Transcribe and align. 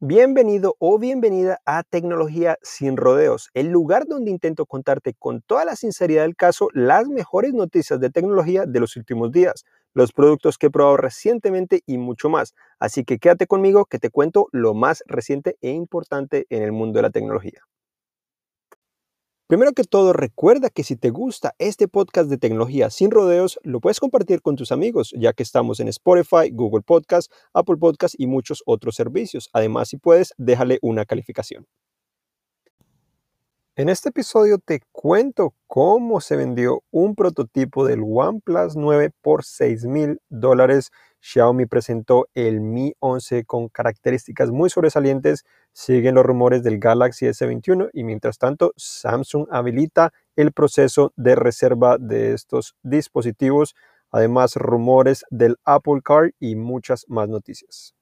Bienvenido 0.00 0.74
o 0.80 0.98
bienvenida 0.98 1.60
a 1.64 1.84
Tecnología 1.84 2.58
sin 2.60 2.96
rodeos, 2.96 3.50
el 3.54 3.68
lugar 3.68 4.06
donde 4.08 4.32
intento 4.32 4.66
contarte 4.66 5.14
con 5.14 5.42
toda 5.42 5.64
la 5.64 5.76
sinceridad 5.76 6.22
del 6.22 6.34
caso 6.34 6.70
las 6.72 7.06
mejores 7.08 7.54
noticias 7.54 8.00
de 8.00 8.10
tecnología 8.10 8.66
de 8.66 8.80
los 8.80 8.96
últimos 8.96 9.30
días, 9.30 9.64
los 9.94 10.12
productos 10.12 10.58
que 10.58 10.66
he 10.66 10.70
probado 10.70 10.96
recientemente 10.96 11.82
y 11.86 11.98
mucho 11.98 12.28
más. 12.28 12.54
Así 12.80 13.04
que 13.04 13.20
quédate 13.20 13.46
conmigo 13.46 13.84
que 13.84 14.00
te 14.00 14.10
cuento 14.10 14.48
lo 14.50 14.74
más 14.74 15.04
reciente 15.06 15.56
e 15.60 15.70
importante 15.70 16.46
en 16.50 16.64
el 16.64 16.72
mundo 16.72 16.98
de 16.98 17.02
la 17.02 17.10
tecnología. 17.10 17.62
Primero 19.52 19.74
que 19.74 19.84
todo, 19.84 20.14
recuerda 20.14 20.70
que 20.70 20.82
si 20.82 20.96
te 20.96 21.10
gusta 21.10 21.54
este 21.58 21.86
podcast 21.86 22.30
de 22.30 22.38
tecnología 22.38 22.88
sin 22.88 23.10
rodeos, 23.10 23.60
lo 23.64 23.80
puedes 23.80 24.00
compartir 24.00 24.40
con 24.40 24.56
tus 24.56 24.72
amigos, 24.72 25.12
ya 25.14 25.34
que 25.34 25.42
estamos 25.42 25.78
en 25.78 25.88
Spotify, 25.88 26.48
Google 26.50 26.80
Podcast, 26.80 27.30
Apple 27.52 27.76
Podcast 27.76 28.14
y 28.16 28.26
muchos 28.26 28.62
otros 28.64 28.94
servicios. 28.94 29.50
Además, 29.52 29.90
si 29.90 29.98
puedes, 29.98 30.32
déjale 30.38 30.78
una 30.80 31.04
calificación. 31.04 31.66
En 33.74 33.88
este 33.88 34.10
episodio 34.10 34.58
te 34.58 34.82
cuento 34.92 35.54
cómo 35.66 36.20
se 36.20 36.36
vendió 36.36 36.82
un 36.90 37.14
prototipo 37.14 37.86
del 37.86 38.02
OnePlus 38.04 38.76
9 38.76 39.12
por 39.22 39.44
6 39.44 39.86
mil 39.86 40.20
dólares. 40.28 40.90
Xiaomi 41.20 41.64
presentó 41.64 42.28
el 42.34 42.60
Mi 42.60 42.92
11 42.98 43.46
con 43.46 43.70
características 43.70 44.50
muy 44.50 44.68
sobresalientes, 44.68 45.46
siguen 45.72 46.16
los 46.16 46.26
rumores 46.26 46.62
del 46.62 46.78
Galaxy 46.78 47.24
S21 47.24 47.88
y 47.94 48.04
mientras 48.04 48.36
tanto 48.36 48.74
Samsung 48.76 49.46
habilita 49.50 50.12
el 50.36 50.52
proceso 50.52 51.14
de 51.16 51.34
reserva 51.34 51.96
de 51.98 52.34
estos 52.34 52.76
dispositivos, 52.82 53.74
además 54.10 54.56
rumores 54.56 55.24
del 55.30 55.56
Apple 55.64 56.02
Car 56.04 56.32
y 56.38 56.56
muchas 56.56 57.06
más 57.08 57.30
noticias. 57.30 57.94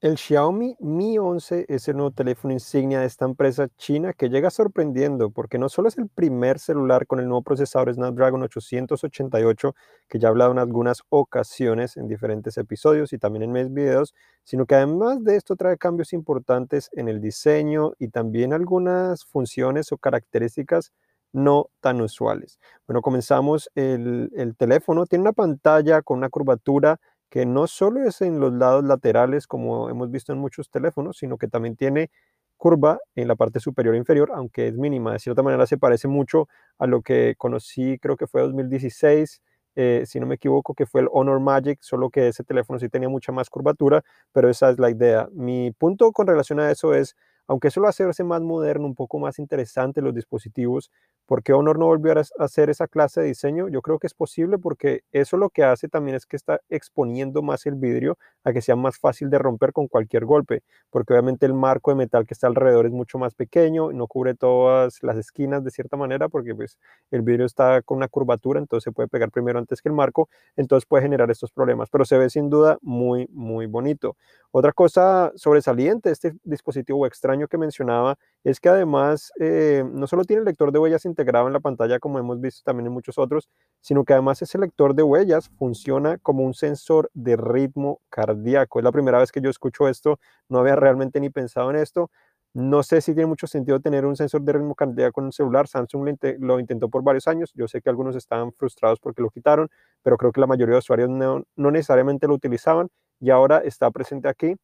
El 0.00 0.16
Xiaomi 0.16 0.76
Mi 0.78 1.18
11 1.18 1.66
es 1.68 1.88
el 1.88 1.96
nuevo 1.96 2.12
teléfono 2.12 2.52
insignia 2.52 3.00
de 3.00 3.06
esta 3.06 3.24
empresa 3.24 3.66
china 3.78 4.12
que 4.12 4.28
llega 4.28 4.48
sorprendiendo 4.48 5.30
porque 5.30 5.58
no 5.58 5.68
solo 5.68 5.88
es 5.88 5.98
el 5.98 6.08
primer 6.08 6.60
celular 6.60 7.04
con 7.04 7.18
el 7.18 7.26
nuevo 7.26 7.42
procesador 7.42 7.92
Snapdragon 7.92 8.40
888 8.44 9.74
que 10.08 10.20
ya 10.20 10.28
he 10.28 10.30
hablado 10.30 10.52
en 10.52 10.60
algunas 10.60 11.02
ocasiones 11.08 11.96
en 11.96 12.06
diferentes 12.06 12.56
episodios 12.58 13.12
y 13.12 13.18
también 13.18 13.42
en 13.42 13.50
mis 13.50 13.72
videos, 13.74 14.14
sino 14.44 14.66
que 14.66 14.76
además 14.76 15.24
de 15.24 15.34
esto 15.34 15.56
trae 15.56 15.76
cambios 15.76 16.12
importantes 16.12 16.90
en 16.92 17.08
el 17.08 17.20
diseño 17.20 17.94
y 17.98 18.06
también 18.10 18.52
algunas 18.52 19.24
funciones 19.24 19.90
o 19.90 19.98
características 19.98 20.92
no 21.32 21.70
tan 21.80 22.00
usuales. 22.00 22.60
Bueno, 22.86 23.02
comenzamos 23.02 23.68
el, 23.74 24.30
el 24.36 24.56
teléfono, 24.56 25.06
tiene 25.06 25.22
una 25.22 25.32
pantalla 25.32 26.02
con 26.02 26.18
una 26.18 26.30
curvatura 26.30 27.00
que 27.30 27.46
no 27.46 27.66
solo 27.66 28.02
es 28.08 28.20
en 28.22 28.40
los 28.40 28.52
lados 28.54 28.84
laterales 28.84 29.46
como 29.46 29.90
hemos 29.90 30.10
visto 30.10 30.32
en 30.32 30.38
muchos 30.38 30.70
teléfonos, 30.70 31.18
sino 31.18 31.38
que 31.38 31.48
también 31.48 31.76
tiene 31.76 32.10
curva 32.56 32.98
en 33.14 33.28
la 33.28 33.36
parte 33.36 33.60
superior 33.60 33.94
e 33.94 33.98
inferior, 33.98 34.30
aunque 34.34 34.68
es 34.68 34.76
mínima. 34.76 35.12
De 35.12 35.18
cierta 35.20 35.42
manera 35.42 35.66
se 35.66 35.78
parece 35.78 36.08
mucho 36.08 36.48
a 36.78 36.86
lo 36.86 37.02
que 37.02 37.34
conocí, 37.38 37.98
creo 37.98 38.16
que 38.16 38.26
fue 38.26 38.42
2016, 38.42 39.40
eh, 39.76 40.04
si 40.06 40.18
no 40.20 40.26
me 40.26 40.34
equivoco, 40.36 40.74
que 40.74 40.86
fue 40.86 41.02
el 41.02 41.08
Honor 41.12 41.38
Magic, 41.40 41.78
solo 41.82 42.10
que 42.10 42.28
ese 42.28 42.42
teléfono 42.44 42.78
sí 42.80 42.88
tenía 42.88 43.08
mucha 43.08 43.30
más 43.32 43.48
curvatura, 43.48 44.02
pero 44.32 44.48
esa 44.50 44.70
es 44.70 44.78
la 44.80 44.90
idea. 44.90 45.28
Mi 45.32 45.70
punto 45.72 46.10
con 46.12 46.26
relación 46.26 46.58
a 46.60 46.70
eso 46.70 46.94
es, 46.94 47.14
aunque 47.46 47.68
eso 47.68 47.80
lo 47.80 47.88
hace 47.88 48.04
verse 48.04 48.24
más 48.24 48.42
moderno, 48.42 48.86
un 48.86 48.94
poco 48.96 49.18
más 49.20 49.38
interesante 49.38 50.02
los 50.02 50.14
dispositivos, 50.14 50.90
¿Por 51.28 51.42
qué 51.42 51.52
Honor 51.52 51.78
no 51.78 51.84
volvió 51.84 52.12
a 52.18 52.22
hacer 52.42 52.70
esa 52.70 52.88
clase 52.88 53.20
de 53.20 53.26
diseño? 53.26 53.68
Yo 53.68 53.82
creo 53.82 53.98
que 53.98 54.06
es 54.06 54.14
posible 54.14 54.56
porque 54.56 55.02
eso 55.12 55.36
lo 55.36 55.50
que 55.50 55.62
hace 55.62 55.86
también 55.86 56.16
es 56.16 56.24
que 56.24 56.36
está 56.36 56.62
exponiendo 56.70 57.42
más 57.42 57.66
el 57.66 57.74
vidrio 57.74 58.16
a 58.44 58.54
que 58.54 58.62
sea 58.62 58.76
más 58.76 58.98
fácil 58.98 59.28
de 59.28 59.38
romper 59.38 59.74
con 59.74 59.88
cualquier 59.88 60.24
golpe, 60.24 60.62
porque 60.88 61.12
obviamente 61.12 61.44
el 61.44 61.52
marco 61.52 61.90
de 61.90 61.96
metal 61.96 62.26
que 62.26 62.32
está 62.32 62.46
alrededor 62.46 62.86
es 62.86 62.92
mucho 62.92 63.18
más 63.18 63.34
pequeño, 63.34 63.92
no 63.92 64.06
cubre 64.06 64.34
todas 64.34 65.02
las 65.02 65.18
esquinas 65.18 65.62
de 65.62 65.70
cierta 65.70 65.98
manera, 65.98 66.30
porque 66.30 66.54
pues 66.54 66.78
el 67.10 67.20
vidrio 67.20 67.44
está 67.44 67.82
con 67.82 67.98
una 67.98 68.08
curvatura, 68.08 68.58
entonces 68.58 68.84
se 68.84 68.92
puede 68.92 69.08
pegar 69.08 69.30
primero 69.30 69.58
antes 69.58 69.82
que 69.82 69.90
el 69.90 69.94
marco, 69.94 70.30
entonces 70.56 70.86
puede 70.86 71.02
generar 71.02 71.30
estos 71.30 71.52
problemas, 71.52 71.90
pero 71.90 72.06
se 72.06 72.16
ve 72.16 72.30
sin 72.30 72.48
duda 72.48 72.78
muy, 72.80 73.26
muy 73.32 73.66
bonito. 73.66 74.16
Otra 74.50 74.72
cosa 74.72 75.30
sobresaliente 75.36 76.08
de 76.08 76.14
este 76.14 76.32
dispositivo 76.42 77.06
extraño 77.06 77.48
que 77.48 77.58
mencionaba 77.58 78.16
es 78.44 78.60
que 78.60 78.70
además 78.70 79.30
eh, 79.38 79.84
no 79.92 80.06
solo 80.06 80.24
tiene 80.24 80.40
el 80.40 80.46
lector 80.46 80.72
de 80.72 80.78
huellas 80.78 81.04
integrado 81.04 81.48
en 81.48 81.52
la 81.52 81.60
pantalla 81.60 81.98
como 81.98 82.18
hemos 82.18 82.40
visto 82.40 82.62
también 82.64 82.86
en 82.86 82.92
muchos 82.94 83.18
otros, 83.18 83.50
sino 83.82 84.04
que 84.04 84.14
además 84.14 84.40
ese 84.40 84.56
lector 84.56 84.94
de 84.94 85.02
huellas 85.02 85.50
funciona 85.58 86.16
como 86.18 86.44
un 86.44 86.54
sensor 86.54 87.10
de 87.12 87.36
ritmo 87.36 88.00
cardíaco. 88.08 88.78
Es 88.78 88.84
la 88.84 88.92
primera 88.92 89.18
vez 89.18 89.32
que 89.32 89.42
yo 89.42 89.50
escucho 89.50 89.86
esto, 89.86 90.18
no 90.48 90.60
había 90.60 90.76
realmente 90.76 91.20
ni 91.20 91.28
pensado 91.28 91.68
en 91.68 91.76
esto. 91.76 92.10
No 92.54 92.82
sé 92.82 93.02
si 93.02 93.12
tiene 93.12 93.26
mucho 93.26 93.46
sentido 93.46 93.78
tener 93.80 94.06
un 94.06 94.16
sensor 94.16 94.40
de 94.42 94.54
ritmo 94.54 94.74
cardíaco 94.74 95.20
en 95.20 95.26
un 95.26 95.32
celular. 95.32 95.68
Samsung 95.68 96.16
lo, 96.38 96.58
intentó 96.58 96.88
por 96.88 97.02
varios 97.04 97.28
años. 97.28 97.52
Yo 97.54 97.68
sé 97.68 97.82
que 97.82 97.90
algunos 97.90 98.16
estaban 98.16 98.52
frustrados 98.52 98.98
porque 98.98 99.20
lo 99.20 99.28
quitaron, 99.28 99.68
pero 100.02 100.16
creo 100.16 100.32
que 100.32 100.40
la 100.40 100.46
mayoría 100.46 100.72
de 100.74 100.78
usuarios 100.78 101.10
no, 101.10 101.44
no 101.56 101.70
necesariamente 101.70 102.26
lo 102.26 102.34
utilizaban 102.34 102.88
y 103.20 103.30
ahora 103.30 103.58
está 103.58 103.90
presente 103.90 104.28
aquí. 104.28 104.54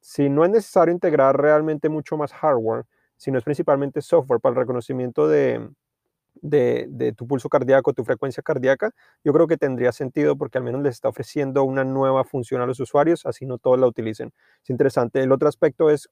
Si 0.00 0.28
no 0.28 0.44
es 0.44 0.50
necesario 0.50 0.92
integrar 0.94 1.40
realmente 1.40 1.88
mucho 1.88 2.16
más 2.16 2.32
hardware, 2.32 2.84
sino 3.16 3.38
es 3.38 3.44
principalmente 3.44 4.00
software 4.00 4.40
para 4.40 4.54
el 4.54 4.60
reconocimiento 4.60 5.28
de, 5.28 5.68
tu 7.16 7.26
pulso 7.26 7.48
cardíaco, 7.50 7.92
tu 7.92 8.04
frecuencia 8.04 8.42
cardíaca, 8.42 8.92
yo 9.22 9.32
creo 9.34 9.46
que 9.46 9.58
tendría 9.58 9.92
sentido 9.92 10.36
porque 10.36 10.56
al 10.56 10.64
menos 10.64 10.82
les 10.82 10.94
está 10.94 11.10
ofreciendo 11.10 11.64
una 11.64 11.84
nueva 11.84 12.24
función 12.24 12.62
a 12.62 12.66
los 12.66 12.80
usuarios, 12.80 13.26
así 13.26 13.44
no 13.44 13.58
todos 13.58 13.78
la 13.78 13.86
utilicen. 13.86 14.32
Es 14.62 14.70
interesante. 14.70 15.22
El 15.22 15.32
otro 15.32 15.48
aspecto 15.48 15.90
es 15.90 16.08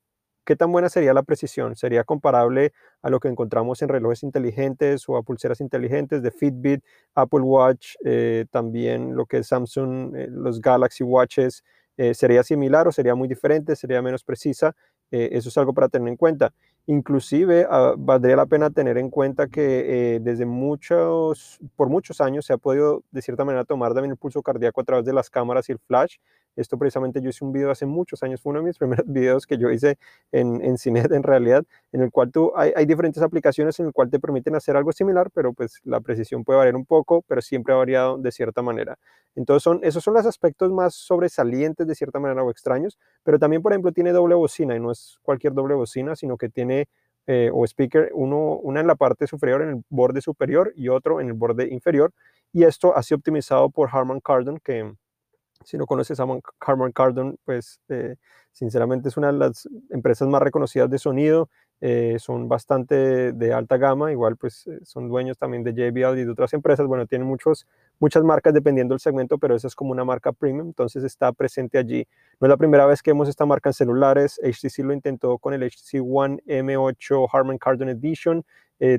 qué 0.49 0.57
tan 0.57 0.73
buena 0.73 0.89
sería 0.89 1.13
la 1.15 1.23
precisión. 1.23 1.77
¿Sería 1.77 2.05
comparable 2.05 2.73
a 3.03 3.11
lo 3.11 3.21
que 3.21 3.29
encontramos 3.29 3.83
en 3.83 3.91
relojes 3.91 4.23
inteligentes 4.23 5.09
o 5.09 5.17
a 5.17 5.23
pulseras 5.23 5.61
inteligentes 5.61 6.23
de 6.23 6.31
Fitbit, 6.31 6.83
Apple 7.15 7.41
Watch, 7.41 7.97
eh, 8.05 8.47
también 8.51 9.15
lo 9.15 9.27
que 9.27 9.39
es 9.39 9.49
Samsung, 9.49 10.17
eh, 10.17 10.27
los 10.31 10.61
Galaxy 10.61 11.05
Watches? 11.05 11.65
Eh, 11.99 12.15
¿Sería 12.15 12.43
similar 12.43 12.89
o 12.89 12.93
sería 12.93 13.15
muy 13.15 13.29
diferente? 13.29 13.77
¿Sería 13.77 14.01
menos 14.01 14.25
precisa? 14.25 14.75
eso 15.11 15.49
es 15.49 15.57
algo 15.57 15.73
para 15.73 15.89
tener 15.89 16.09
en 16.09 16.17
cuenta. 16.17 16.53
Inclusive 16.87 17.67
ah, 17.71 17.95
valdría 17.99 18.35
la 18.37 18.47
pena 18.47 18.71
tener 18.71 18.97
en 18.97 19.11
cuenta 19.11 19.47
que 19.49 20.15
eh, 20.17 20.21
desde 20.21 20.47
muchos, 20.47 21.59
por 21.77 21.91
muchos 21.91 22.21
años 22.23 22.47
se 22.47 22.55
ha 22.55 22.57
podido 22.57 23.03
de 23.11 23.21
cierta 23.21 23.45
manera 23.45 23.65
tomar 23.65 23.93
también 23.93 24.13
el 24.13 24.17
pulso 24.17 24.43
cardíaco 24.43 24.81
a 24.81 24.85
través 24.85 25.05
de 25.05 25.13
las 25.13 25.29
cámaras 25.29 25.69
y 25.69 25.73
el 25.73 25.79
flash. 25.81 26.17
Esto 26.59 26.77
precisamente 26.79 27.21
yo 27.21 27.31
hice 27.31 27.45
un 27.45 27.53
video 27.53 27.71
hace 27.71 27.87
muchos 27.87 28.23
años, 28.23 28.41
fue 28.41 28.51
uno 28.51 28.61
de 28.61 28.67
mis 28.67 28.79
primeros 28.79 29.07
videos 29.07 29.47
que 29.47 29.59
yo 29.59 29.71
hice 29.71 29.99
en, 30.33 30.63
en 30.65 30.79
Cinet 30.79 31.11
en 31.13 31.23
realidad, 31.23 31.65
en 31.93 32.03
el 32.03 32.11
cual 32.11 32.31
tú, 32.33 32.53
hay, 32.57 32.73
hay, 32.77 32.87
diferentes 32.87 33.23
aplicaciones 33.23 33.79
en 33.81 33.87
el 33.87 33.93
cual 33.93 34.11
te 34.11 34.19
permiten 34.19 34.55
hacer 34.55 34.77
algo 34.77 34.93
similar, 34.93 35.31
pero 35.33 35.53
pues 35.53 35.81
la 35.85 36.01
precisión 36.01 36.45
puede 36.45 36.59
variar 36.59 36.77
un 36.77 36.87
poco, 36.87 37.23
pero 37.23 37.41
siempre 37.41 37.75
ha 37.75 37.77
variado 37.77 38.19
de 38.19 38.33
cierta 38.33 38.63
manera. 38.63 38.99
Entonces 39.35 39.63
son, 39.63 39.81
esos 39.83 40.03
son 40.03 40.15
los 40.15 40.27
aspectos 40.27 40.73
más 40.73 40.95
sobresalientes 40.95 41.87
de 41.87 41.95
cierta 41.95 42.19
manera 42.19 42.43
o 42.43 42.51
extraños, 42.51 42.99
pero 43.23 43.39
también 43.39 43.63
por 43.63 43.73
ejemplo 43.73 43.93
tiene 43.93 44.13
doble 44.13 44.35
bocina 44.35 44.75
y 44.75 44.81
no 44.81 44.91
es 44.91 45.19
cualquier 45.23 45.55
doble 45.55 45.75
bocina, 45.75 46.17
sino 46.17 46.37
que 46.37 46.49
tiene 46.49 46.89
eh, 47.31 47.51
o 47.53 47.65
speaker, 47.67 48.11
uno, 48.15 48.57
una 48.57 48.81
en 48.81 48.87
la 48.87 48.95
parte 48.95 49.27
superior, 49.27 49.61
en 49.63 49.69
el 49.69 49.85
borde 49.91 50.23
superior 50.23 50.73
y 50.75 50.89
otro 50.89 51.21
en 51.21 51.29
el 51.29 51.35
borde 51.35 51.69
inferior. 51.71 52.13
Y 52.53 52.65
esto 52.65 52.97
ha 52.97 53.03
sido 53.03 53.19
optimizado 53.19 53.69
por 53.69 53.91
Harman 53.93 54.21
Kardon, 54.21 54.59
que 54.65 54.95
si 55.69 55.77
no 55.77 55.85
conoces 55.85 56.19
a 56.19 56.27
Harman 56.61 56.93
Kardon, 56.93 57.37
pues 57.45 57.79
eh, 57.91 58.17
sinceramente 58.53 59.11
es 59.11 59.19
una 59.19 59.31
de 59.31 59.35
las 59.35 59.69
empresas 59.91 60.27
más 60.27 60.41
reconocidas 60.41 60.89
de 60.89 60.99
sonido, 60.99 61.51
eh, 61.83 62.17
son 62.19 62.49
bastante 62.49 63.33
de 63.33 63.53
alta 63.53 63.77
gama, 63.77 64.11
igual 64.11 64.39
pues 64.39 64.67
eh, 64.67 64.81
son 64.83 65.11
dueños 65.11 65.37
también 65.37 65.63
de 65.65 65.75
JBL 65.75 66.21
y 66.21 66.25
de 66.25 66.31
otras 66.31 66.55
empresas, 66.55 66.87
bueno, 66.87 67.07
tienen 67.07 67.29
muchos, 67.29 67.67
muchas 68.01 68.25
marcas 68.25 68.55
dependiendo 68.55 68.95
del 68.95 69.01
segmento, 69.01 69.37
pero 69.37 69.55
esa 69.55 69.67
es 69.67 69.75
como 69.75 69.91
una 69.93 70.07
marca 70.07 70.33
premium, 70.33 70.69
entonces 70.69 71.05
está 71.05 71.33
presente 71.33 71.77
allí. 71.77 72.07
No 72.41 72.47
es 72.47 72.49
la 72.49 72.57
primera 72.57 72.87
vez 72.87 73.03
que 73.03 73.11
vemos 73.11 73.29
esta 73.29 73.45
marca 73.45 73.69
en 73.69 73.75
celulares, 73.75 74.41
HTC 74.43 74.79
lo 74.85 74.95
intentó 74.95 75.37
con 75.37 75.53
el 75.53 75.63
HTC 75.63 76.01
One 76.03 76.39
M8 76.47 77.29
Harman 77.31 77.59
Kardon 77.59 77.91
Edition, 77.91 78.43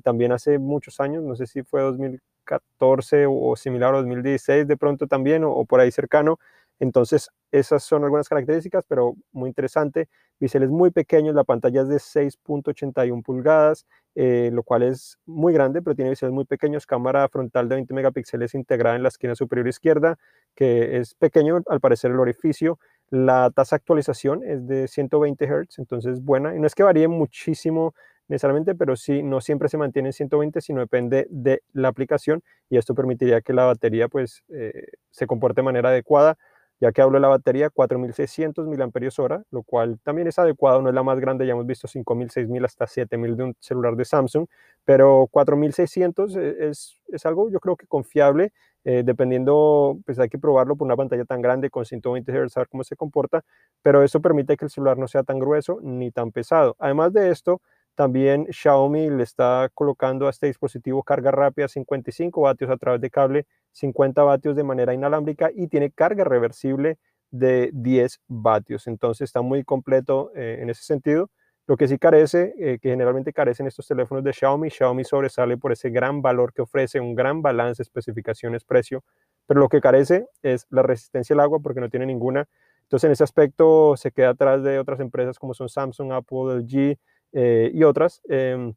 también 0.03 0.33
hace 0.33 0.59
muchos 0.59 0.99
años, 0.99 1.23
no 1.23 1.35
sé 1.35 1.47
si 1.47 1.63
fue 1.63 1.81
2000 1.81 2.19
2014 2.49 3.25
o 3.27 3.55
similar 3.55 3.93
a 3.93 3.97
2016 3.97 4.67
de 4.67 4.77
pronto 4.77 5.07
también 5.07 5.43
o, 5.43 5.65
por 5.65 5.79
ahí 5.79 5.91
cercano. 5.91 6.39
Entonces, 6.79 7.29
esas 7.51 7.83
son 7.83 8.03
algunas 8.03 8.29
características, 8.29 8.85
pero 8.87 9.15
muy 9.31 9.49
interesante. 9.49 10.07
Biseles 10.39 10.69
muy 10.69 10.91
pequeños, 10.91 11.35
la 11.35 11.43
pantalla 11.43 11.81
es 11.81 11.89
de 11.89 11.99
6.81 11.99 13.21
pulgadas, 13.23 13.85
eh, 14.15 14.49
lo 14.53 14.63
cual 14.63 14.83
es 14.83 15.17
muy 15.25 15.53
grande, 15.53 15.81
pero 15.81 15.95
tiene 15.95 16.11
biseles 16.11 16.33
muy 16.33 16.45
pequeños. 16.45 16.85
Cámara 16.85 17.27
frontal 17.29 17.67
de 17.67 17.75
20 17.75 17.93
megapíxeles 17.93 18.53
integrada 18.55 18.95
en 18.95 19.03
la 19.03 19.09
esquina 19.09 19.35
superior 19.35 19.67
izquierda, 19.67 20.17
que 20.55 20.97
es 20.97 21.15
pequeño 21.15 21.61
al 21.67 21.79
parecer 21.81 22.11
el 22.11 22.19
orificio. 22.19 22.79
La 23.09 23.49
tasa 23.53 23.75
de 23.75 23.79
actualización 23.79 24.43
es 24.43 24.67
de 24.67 24.87
120 24.87 25.45
Hz, 25.47 25.79
entonces 25.79 26.13
es 26.13 26.23
buena. 26.23 26.55
Y 26.55 26.59
no 26.59 26.67
es 26.67 26.75
que 26.75 26.83
varíe 26.83 27.07
muchísimo 27.07 27.93
necesariamente, 28.27 28.75
pero 28.75 28.95
sí, 28.95 29.23
no 29.23 29.41
siempre 29.41 29.69
se 29.69 29.77
mantiene 29.77 30.09
en 30.09 30.13
120, 30.13 30.61
sino 30.61 30.79
depende 30.81 31.27
de 31.31 31.63
la 31.73 31.87
aplicación 31.89 32.43
y 32.69 32.77
esto 32.77 32.93
permitiría 32.95 33.41
que 33.41 33.53
la 33.53 33.65
batería 33.65 34.07
pues 34.07 34.43
eh, 34.49 34.85
se 35.09 35.25
comporte 35.27 35.61
de 35.61 35.65
manera 35.65 35.89
adecuada. 35.89 36.37
Ya 36.79 36.91
que 36.91 37.01
hablo 37.01 37.17
de 37.17 37.21
la 37.21 37.27
batería, 37.27 37.69
4600 37.69 38.67
mAh, 38.67 39.43
lo 39.51 39.63
cual 39.63 39.99
también 40.03 40.27
es 40.27 40.39
adecuado, 40.39 40.81
no 40.81 40.89
es 40.89 40.95
la 40.95 41.03
más 41.03 41.19
grande, 41.19 41.45
ya 41.45 41.51
hemos 41.53 41.65
visto 41.65 41.87
5000, 41.87 42.29
6000 42.29 42.63
hasta 42.65 42.87
7000 42.87 43.35
de 43.35 43.43
un 43.43 43.55
celular 43.59 43.95
de 43.95 44.05
Samsung, 44.05 44.47
pero 44.85 45.27
4600 45.31 46.35
e, 46.37 46.69
es, 46.69 47.01
es 47.07 47.25
algo 47.25 47.49
yo 47.51 47.59
creo 47.59 47.75
que 47.75 47.85
confiable 47.87 48.51
eh, 48.85 49.03
dependiendo, 49.05 49.99
pues 50.05 50.19
hay 50.19 50.29
que 50.29 50.39
probarlo 50.39 50.75
por 50.77 50.85
una 50.85 50.95
pantalla 50.95 51.25
tan 51.25 51.41
grande 51.41 51.69
con 51.69 51.85
120 51.85 52.31
Hz, 52.31 52.55
a 52.57 52.61
ver 52.61 52.69
cómo 52.69 52.83
se 52.83 52.95
comporta, 52.95 53.43
pero 53.81 54.03
eso 54.03 54.21
permite 54.21 54.55
que 54.57 54.65
el 54.65 54.71
celular 54.71 54.97
no 54.97 55.07
sea 55.07 55.23
tan 55.23 55.37
grueso 55.39 55.79
ni 55.81 56.11
tan 56.11 56.31
pesado. 56.31 56.75
Además 56.79 57.11
de 57.13 57.29
esto, 57.31 57.61
también 57.99 58.47
Xiaomi 58.49 59.09
le 59.09 59.23
está 59.23 59.69
colocando 59.73 60.27
a 60.27 60.29
este 60.29 60.47
dispositivo 60.47 61.03
carga 61.03 61.31
rápida 61.31 61.67
55 61.67 62.39
vatios 62.39 62.71
a 62.71 62.77
través 62.77 63.01
de 63.01 63.09
cable, 63.09 63.45
50 63.73 64.23
vatios 64.23 64.55
de 64.55 64.63
manera 64.63 64.93
inalámbrica 64.93 65.51
y 65.53 65.67
tiene 65.67 65.91
carga 65.91 66.23
reversible 66.23 66.97
de 67.29 67.71
10 67.73 68.21
vatios. 68.29 68.87
Entonces 68.87 69.25
está 69.25 69.41
muy 69.41 69.65
completo 69.65 70.31
eh, 70.33 70.59
en 70.61 70.69
ese 70.69 70.83
sentido. 70.83 71.29
Lo 71.67 71.75
que 71.75 71.89
sí 71.89 71.97
carece, 71.97 72.53
eh, 72.57 72.79
que 72.81 72.89
generalmente 72.89 73.33
carecen 73.33 73.67
estos 73.67 73.85
teléfonos 73.85 74.23
de 74.23 74.31
Xiaomi, 74.31 74.69
Xiaomi 74.69 75.03
sobresale 75.03 75.57
por 75.57 75.73
ese 75.73 75.89
gran 75.89 76.21
valor 76.21 76.53
que 76.53 76.61
ofrece, 76.61 77.01
un 77.01 77.15
gran 77.15 77.41
balance, 77.41 77.83
especificaciones, 77.83 78.63
precio, 78.63 79.03
pero 79.45 79.59
lo 79.59 79.67
que 79.67 79.81
carece 79.81 80.25
es 80.41 80.67
la 80.69 80.83
resistencia 80.83 81.33
al 81.33 81.41
agua 81.41 81.59
porque 81.59 81.81
no 81.81 81.89
tiene 81.89 82.05
ninguna. 82.05 82.47
Entonces 82.83 83.07
en 83.09 83.11
ese 83.11 83.25
aspecto 83.25 83.97
se 83.97 84.11
queda 84.11 84.29
atrás 84.29 84.63
de 84.63 84.79
otras 84.79 85.01
empresas 85.01 85.37
como 85.37 85.53
son 85.53 85.67
Samsung, 85.67 86.13
Apple, 86.13 86.61
LG 86.61 86.97
eh, 87.33 87.71
y 87.73 87.83
otras. 87.83 88.21
Em, 88.27 88.73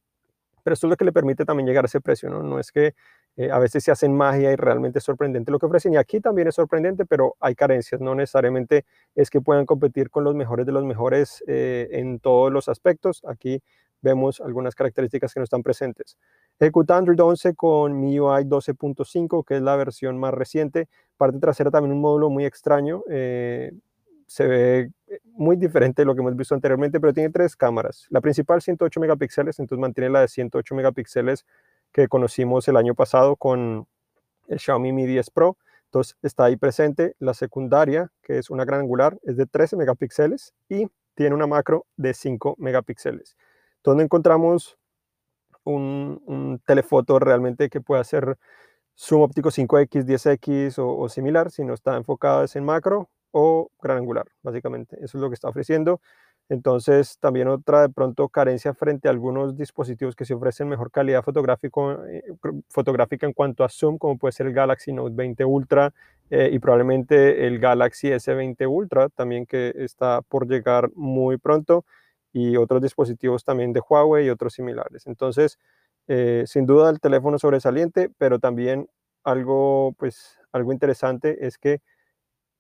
pero 0.63 0.75
esto 0.75 0.87
es 0.87 0.91
lo 0.91 0.97
que 0.97 1.05
le 1.05 1.13
permite 1.13 1.45
también 1.45 1.67
llegar 1.67 1.85
a 1.85 1.87
ese 1.87 2.01
precio, 2.01 2.31
¿no? 2.31 2.43
No 2.43 2.59
es 2.59 2.71
que 2.73 2.95
eh, 3.37 3.51
a 3.51 3.59
veces 3.59 3.83
se 3.83 3.91
hacen 3.91 4.15
magia 4.15 4.53
y 4.53 4.57
realmente 4.57 4.99
es 4.99 5.05
sorprendente 5.05 5.51
lo 5.51 5.59
que 5.59 5.67
ofrecen. 5.67 5.95
Y 5.95 5.97
aquí 5.97 6.21
también 6.21 6.49
es 6.49 6.55
sorprendente, 6.55 7.07
pero 7.07 7.37
hay 7.41 7.55
carencias. 7.55 8.01
No 8.01 8.15
necesariamente 8.15 8.85
es 9.15 9.31
que 9.31 9.41
puedan 9.41 9.67
competir 9.67 10.11
con 10.11 10.25
los 10.25 10.35
mejores 10.35 10.67
de 10.67 10.73
los 10.73 10.85
mejores 10.85 11.43
eh, 11.47 11.89
en 11.93 12.21
todos 12.21 12.53
los 12.53 12.69
aspectos. 12.69 13.23
Aquí 13.27 13.63
vemos 14.03 14.41
algunas 14.41 14.75
características 14.75 15.33
que 15.33 15.41
no 15.41 15.45
están 15.45 15.63
presentes. 15.63 16.17
Ejecuta 16.61 16.97
Android 16.97 17.21
11 17.21 17.55
con 17.55 17.99
MIUI 18.01 18.45
12.5, 18.45 19.45
que 19.45 19.57
es 19.57 19.63
la 19.63 19.77
versión 19.77 20.19
más 20.19 20.35
reciente. 20.35 20.89
Parte 21.17 21.39
trasera 21.39 21.71
también 21.71 21.93
un 21.93 22.01
módulo 22.01 22.29
muy 22.31 22.45
extraño. 22.45 23.03
Se 24.33 24.47
ve 24.47 24.91
muy 25.25 25.57
diferente 25.57 26.01
de 26.01 26.07
lo 26.07 26.15
que 26.15 26.23
hemos 26.23 26.35
visto 26.35 26.55
anteriormente, 26.55 26.99
pero 26.99 27.13
tiene 27.13 27.29
tres 27.29 27.55
cámaras. 27.55 28.07
La 28.09 28.23
principal 28.23 28.63
108 28.63 28.99
megapíxeles, 28.99 29.59
entonces 29.59 29.79
mantiene 29.79 30.09
la 30.09 30.23
de 30.23 30.29
108 30.29 30.75
megapíxeles 30.75 31.45
que 31.93 32.09
conocimos 32.09 32.67
el 32.67 32.79
año 32.79 32.95
pasado 32.95 33.37
con 33.37 33.87
el 34.49 34.59
Xiaomi 34.59 34.91
Mi 34.95 35.07
10 35.07 35.29
Pro. 35.33 35.59
Entonces 35.85 36.17
está 36.23 36.45
ahí 36.45 36.57
presente 36.57 37.15
la 37.19 37.35
secundaria, 37.35 38.11
que 38.23 38.39
es 38.39 38.49
una 38.49 38.65
gran 38.65 38.81
angular, 38.81 39.19
es 39.23 39.37
de 39.37 39.45
13 39.45 39.77
megapíxeles 39.77 40.55
y 40.71 40.89
tiene 41.15 41.35
una 41.35 41.47
macro 41.47 41.85
de 41.99 42.15
5 42.15 42.55
megapíxeles. 42.57 43.37
Donde 43.85 44.03
encontramos 44.03 44.79
un, 45.63 46.59
telefoto 46.65 47.19
realmente 47.19 47.69
que 47.69 47.83
puede 47.83 48.01
hacer 48.01 48.39
zoom 48.97 49.21
óptico 49.21 49.51
5X, 49.51 50.07
10X 50.07 50.79
o, 50.79 50.97
o 50.97 51.11
similar, 51.11 51.51
si 51.51 51.65
no 51.65 51.75
está 51.75 51.99
enfocado 51.99 52.47
en 52.55 52.65
macro 52.65 53.11
o 53.33 53.71
gran 53.83 53.99
angular, 53.99 54.27
básicamente. 54.43 54.97
Eso 55.03 55.19
es 55.19 55.23
lo 55.23 55.29
que 55.31 55.35
está 55.35 55.49
ofreciendo. 55.49 56.01
Entonces, 56.49 57.19
también 57.19 57.49
otra 57.49 57.83
de 57.83 57.89
pronto 57.89 58.29
carencia 58.29 58.75
frente 58.75 59.09
a 59.09 59.11
algunos 59.11 59.57
dispositivos 59.57 60.15
que 60.17 60.25
se 60.25 60.35
ofrecen 60.35 60.69
mejor 60.69 60.91
calidad 60.91 61.23
fotográfico, 61.23 62.05
eh, 62.07 62.23
fotográfica 62.69 63.27
en 63.27 63.33
cuanto 63.33 63.65
a 63.65 63.69
zoom, 63.69 63.97
como 63.99 64.19
puede 64.19 64.33
ser 64.33 64.47
el 64.49 64.53
Galaxy 64.55 64.93
Note 64.93 65.15
20 65.15 65.45
Ultra 65.45 65.93
eh, 66.31 66.51
y 66.53 66.59
probablemente 66.59 67.47
el 67.47 67.59
Galaxy 67.59 68.09
S20 68.09 68.67
Ultra, 68.69 69.09
también 69.11 69.47
que 69.47 69.73
está 69.77 70.21
por 70.23 70.47
llegar 70.49 70.91
muy 70.95 71.39
pronto, 71.39 71.85
y 72.33 72.57
otros 72.57 72.83
dispositivos 72.83 73.45
también 73.45 73.73
de 73.73 73.81
Huawei 73.89 74.27
y 74.27 74.31
otros 74.31 74.55
similares. 74.55 75.07
Entonces, 75.07 75.59
eh, 76.09 76.45
sin 76.47 76.67
duda 76.67 76.91
el 76.91 77.01
teléfono 77.01 77.39
sobresaliente, 77.39 78.11
pero 78.19 78.39
también 78.39 78.89
algo, 79.25 79.95
pues, 79.99 80.39
algo 80.53 80.73
interesante 80.73 81.47
es 81.47 81.59
que 81.59 81.81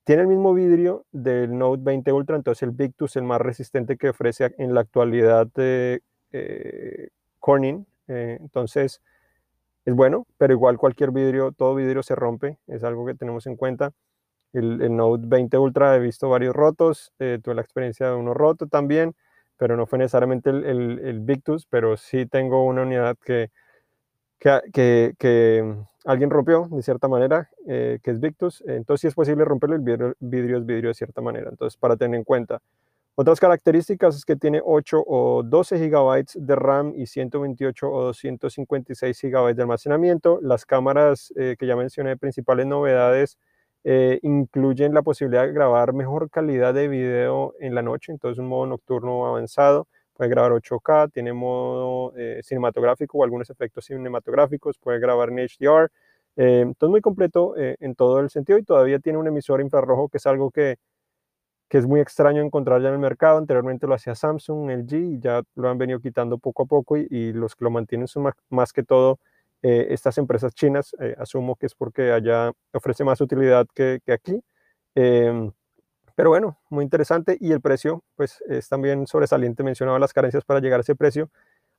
tiene 0.04 0.22
el 0.22 0.28
mismo 0.28 0.54
vidrio 0.54 1.04
del 1.12 1.56
Note 1.56 1.82
20 1.84 2.12
Ultra, 2.12 2.36
entonces 2.36 2.62
el 2.62 2.70
Victus, 2.70 3.16
el 3.16 3.22
más 3.22 3.40
resistente 3.40 3.96
que 3.96 4.10
ofrece 4.10 4.54
en 4.58 4.74
la 4.74 4.80
actualidad 4.80 5.46
de 5.54 6.02
eh, 6.32 7.08
Corning. 7.38 7.86
Eh, 8.08 8.38
entonces 8.40 9.00
es 9.84 9.94
bueno, 9.94 10.26
pero 10.38 10.52
igual 10.52 10.78
cualquier 10.78 11.10
vidrio, 11.12 11.52
todo 11.52 11.74
vidrio 11.74 12.02
se 12.02 12.14
rompe, 12.14 12.58
es 12.66 12.84
algo 12.84 13.06
que 13.06 13.14
tenemos 13.14 13.46
en 13.46 13.56
cuenta. 13.56 13.92
El, 14.52 14.94
Note 14.94 15.24
20 15.26 15.56
Ultra 15.58 15.96
he 15.96 16.00
visto 16.00 16.28
varios 16.28 16.54
rotos, 16.54 17.12
eh, 17.18 17.38
tuve 17.42 17.54
la 17.54 17.62
experiencia 17.62 18.08
de 18.08 18.14
uno 18.14 18.34
roto 18.34 18.66
también, 18.66 19.14
pero 19.56 19.76
no 19.76 19.86
fue 19.86 19.98
necesariamente 19.98 20.50
el, 20.50 20.98
el 20.98 21.20
Victus, 21.20 21.66
pero 21.66 21.96
sí 21.96 22.26
tengo 22.26 22.64
una 22.66 22.82
unidad 22.82 23.16
que 23.24 23.50
que, 24.72 25.14
que, 25.18 25.74
alguien 26.04 26.30
rompió 26.30 26.68
de 26.70 26.82
cierta 26.82 27.08
manera, 27.08 27.50
eh, 27.66 27.98
que 28.02 28.10
es 28.10 28.20
Victus. 28.20 28.62
Entonces, 28.66 29.02
si 29.02 29.06
es 29.08 29.14
posible 29.14 29.44
romperlo, 29.44 29.76
el 29.76 29.82
vidrio, 29.82 30.14
vidrio, 30.20 30.58
es 30.58 30.66
vidrio 30.66 30.88
de 30.88 30.94
cierta 30.94 31.20
manera. 31.20 31.50
Entonces, 31.50 31.76
para 31.76 31.96
tener 31.96 32.18
en 32.18 32.24
cuenta. 32.24 32.60
Otras 33.14 33.40
características 33.40 34.16
es 34.16 34.24
que 34.24 34.36
tiene 34.36 34.62
8 34.64 35.04
o 35.06 35.42
12 35.42 35.88
GB 35.88 36.24
de 36.34 36.56
RAM 36.56 36.94
y 36.96 37.06
128 37.06 37.90
o 37.90 38.04
256 38.04 39.20
GB 39.22 39.54
de 39.54 39.62
almacenamiento. 39.62 40.38
Las 40.40 40.64
cámaras 40.64 41.32
eh, 41.36 41.56
que 41.58 41.66
ya 41.66 41.76
mencioné, 41.76 42.16
principales 42.16 42.66
novedades, 42.66 43.38
eh, 43.84 44.18
incluyen 44.22 44.94
la 44.94 45.02
posibilidad 45.02 45.44
de 45.46 45.52
grabar 45.52 45.92
mejor 45.92 46.30
calidad 46.30 46.72
de 46.72 46.88
video 46.88 47.54
en 47.60 47.74
la 47.74 47.82
noche, 47.82 48.12
entonces 48.12 48.38
un 48.38 48.46
modo 48.46 48.66
nocturno 48.66 49.26
avanzado 49.26 49.88
puede 50.14 50.30
grabar 50.30 50.52
8K, 50.52 51.12
tiene 51.12 51.32
modo 51.32 52.12
eh, 52.16 52.40
cinematográfico 52.42 53.18
o 53.18 53.24
algunos 53.24 53.50
efectos 53.50 53.86
cinematográficos, 53.86 54.78
puede 54.78 54.98
grabar 54.98 55.30
en 55.30 55.38
HDR. 55.38 55.90
Eh, 56.36 56.60
entonces 56.62 56.90
muy 56.90 57.00
completo 57.00 57.54
eh, 57.56 57.76
en 57.80 57.94
todo 57.94 58.20
el 58.20 58.30
sentido 58.30 58.58
y 58.58 58.62
todavía 58.62 58.98
tiene 58.98 59.18
un 59.18 59.26
emisor 59.26 59.60
infrarrojo 59.60 60.08
que 60.08 60.16
es 60.16 60.26
algo 60.26 60.50
que, 60.50 60.76
que, 61.68 61.78
es 61.78 61.86
muy 61.86 62.00
extraño 62.00 62.42
encontrar 62.42 62.80
ya 62.82 62.88
en 62.88 62.94
el 62.94 63.00
mercado. 63.00 63.38
Anteriormente 63.38 63.86
lo 63.86 63.94
hacía 63.94 64.14
Samsung, 64.14 64.70
LG 64.70 64.94
y 64.94 65.20
ya 65.20 65.42
lo 65.54 65.68
han 65.68 65.78
venido 65.78 66.00
quitando 66.00 66.38
poco 66.38 66.64
a 66.64 66.66
poco 66.66 66.96
y, 66.96 67.32
los 67.32 67.54
que 67.56 67.64
lo 67.64 67.70
mantienen 67.70 68.08
son 68.08 68.32
más, 68.50 68.72
que 68.72 68.82
todo 68.82 69.18
estas 69.62 70.18
empresas 70.18 70.54
chinas. 70.54 70.94
asumo 71.18 71.54
que 71.56 71.66
es 71.66 71.74
porque 71.74 72.12
allá 72.12 72.52
ofrece 72.72 73.04
más 73.04 73.20
utilidad 73.20 73.66
que, 73.74 74.00
que 74.04 74.12
aquí. 74.12 74.42
Pero 76.14 76.30
bueno, 76.30 76.58
muy 76.70 76.84
interesante 76.84 77.36
y 77.40 77.52
el 77.52 77.60
precio 77.60 78.02
pues 78.16 78.42
es 78.48 78.68
también 78.68 79.06
sobresaliente, 79.06 79.62
mencionaba 79.62 79.98
las 79.98 80.12
carencias 80.12 80.44
para 80.44 80.60
llegar 80.60 80.80
a 80.80 80.82
ese 80.82 80.94
precio, 80.94 81.30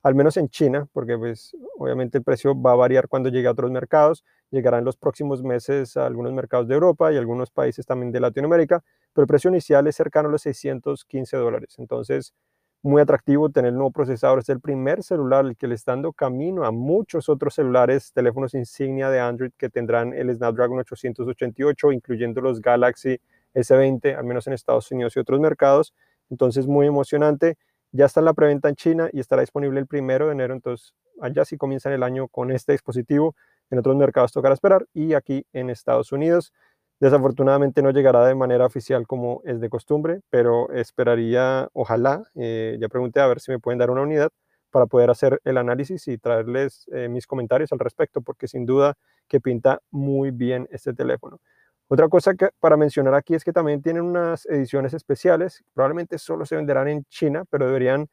al 0.02 0.14
menos 0.14 0.36
en 0.36 0.48
China, 0.48 0.86
porque 0.92 1.16
pues 1.16 1.56
obviamente 1.78 2.18
el 2.18 2.24
precio 2.24 2.60
va 2.60 2.72
a 2.72 2.76
variar 2.76 3.08
cuando 3.08 3.30
llegue 3.30 3.48
a 3.48 3.52
otros 3.52 3.70
mercados, 3.70 4.24
llegará 4.50 4.78
en 4.78 4.84
los 4.84 4.96
próximos 4.96 5.42
meses 5.42 5.96
a 5.96 6.06
algunos 6.06 6.32
mercados 6.32 6.68
de 6.68 6.74
Europa 6.74 7.12
y 7.12 7.16
algunos 7.16 7.50
países 7.50 7.86
también 7.86 8.12
de 8.12 8.20
Latinoamérica, 8.20 8.82
pero 9.12 9.22
el 9.22 9.28
precio 9.28 9.50
inicial 9.50 9.86
es 9.86 9.96
cercano 9.96 10.28
a 10.28 10.32
los 10.32 10.42
615 10.42 11.36
dólares, 11.36 11.76
entonces 11.78 12.34
muy 12.82 13.00
atractivo 13.00 13.48
tener 13.48 13.70
el 13.70 13.76
nuevo 13.76 13.92
procesador, 13.92 14.40
es 14.40 14.48
el 14.50 14.60
primer 14.60 15.02
celular 15.02 15.46
el 15.46 15.56
que 15.56 15.66
le 15.66 15.74
está 15.74 15.92
dando 15.92 16.12
camino 16.12 16.66
a 16.66 16.70
muchos 16.70 17.30
otros 17.30 17.54
celulares, 17.54 18.12
teléfonos 18.12 18.52
insignia 18.52 19.08
de 19.08 19.20
Android 19.20 19.52
que 19.56 19.70
tendrán 19.70 20.12
el 20.12 20.32
Snapdragon 20.34 20.80
888, 20.80 21.92
incluyendo 21.92 22.42
los 22.42 22.60
Galaxy 22.60 23.18
S20, 23.54 24.16
al 24.16 24.24
menos 24.24 24.46
en 24.46 24.52
Estados 24.52 24.90
Unidos 24.90 25.16
y 25.16 25.20
otros 25.20 25.40
mercados. 25.40 25.94
Entonces, 26.30 26.66
muy 26.66 26.86
emocionante. 26.86 27.56
Ya 27.92 28.06
está 28.06 28.20
en 28.20 28.26
la 28.26 28.34
preventa 28.34 28.68
en 28.68 28.74
China 28.76 29.08
y 29.12 29.20
estará 29.20 29.42
disponible 29.42 29.80
el 29.80 29.86
primero 29.86 30.26
de 30.26 30.32
enero. 30.32 30.54
Entonces, 30.54 30.94
allá 31.20 31.44
sí 31.44 31.56
comienzan 31.56 31.92
el 31.92 32.02
año 32.02 32.28
con 32.28 32.50
este 32.50 32.72
dispositivo. 32.72 33.34
En 33.70 33.78
otros 33.78 33.96
mercados 33.96 34.32
tocará 34.32 34.54
esperar. 34.54 34.86
Y 34.92 35.14
aquí 35.14 35.46
en 35.52 35.70
Estados 35.70 36.12
Unidos, 36.12 36.52
desafortunadamente 37.00 37.82
no 37.82 37.90
llegará 37.90 38.26
de 38.26 38.34
manera 38.34 38.66
oficial 38.66 39.06
como 39.06 39.42
es 39.44 39.60
de 39.60 39.68
costumbre, 39.68 40.20
pero 40.30 40.70
esperaría, 40.72 41.68
ojalá, 41.72 42.24
eh, 42.34 42.76
ya 42.80 42.88
pregunté 42.88 43.20
a 43.20 43.26
ver 43.26 43.40
si 43.40 43.50
me 43.52 43.58
pueden 43.58 43.78
dar 43.78 43.90
una 43.90 44.02
unidad 44.02 44.30
para 44.70 44.86
poder 44.86 45.10
hacer 45.10 45.40
el 45.44 45.56
análisis 45.58 46.08
y 46.08 46.18
traerles 46.18 46.86
eh, 46.92 47.08
mis 47.08 47.26
comentarios 47.28 47.72
al 47.72 47.78
respecto, 47.78 48.22
porque 48.22 48.48
sin 48.48 48.66
duda 48.66 48.94
que 49.28 49.40
pinta 49.40 49.80
muy 49.90 50.32
bien 50.32 50.66
este 50.72 50.92
teléfono. 50.94 51.40
Otra 51.88 52.08
cosa 52.08 52.34
que, 52.34 52.48
para 52.60 52.76
mencionar 52.76 53.14
aquí 53.14 53.34
es 53.34 53.44
que 53.44 53.52
también 53.52 53.82
tienen 53.82 54.02
unas 54.04 54.46
ediciones 54.46 54.94
especiales, 54.94 55.62
probablemente 55.74 56.18
solo 56.18 56.46
se 56.46 56.56
venderán 56.56 56.88
en 56.88 57.04
China, 57.04 57.44
pero 57.50 57.66
deberían 57.66 58.08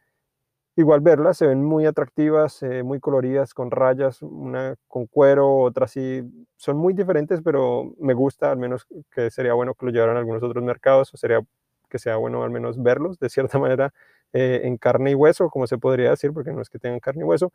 igual 0.76 1.02
verlas, 1.02 1.38
se 1.38 1.48
ven 1.48 1.64
muy 1.64 1.86
atractivas, 1.86 2.62
muy 2.84 3.00
coloridas, 3.00 3.54
con 3.54 3.72
rayas, 3.72 4.22
una 4.22 4.76
con 4.88 5.08
cuero, 5.08 5.58
otra 5.60 5.86
así, 5.86 6.24
son 6.58 6.78
muy 6.78 6.94
diferentes, 6.94 7.42
pero 7.44 7.94
me 8.00 8.14
gusta, 8.14 8.52
al 8.52 8.58
menos 8.58 8.88
que 9.12 9.30
sería 9.32 9.54
bueno 9.54 9.76
que 9.76 9.86
lo 9.88 9.92
llevaran 9.92 10.16
a 10.18 10.20
algunos 10.20 10.44
otros 10.44 10.64
mercados, 10.64 11.14
o 11.14 11.18
sería 11.18 11.42
que 11.90 12.00
sea 12.00 12.16
bueno 12.18 12.44
al 12.44 12.52
menos 12.52 12.82
verlos 12.82 13.20
de 13.20 13.30
cierta 13.30 13.60
manera 13.60 13.94
eh, 14.34 14.62
en 14.64 14.78
carne 14.78 15.12
y 15.12 15.16
hueso, 15.16 15.50
como 15.50 15.68
se 15.68 15.78
podría 15.78 16.12
decir, 16.12 16.32
porque 16.34 16.52
no 16.54 16.62
es 16.62 16.70
que 16.70 16.80
tengan 16.80 17.00
carne 17.02 17.22
y 17.22 17.26
hueso, 17.26 17.52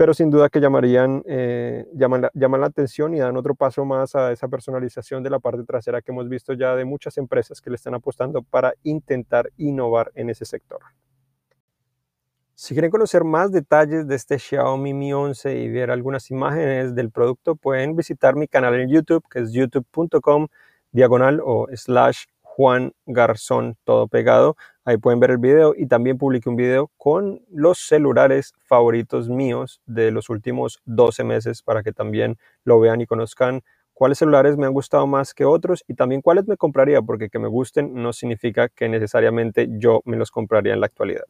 pero 0.00 0.14
sin 0.14 0.30
duda 0.30 0.48
que 0.48 0.60
llamarían, 0.60 1.22
eh, 1.26 1.84
llaman, 1.92 2.22
la, 2.22 2.30
llaman 2.32 2.62
la 2.62 2.68
atención 2.68 3.12
y 3.12 3.18
dan 3.18 3.36
otro 3.36 3.54
paso 3.54 3.84
más 3.84 4.14
a 4.14 4.32
esa 4.32 4.48
personalización 4.48 5.22
de 5.22 5.28
la 5.28 5.40
parte 5.40 5.62
trasera 5.64 6.00
que 6.00 6.10
hemos 6.10 6.26
visto 6.26 6.54
ya 6.54 6.74
de 6.74 6.86
muchas 6.86 7.18
empresas 7.18 7.60
que 7.60 7.68
le 7.68 7.76
están 7.76 7.92
apostando 7.92 8.40
para 8.40 8.72
intentar 8.82 9.52
innovar 9.58 10.10
en 10.14 10.30
ese 10.30 10.46
sector. 10.46 10.80
Si 12.54 12.72
quieren 12.72 12.90
conocer 12.90 13.24
más 13.24 13.52
detalles 13.52 14.08
de 14.08 14.14
este 14.14 14.38
Xiaomi 14.38 14.94
Mi 14.94 15.12
11 15.12 15.58
y 15.58 15.68
ver 15.68 15.90
algunas 15.90 16.30
imágenes 16.30 16.94
del 16.94 17.10
producto, 17.10 17.54
pueden 17.54 17.94
visitar 17.94 18.36
mi 18.36 18.48
canal 18.48 18.80
en 18.80 18.88
YouTube, 18.88 19.22
que 19.28 19.40
es 19.40 19.52
youtube.com 19.52 20.46
diagonal 20.92 21.42
o 21.44 21.66
slash 21.74 22.24
Juan 22.40 22.94
Garzón, 23.04 23.76
todo 23.84 24.08
pegado. 24.08 24.56
Ahí 24.86 24.96
pueden 24.96 25.20
ver 25.20 25.32
el 25.32 25.38
video 25.38 25.74
y 25.76 25.86
también 25.86 26.16
publiqué 26.16 26.48
un 26.48 26.56
video 26.56 26.90
con 26.96 27.42
los 27.50 27.80
celulares 27.80 28.54
favoritos 28.64 29.28
míos 29.28 29.82
de 29.84 30.10
los 30.10 30.30
últimos 30.30 30.80
12 30.86 31.22
meses 31.22 31.62
para 31.62 31.82
que 31.82 31.92
también 31.92 32.38
lo 32.64 32.80
vean 32.80 33.02
y 33.02 33.06
conozcan 33.06 33.60
cuáles 33.92 34.16
celulares 34.16 34.56
me 34.56 34.64
han 34.64 34.72
gustado 34.72 35.06
más 35.06 35.34
que 35.34 35.44
otros 35.44 35.84
y 35.86 35.94
también 35.94 36.22
cuáles 36.22 36.48
me 36.48 36.56
compraría, 36.56 37.02
porque 37.02 37.28
que 37.28 37.38
me 37.38 37.48
gusten 37.48 37.92
no 37.92 38.14
significa 38.14 38.70
que 38.70 38.88
necesariamente 38.88 39.68
yo 39.72 40.00
me 40.06 40.16
los 40.16 40.30
compraría 40.30 40.72
en 40.72 40.80
la 40.80 40.86
actualidad. 40.86 41.26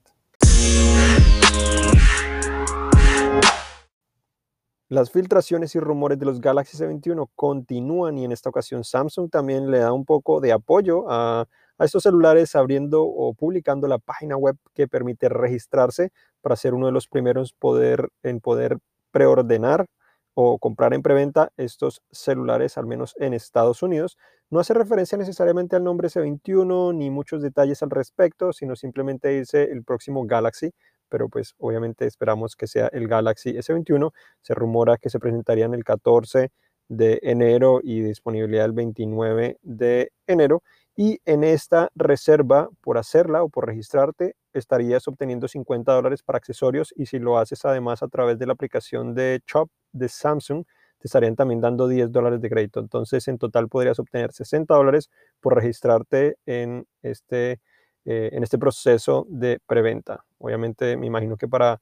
Las 4.89 5.11
filtraciones 5.11 5.75
y 5.75 5.81
rumores 5.81 6.21
de 6.21 6.27
los 6.27 6.41
Galaxy 6.41 6.77
S21 6.77 7.29
continúan 7.35 8.19
y 8.19 8.25
en 8.25 8.33
esta 8.33 8.49
ocasión 8.49 8.85
Samsung 8.85 9.29
también 9.29 9.73
le 9.73 9.79
da 9.79 9.93
un 9.93 10.05
poco 10.05 10.41
de 10.41 10.53
apoyo 10.53 11.05
a, 11.09 11.47
estos 11.85 12.03
celulares 12.03 12.55
abriendo 12.55 13.03
o 13.05 13.35
publicando 13.35 13.89
la 13.89 13.99
página 13.99 14.37
web 14.37 14.57
que 14.75 14.89
permite 14.89 15.29
registrarse 15.29 16.11
para 16.41 16.57
ser 16.57 16.75
uno 16.75 16.87
de 16.87 16.93
los 16.93 17.09
primeros 17.09 17.53
poder, 17.53 18.09
en 18.23 18.41
poder 18.41 18.79
preordenar 19.11 19.87
o 20.35 20.59
comprar 20.59 20.95
en 20.95 21.03
preventa 21.03 21.51
estos 21.57 22.03
celulares, 22.11 22.79
al 22.79 22.87
menos 22.87 23.15
en 23.19 23.35
Estados 23.35 23.83
Unidos. 23.83 24.17
No 24.49 24.61
hace 24.61 24.75
referencia 24.75 25.19
necesariamente 25.19 25.77
al 25.77 25.85
nombre 25.85 26.09
S21 26.09 26.95
ni 26.95 27.11
muchos 27.11 27.43
detalles 27.43 27.83
al 27.83 27.91
respecto, 27.91 28.53
sino 28.53 28.77
simplemente 28.77 29.29
dice 29.29 29.65
el 29.65 29.85
próximo 29.85 30.25
Galaxy 30.27 30.73
pero 31.11 31.29
pues 31.29 31.55
obviamente 31.59 32.07
esperamos 32.07 32.57
que 32.57 32.67
sea 32.67 32.89
el 32.93 33.07
Galaxy 33.09 33.51
S21. 33.51 34.13
Se 34.41 34.55
rumora 34.55 34.97
que 34.97 35.11
se 35.11 35.19
presentaría 35.19 35.67
en 35.67 35.75
el 35.75 35.85
14 35.85 36.51
de 36.89 37.21
enero 37.23 37.81
y 37.83 38.01
disponibilidad 38.01 38.65
el 38.65 38.73
29 38.73 39.59
de 39.63 40.13
enero. 40.27 40.63
Y 41.03 41.19
en 41.25 41.45
esta 41.45 41.89
reserva, 41.95 42.69
por 42.83 42.99
hacerla 42.99 43.43
o 43.43 43.49
por 43.49 43.65
registrarte, 43.67 44.37
estarías 44.53 45.09
obteniendo 45.09 45.49
50 45.49 45.91
dólares 45.95 46.23
para 46.23 46.37
accesorios 46.37 46.93
y 46.95 47.07
si 47.07 47.19
lo 47.19 47.39
haces 47.39 47.65
además 47.65 48.03
a 48.03 48.09
través 48.09 48.39
de 48.39 48.45
la 48.45 48.53
aplicación 48.53 49.15
de 49.15 49.41
Shop 49.47 49.71
de 49.93 50.11
Samsung, 50.11 50.67
te 50.99 51.09
estarían 51.09 51.37
también 51.37 51.63
dando 51.63 51.89
10 51.89 52.13
dólares 52.13 52.43
de 52.43 52.51
crédito. 52.51 52.81
Entonces, 52.81 53.27
en 53.29 53.39
total 53.39 53.71
podrías 53.71 53.99
obtener 53.99 54.31
60 54.31 54.75
dólares 54.75 55.09
por 55.41 55.55
registrarte 55.55 56.37
en 56.45 56.87
este 57.01 57.63
eh, 58.05 58.29
en 58.33 58.43
este 58.43 58.59
proceso 58.59 59.27
de 59.31 59.59
preventa. 59.67 60.23
Obviamente 60.37 60.99
me 60.99 61.07
imagino 61.07 61.39
que 61.39 61.49
para, 61.49 61.81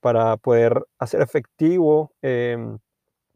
para 0.00 0.36
poder 0.36 0.84
hacer 0.98 1.22
efectivo 1.22 2.12
em, 2.20 2.78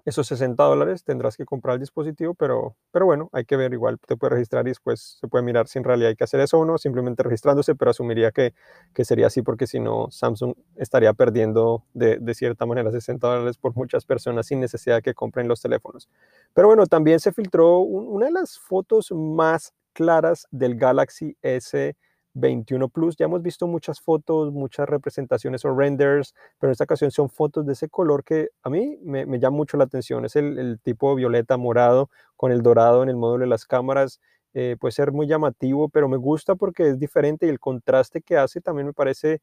esos 0.04 0.26
60 0.26 0.62
dólares 0.62 1.04
tendrás 1.04 1.36
que 1.36 1.44
comprar 1.44 1.74
el 1.74 1.80
dispositivo, 1.80 2.34
pero, 2.34 2.76
pero 2.90 3.06
bueno, 3.06 3.30
hay 3.32 3.44
que 3.44 3.56
ver, 3.56 3.72
igual 3.72 3.98
te 4.00 4.16
puedes 4.16 4.32
registrar 4.32 4.66
y 4.66 4.70
después 4.70 5.18
se 5.20 5.28
puede 5.28 5.44
mirar 5.44 5.68
si 5.68 5.78
en 5.78 5.84
realidad 5.84 6.10
hay 6.10 6.16
que 6.16 6.24
hacer 6.24 6.40
eso 6.40 6.58
o 6.58 6.64
no, 6.64 6.78
simplemente 6.78 7.22
registrándose, 7.22 7.74
pero 7.74 7.90
asumiría 7.92 8.32
que, 8.32 8.54
que 8.92 9.04
sería 9.04 9.28
así 9.28 9.42
porque 9.42 9.66
si 9.66 9.78
no, 9.78 10.10
Samsung 10.10 10.54
estaría 10.76 11.12
perdiendo 11.12 11.84
de, 11.94 12.18
de, 12.18 12.34
cierta 12.34 12.66
manera 12.66 12.90
60 12.90 13.26
dólares 13.26 13.58
por 13.58 13.76
muchas 13.76 14.04
personas 14.04 14.46
sin 14.46 14.60
necesidad 14.60 14.96
de 14.96 15.02
que 15.02 15.14
compren 15.14 15.46
los 15.46 15.60
teléfonos. 15.60 16.08
Pero 16.54 16.68
bueno, 16.68 16.86
también 16.86 17.20
se 17.20 17.32
filtró 17.32 17.78
una 17.78 18.26
de 18.26 18.32
las 18.32 18.58
fotos 18.58 19.12
más 19.12 19.72
claras 19.92 20.48
del 20.50 20.76
Galaxy 20.76 21.36
S 21.42 21.94
21 22.34 22.88
Plus. 22.88 23.16
Ya 23.16 23.26
hemos 23.26 23.42
visto 23.42 23.66
muchas 23.66 24.00
fotos, 24.00 24.52
muchas 24.52 24.88
representaciones 24.88 25.64
o 25.64 25.74
renders, 25.74 26.34
pero 26.58 26.70
en 26.70 26.72
esta 26.72 26.84
ocasión 26.84 27.10
son 27.10 27.28
fotos 27.30 27.66
de 27.66 27.72
ese 27.74 27.88
color 27.88 28.24
que 28.24 28.50
a 28.62 28.70
mí 28.70 28.98
me, 29.02 29.26
llama 29.38 29.56
mucho 29.56 29.76
la 29.76 29.84
atención. 29.84 30.24
Es 30.24 30.36
el, 30.36 30.80
tipo 30.82 31.14
violeta 31.14 31.56
morado 31.56 32.10
con 32.36 32.52
el 32.52 32.62
dorado 32.62 33.02
en 33.02 33.08
el 33.08 33.16
módulo 33.16 33.44
de 33.44 33.50
las 33.50 33.66
cámaras. 33.66 34.20
Eh, 34.54 34.76
puede 34.78 34.92
ser 34.92 35.12
muy 35.12 35.26
llamativo, 35.26 35.88
pero 35.88 36.08
me 36.08 36.16
gusta 36.16 36.54
porque 36.54 36.88
es 36.88 36.98
diferente 36.98 37.46
y 37.46 37.48
el 37.48 37.58
contraste 37.58 38.20
que 38.20 38.36
hace 38.36 38.60
también 38.60 38.86
me 38.86 38.92
parece 38.92 39.40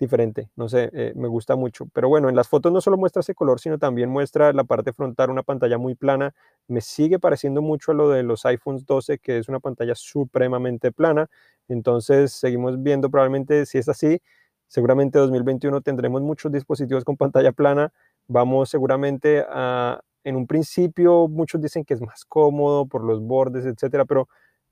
diferente, 0.00 0.48
no 0.56 0.68
sé, 0.68 0.90
eh, 0.94 1.12
me 1.14 1.28
gusta 1.28 1.56
mucho. 1.56 1.86
Pero 1.92 2.08
bueno, 2.08 2.28
en 2.30 2.34
las 2.36 2.48
fotos 2.48 2.72
no 2.72 2.80
solo 2.80 2.96
muestra 2.96 3.20
ese 3.20 3.34
color, 3.34 3.60
sino 3.60 3.78
también 3.78 4.08
muestra 4.10 4.52
la 4.54 4.64
parte 4.64 4.92
frontal, 4.94 5.30
una 5.30 5.42
pantalla 5.42 5.78
muy 5.78 5.94
plana. 5.94 6.34
Me 6.68 6.80
sigue 6.80 7.18
pareciendo 7.18 7.62
mucho 7.62 7.92
a 7.92 7.94
lo 7.94 8.08
de 8.08 8.22
los 8.22 8.46
iPhones 8.46 8.86
12, 8.86 9.18
que 9.18 9.38
es 9.38 9.48
una 9.48 9.60
pantalla 9.60 9.94
supremamente 9.94 10.90
plana. 10.90 11.28
Entonces, 11.68 12.32
seguimos 12.32 12.82
viendo 12.82 13.10
probablemente 13.10 13.66
si 13.66 13.78
es 13.78 13.88
así, 13.88 14.20
seguramente 14.68 15.18
2021 15.18 15.80
tendremos 15.82 16.22
muchos 16.22 16.50
dispositivos 16.50 17.04
con 17.04 17.16
pantalla 17.16 17.52
plana. 17.52 17.92
Vamos 18.26 18.70
seguramente 18.70 19.44
a, 19.48 20.00
en 20.24 20.36
un 20.36 20.46
principio, 20.46 21.28
muchos 21.28 21.60
dicen 21.60 21.84
que 21.84 21.94
es 21.94 22.00
más 22.00 22.24
cómodo 22.24 22.86
por 22.86 23.04
los 23.04 23.20
bordes, 23.20 23.66
etcétera, 23.66 24.04
pero 24.06 24.28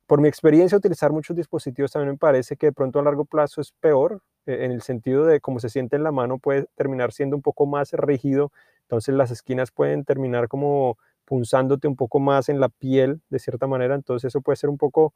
por 0.08 0.22
mi 0.22 0.28
experiencia, 0.28 0.78
utilizar 0.78 1.12
muchos 1.12 1.36
dispositivos 1.36 1.92
también 1.92 2.12
me 2.14 2.18
parece 2.18 2.56
que 2.56 2.66
de 2.68 2.72
pronto 2.72 2.98
a 2.98 3.02
largo 3.02 3.26
plazo 3.26 3.60
es 3.60 3.72
peor, 3.72 4.22
eh, 4.46 4.64
en 4.64 4.72
el 4.72 4.82
sentido 4.82 5.26
de 5.26 5.40
cómo 5.40 5.60
se 5.60 5.68
siente 5.68 5.96
en 5.96 6.02
la 6.02 6.12
mano 6.12 6.38
puede 6.38 6.66
terminar 6.76 7.12
siendo 7.12 7.36
un 7.36 7.42
poco 7.42 7.66
más 7.66 7.92
rígido, 7.92 8.50
entonces 8.82 9.14
las 9.14 9.30
esquinas 9.30 9.70
pueden 9.70 10.04
terminar 10.06 10.48
como 10.48 10.96
punzándote 11.26 11.88
un 11.88 11.96
poco 11.96 12.20
más 12.20 12.48
en 12.48 12.58
la 12.58 12.70
piel 12.70 13.20
de 13.28 13.38
cierta 13.38 13.66
manera, 13.66 13.94
entonces 13.94 14.28
eso 14.30 14.40
puede 14.40 14.56
ser 14.56 14.70
un 14.70 14.78
poco 14.78 15.12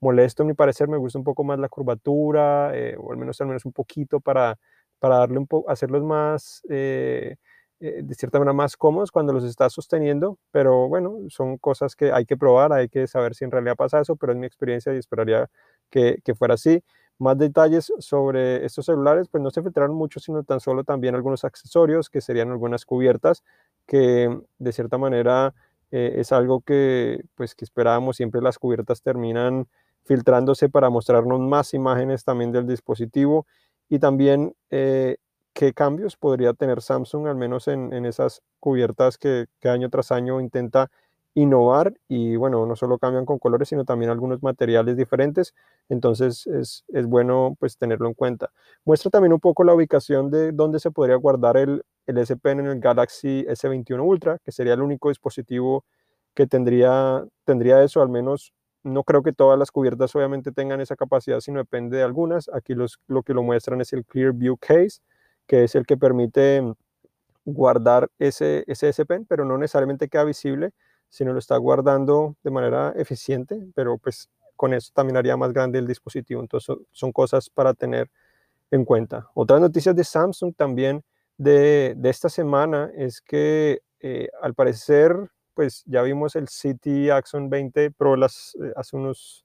molesto 0.00 0.42
a 0.42 0.46
mi 0.46 0.52
parecer, 0.54 0.88
me 0.88 0.98
gusta 0.98 1.18
un 1.18 1.24
poco 1.24 1.42
más 1.42 1.58
la 1.58 1.70
curvatura, 1.70 2.72
eh, 2.76 2.96
o 3.00 3.12
al 3.12 3.18
menos 3.18 3.40
al 3.40 3.46
menos 3.46 3.64
un 3.64 3.72
poquito 3.72 4.20
para, 4.20 4.58
para 4.98 5.16
darle 5.18 5.38
un 5.38 5.48
hacerlos 5.68 6.04
más... 6.04 6.62
Eh, 6.68 7.36
eh, 7.86 8.02
de 8.02 8.14
cierta 8.14 8.38
manera 8.38 8.54
más 8.54 8.76
cómodos 8.76 9.10
cuando 9.12 9.32
los 9.32 9.44
estás 9.44 9.72
sosteniendo, 9.72 10.38
pero 10.50 10.88
bueno, 10.88 11.18
son 11.28 11.58
cosas 11.58 11.94
que 11.96 12.12
hay 12.12 12.24
que 12.26 12.36
probar, 12.36 12.72
hay 12.72 12.88
que 12.88 13.06
saber 13.06 13.34
si 13.34 13.44
en 13.44 13.50
realidad 13.50 13.76
pasa 13.76 14.00
eso, 14.00 14.16
pero 14.16 14.32
es 14.32 14.38
mi 14.38 14.46
experiencia 14.46 14.94
y 14.94 14.98
esperaría 14.98 15.50
que, 15.90 16.18
que 16.24 16.34
fuera 16.34 16.54
así. 16.54 16.82
Más 17.18 17.38
detalles 17.38 17.92
sobre 17.98 18.64
estos 18.64 18.86
celulares, 18.86 19.28
pues 19.28 19.42
no 19.42 19.50
se 19.50 19.62
filtraron 19.62 19.94
mucho, 19.94 20.18
sino 20.18 20.42
tan 20.44 20.60
solo 20.60 20.82
también 20.82 21.14
algunos 21.14 21.44
accesorios, 21.44 22.10
que 22.10 22.20
serían 22.20 22.50
algunas 22.50 22.84
cubiertas, 22.86 23.44
que 23.86 24.36
de 24.58 24.72
cierta 24.72 24.98
manera 24.98 25.54
eh, 25.90 26.14
es 26.20 26.32
algo 26.32 26.60
que, 26.62 27.22
pues, 27.36 27.54
que 27.54 27.64
esperábamos. 27.64 28.16
Siempre 28.16 28.40
las 28.40 28.58
cubiertas 28.58 29.02
terminan 29.02 29.68
filtrándose 30.04 30.68
para 30.68 30.90
mostrarnos 30.90 31.38
más 31.40 31.74
imágenes 31.74 32.24
también 32.24 32.50
del 32.50 32.66
dispositivo 32.66 33.46
y 33.88 33.98
también 33.98 34.54
eh, 34.70 35.18
qué 35.54 35.72
cambios 35.72 36.16
podría 36.16 36.52
tener 36.52 36.82
Samsung, 36.82 37.28
al 37.28 37.36
menos 37.36 37.68
en, 37.68 37.92
esas 38.04 38.42
cubiertas 38.60 39.18
que, 39.18 39.46
año 39.62 39.88
tras 39.88 40.12
año 40.12 40.40
intenta 40.40 40.90
innovar 41.36 41.94
y 42.08 42.36
bueno, 42.36 42.66
no 42.66 42.76
solo 42.76 42.98
cambian 42.98 43.24
con 43.24 43.38
colores, 43.38 43.68
sino 43.68 43.84
también 43.84 44.10
algunos 44.10 44.42
materiales 44.42 44.96
diferentes, 44.96 45.54
entonces 45.88 46.46
es, 46.46 46.84
bueno 47.06 47.56
pues 47.58 47.76
tenerlo 47.78 48.08
en 48.08 48.14
cuenta. 48.14 48.50
Muestra 48.84 49.10
también 49.10 49.32
un 49.32 49.40
poco 49.40 49.64
la 49.64 49.74
ubicación 49.74 50.30
de 50.30 50.52
dónde 50.52 50.78
se 50.80 50.90
podría 50.90 51.16
guardar 51.16 51.56
el, 51.56 51.84
el 52.06 52.18
S 52.18 52.36
Pen 52.36 52.60
en 52.60 52.66
el 52.66 52.80
Galaxy 52.80 53.44
S21 53.48 54.00
Ultra, 54.04 54.38
que 54.44 54.52
sería 54.52 54.74
el 54.74 54.82
único 54.82 55.08
dispositivo 55.08 55.84
que 56.34 56.46
tendría, 56.46 57.24
tendría 57.44 57.82
eso, 57.82 58.02
al 58.02 58.08
menos 58.08 58.52
no 58.84 59.02
creo 59.02 59.22
que 59.22 59.32
todas 59.32 59.58
las 59.58 59.70
cubiertas 59.70 60.14
obviamente 60.14 60.52
tengan 60.52 60.80
esa 60.80 60.94
capacidad, 60.96 61.40
sino 61.40 61.58
depende 61.58 61.96
de 61.96 62.02
algunas. 62.02 62.50
Aquí 62.52 62.74
los, 62.74 63.00
lo 63.06 63.22
que 63.22 63.32
lo 63.32 63.42
muestran 63.42 63.80
es 63.80 63.92
el 63.92 64.04
Clear 64.04 64.32
View 64.34 64.58
Case, 64.58 65.00
que 65.46 65.64
es 65.64 65.74
el 65.74 65.86
que 65.86 65.96
permite 65.96 66.62
guardar 67.44 68.10
ese, 68.18 68.64
ese 68.66 68.88
S 68.88 69.04
Pen, 69.06 69.26
pero 69.26 69.44
no 69.44 69.58
necesariamente 69.58 70.08
queda 70.08 70.24
visible, 70.24 70.72
sino 71.08 71.32
lo 71.32 71.38
está 71.38 71.56
guardando 71.56 72.36
de 72.42 72.50
manera 72.50 72.92
eficiente, 72.96 73.66
pero 73.74 73.98
pues 73.98 74.28
con 74.56 74.72
eso 74.74 74.90
también 74.94 75.16
haría 75.16 75.36
más 75.36 75.52
grande 75.52 75.78
el 75.78 75.86
dispositivo. 75.86 76.40
Entonces 76.40 76.76
son 76.92 77.12
cosas 77.12 77.50
para 77.50 77.74
tener 77.74 78.10
en 78.70 78.84
cuenta. 78.84 79.28
Otras 79.34 79.60
noticias 79.60 79.94
de 79.94 80.04
Samsung 80.04 80.54
también 80.56 81.04
de, 81.36 81.96
esta 82.04 82.28
semana 82.28 82.90
es 82.96 83.20
que 83.20 83.82
eh, 84.00 84.28
al 84.42 84.54
parecer, 84.54 85.14
pues 85.54 85.82
ya 85.86 86.02
vimos 86.02 86.36
el 86.36 86.48
City 86.48 87.10
Axon 87.10 87.48
20 87.48 87.90
Pro 87.92 88.16
las, 88.16 88.56
eh, 88.62 88.72
hace 88.76 88.96
unos 88.96 89.43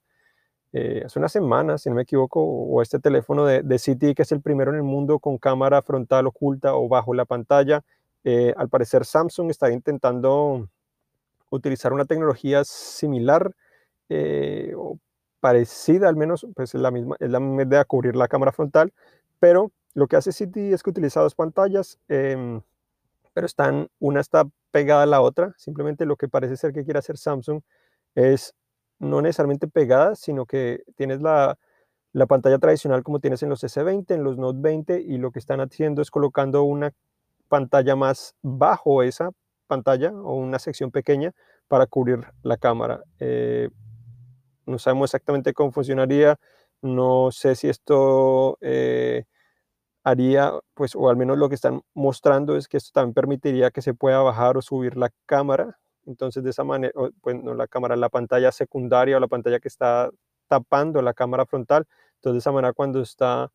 eh, 0.74 1.04
hace 1.06 1.20
unas 1.20 1.32
semanas, 1.32 1.82
si 1.82 1.90
no 1.90 1.96
me 1.96 2.04
equivoco, 2.04 2.42
o 2.44 2.82
este 2.82 3.00
teléfono 3.00 3.46
de, 3.46 3.64
de 3.64 3.80
City, 3.80 4.14
que 4.14 4.22
es 4.24 4.32
el 4.32 4.42
primero 4.42 4.72
en 4.72 4.78
el 4.78 4.84
mundo 4.84 5.20
con 5.20 5.38
cámara 5.38 5.82
frontal 5.82 6.28
oculta 6.28 6.76
o 6.76 6.88
bajo 6.88 7.14
la 7.14 7.26
pantalla. 7.26 7.84
Eh, 8.24 8.54
al 8.58 8.70
parecer 8.70 9.06
Samsung 9.06 9.50
está 9.50 9.72
intentando 9.72 10.68
utilizar 11.50 11.94
una 11.94 12.06
tecnología 12.06 12.64
similar, 12.64 13.56
eh, 14.10 14.76
parecida, 15.40 16.10
al 16.10 16.16
menos, 16.16 16.46
pues 16.56 16.76
es 16.76 16.82
la 16.82 16.92
misma, 16.92 17.16
es 17.20 17.30
la 17.30 17.40
misma 17.40 17.64
idea 17.64 17.86
cubrir 17.86 18.16
la 18.16 18.28
cámara 18.28 18.52
frontal, 18.52 18.94
pero 19.40 19.72
lo 19.94 20.08
que 20.08 20.18
hace 20.18 20.32
City 20.32 20.74
es 20.74 20.84
que 20.84 20.90
utiliza 20.90 21.22
dos 21.22 21.36
pantallas, 21.36 21.98
em, 22.08 22.62
pero 23.34 23.46
están, 23.48 23.90
una 24.00 24.22
está 24.22 24.48
pegada 24.72 25.04
a 25.04 25.06
la 25.06 25.22
otra, 25.22 25.54
simplemente 25.58 26.06
lo 26.06 26.18
que 26.18 26.28
parece 26.28 26.58
ser 26.58 26.74
que 26.74 26.84
quiere 26.84 27.00
hacer 27.00 27.18
Samsung 27.18 27.62
es 28.16 28.54
no 29.00 29.22
necesariamente 29.22 29.68
pegada, 29.68 30.16
sino 30.16 30.46
que 30.46 30.84
tienes 30.96 31.22
la, 31.22 31.58
la 32.14 32.26
pantalla 32.28 32.60
tradicional 32.60 33.04
como 33.04 33.20
tienes 33.20 33.44
en 33.44 33.50
los 33.50 33.64
S20, 33.64 34.12
en 34.14 34.24
los 34.24 34.38
Note 34.38 34.60
20, 34.62 35.02
y 35.02 35.18
lo 35.18 35.32
que 35.32 35.40
están 35.40 35.62
haciendo 35.62 36.02
es 36.02 36.12
colocando 36.12 36.64
una 36.64 36.92
pantalla 37.48 37.96
más 37.96 38.36
bajo 38.42 39.04
esa 39.04 39.32
pantalla 39.68 40.12
o 40.12 40.36
una 40.36 40.60
sección 40.60 40.92
pequeña 40.92 41.34
para 41.68 41.86
cubrir 41.86 42.26
la 42.44 42.58
cámara. 42.58 43.04
Eh, 43.20 43.70
no 44.66 44.80
sabemos 44.80 45.10
exactamente 45.10 45.54
cómo 45.54 45.72
funcionaría, 45.72 46.38
no 46.82 47.30
sé 47.32 47.56
si 47.56 47.70
esto 47.70 48.58
eh, 48.62 49.26
haría, 50.04 50.54
pues, 50.74 50.96
o 50.96 51.10
al 51.10 51.18
menos 51.18 51.38
lo 51.38 51.50
que 51.50 51.56
están 51.56 51.82
mostrando 51.94 52.56
es 52.56 52.68
que 52.68 52.78
esto 52.78 52.92
también 52.94 53.14
permitiría 53.14 53.72
que 53.72 53.82
se 53.82 53.94
pueda 53.94 54.22
bajar 54.22 54.58
o 54.58 54.62
subir 54.62 54.98
la 54.98 55.10
cámara. 55.26 55.80
Entonces, 56.10 56.44
de 56.44 56.50
esa 56.52 56.64
manera, 56.64 56.94
pues 57.22 57.42
no 57.44 57.54
la 57.54 57.68
cámara, 57.68 57.96
la 57.96 58.10
pantalla 58.10 58.52
secundaria 58.52 59.18
o 59.18 59.20
la 59.20 59.28
pantalla 59.28 59.60
que 59.60 59.68
está 59.68 60.10
tapando 60.48 61.02
la 61.02 61.14
cámara 61.14 61.46
frontal. 61.46 61.88
Entonces, 62.16 62.34
de 62.36 62.40
esa 62.40 62.52
manera, 62.52 62.74
cuando 62.74 63.02
está, 63.02 63.52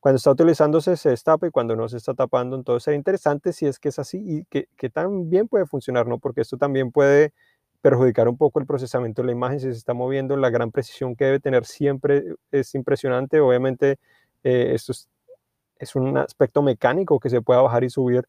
cuando 0.00 0.16
está 0.16 0.30
utilizándose, 0.30 0.96
se 0.96 1.10
destapa 1.10 1.46
y 1.48 1.50
cuando 1.50 1.76
no 1.76 1.88
se 1.88 1.98
está 1.98 2.14
tapando, 2.14 2.56
entonces 2.56 2.84
sería 2.84 2.98
interesante 2.98 3.52
si 3.52 3.66
es 3.66 3.78
que 3.78 3.90
es 3.90 3.98
así 3.98 4.18
y 4.24 4.44
que, 4.46 4.68
que 4.76 4.90
también 4.90 5.48
puede 5.48 5.66
funcionar, 5.66 6.06
¿no? 6.06 6.18
Porque 6.18 6.42
esto 6.42 6.56
también 6.56 6.92
puede 6.92 7.32
perjudicar 7.82 8.28
un 8.28 8.36
poco 8.38 8.60
el 8.60 8.66
procesamiento 8.66 9.22
de 9.22 9.26
la 9.26 9.32
imagen 9.32 9.60
si 9.60 9.66
se 9.66 9.78
está 9.78 9.94
moviendo. 9.94 10.36
La 10.36 10.50
gran 10.50 10.72
precisión 10.72 11.16
que 11.16 11.24
debe 11.26 11.40
tener 11.40 11.66
siempre 11.66 12.24
es 12.52 12.74
impresionante. 12.74 13.40
Obviamente, 13.40 13.98
eh, 14.44 14.72
esto 14.74 14.92
es 14.92 15.08
es 15.78 15.94
un 15.94 16.16
aspecto 16.16 16.62
mecánico 16.62 17.20
que 17.20 17.30
se 17.30 17.42
pueda 17.42 17.62
bajar 17.62 17.84
y 17.84 17.90
subir 17.90 18.26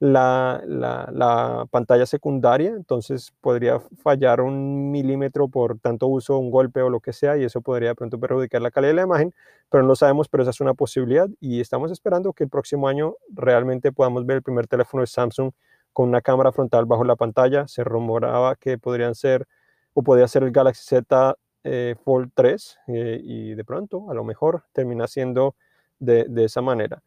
la, 0.00 0.62
la, 0.66 1.66
pantalla 1.70 2.06
secundaria, 2.06 2.70
entonces 2.70 3.32
podría 3.40 3.80
fallar 4.02 4.40
un 4.40 4.90
milímetro 4.90 5.48
por 5.48 5.78
tanto 5.78 6.06
uso, 6.06 6.38
un 6.38 6.50
golpe 6.50 6.82
o 6.82 6.90
lo 6.90 7.00
que 7.00 7.12
sea, 7.12 7.36
y 7.36 7.44
eso 7.44 7.60
podría 7.60 7.90
de 7.90 7.94
pronto 7.94 8.18
perjudicar 8.18 8.62
la 8.62 8.70
calidad 8.70 8.90
de 8.90 8.96
la 8.96 9.02
imagen, 9.02 9.34
pero 9.70 9.82
no 9.82 9.88
lo 9.88 9.96
sabemos, 9.96 10.28
pero 10.28 10.42
esa 10.42 10.50
es 10.50 10.60
una 10.60 10.74
posibilidad 10.74 11.28
y 11.40 11.60
estamos 11.60 11.90
esperando 11.90 12.32
que 12.32 12.44
el 12.44 12.50
próximo 12.50 12.88
año 12.88 13.14
realmente 13.30 13.92
podamos 13.92 14.24
ver 14.24 14.36
el 14.38 14.42
primer 14.42 14.66
teléfono 14.66 15.02
de 15.02 15.08
Samsung 15.08 15.52
con 15.92 16.08
una 16.08 16.20
cámara 16.20 16.52
frontal 16.52 16.86
bajo 16.86 17.04
la 17.04 17.16
pantalla. 17.16 17.66
Se 17.66 17.82
rumoraba 17.82 18.56
que 18.56 18.78
podrían 18.78 19.14
ser 19.14 19.46
o 19.94 20.02
podría 20.02 20.28
ser 20.28 20.44
el 20.44 20.52
Galaxy 20.52 20.84
Z 20.84 21.36
eh, 21.64 21.96
Fold 22.04 22.30
3 22.34 22.78
eh, 22.86 23.20
y 23.22 23.54
de 23.54 23.64
pronto 23.64 24.10
a 24.10 24.14
lo 24.14 24.22
mejor 24.22 24.62
termina 24.72 25.08
siendo 25.08 25.56
de, 25.98 26.26
esa 26.44 26.62
manera. 26.62 27.02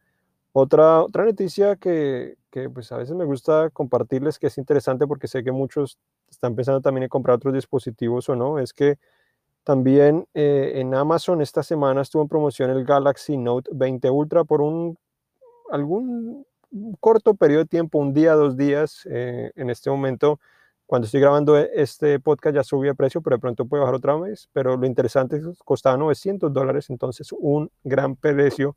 Otra, 0.54 1.00
otra 1.02 1.24
noticia 1.24 1.76
que, 1.76 2.36
pues 2.74 2.92
a 2.92 2.98
veces 2.98 3.16
me 3.16 3.24
gusta 3.24 3.70
compartirles, 3.70 4.38
que 4.38 4.48
es 4.48 4.58
interesante 4.58 5.06
porque 5.06 5.26
sé 5.26 5.42
que 5.42 5.50
muchos 5.52 5.98
están 6.30 6.54
pensando 6.54 6.82
también 6.82 7.04
en 7.04 7.08
comprar 7.08 7.36
otros 7.36 7.54
dispositivos 7.54 8.28
o 8.28 8.36
no, 8.36 8.58
es 8.58 8.74
que 8.74 8.98
también 9.64 10.26
eh, 10.34 10.72
en 10.76 10.94
Amazon 10.94 11.42
esta 11.42 11.62
semana 11.62 12.02
estuvo 12.02 12.22
en 12.22 12.28
promoción 12.28 12.70
el 12.70 12.84
Galaxy 12.84 13.36
Note 13.38 13.70
20 13.74 14.10
Ultra 14.10 14.44
por 14.44 14.62
un 14.62 14.98
algún 15.70 16.46
corto 17.00 17.34
periodo 17.34 17.62
de 17.64 17.68
tiempo, 17.68 17.98
un 17.98 18.14
día, 18.14 18.34
dos 18.34 18.56
días. 18.56 19.06
Eh, 19.10 19.52
en 19.56 19.70
este 19.70 19.90
momento, 19.90 20.40
cuando 20.86 21.06
estoy 21.06 21.20
grabando 21.20 21.58
este 21.58 22.20
podcast 22.20 22.56
ya 22.56 22.64
subió 22.64 22.92
de 22.92 22.96
precio, 22.96 23.22
pero 23.22 23.36
de 23.36 23.40
pronto 23.40 23.66
puede 23.66 23.82
bajar 23.82 23.96
otra 23.96 24.16
vez. 24.16 24.48
Pero 24.52 24.76
lo 24.76 24.86
interesante 24.86 25.36
es 25.38 25.44
que 25.44 25.52
costaba 25.64 25.96
900 25.98 26.52
dólares, 26.52 26.90
entonces 26.90 27.32
un 27.32 27.70
gran 27.84 28.16
precio 28.16 28.76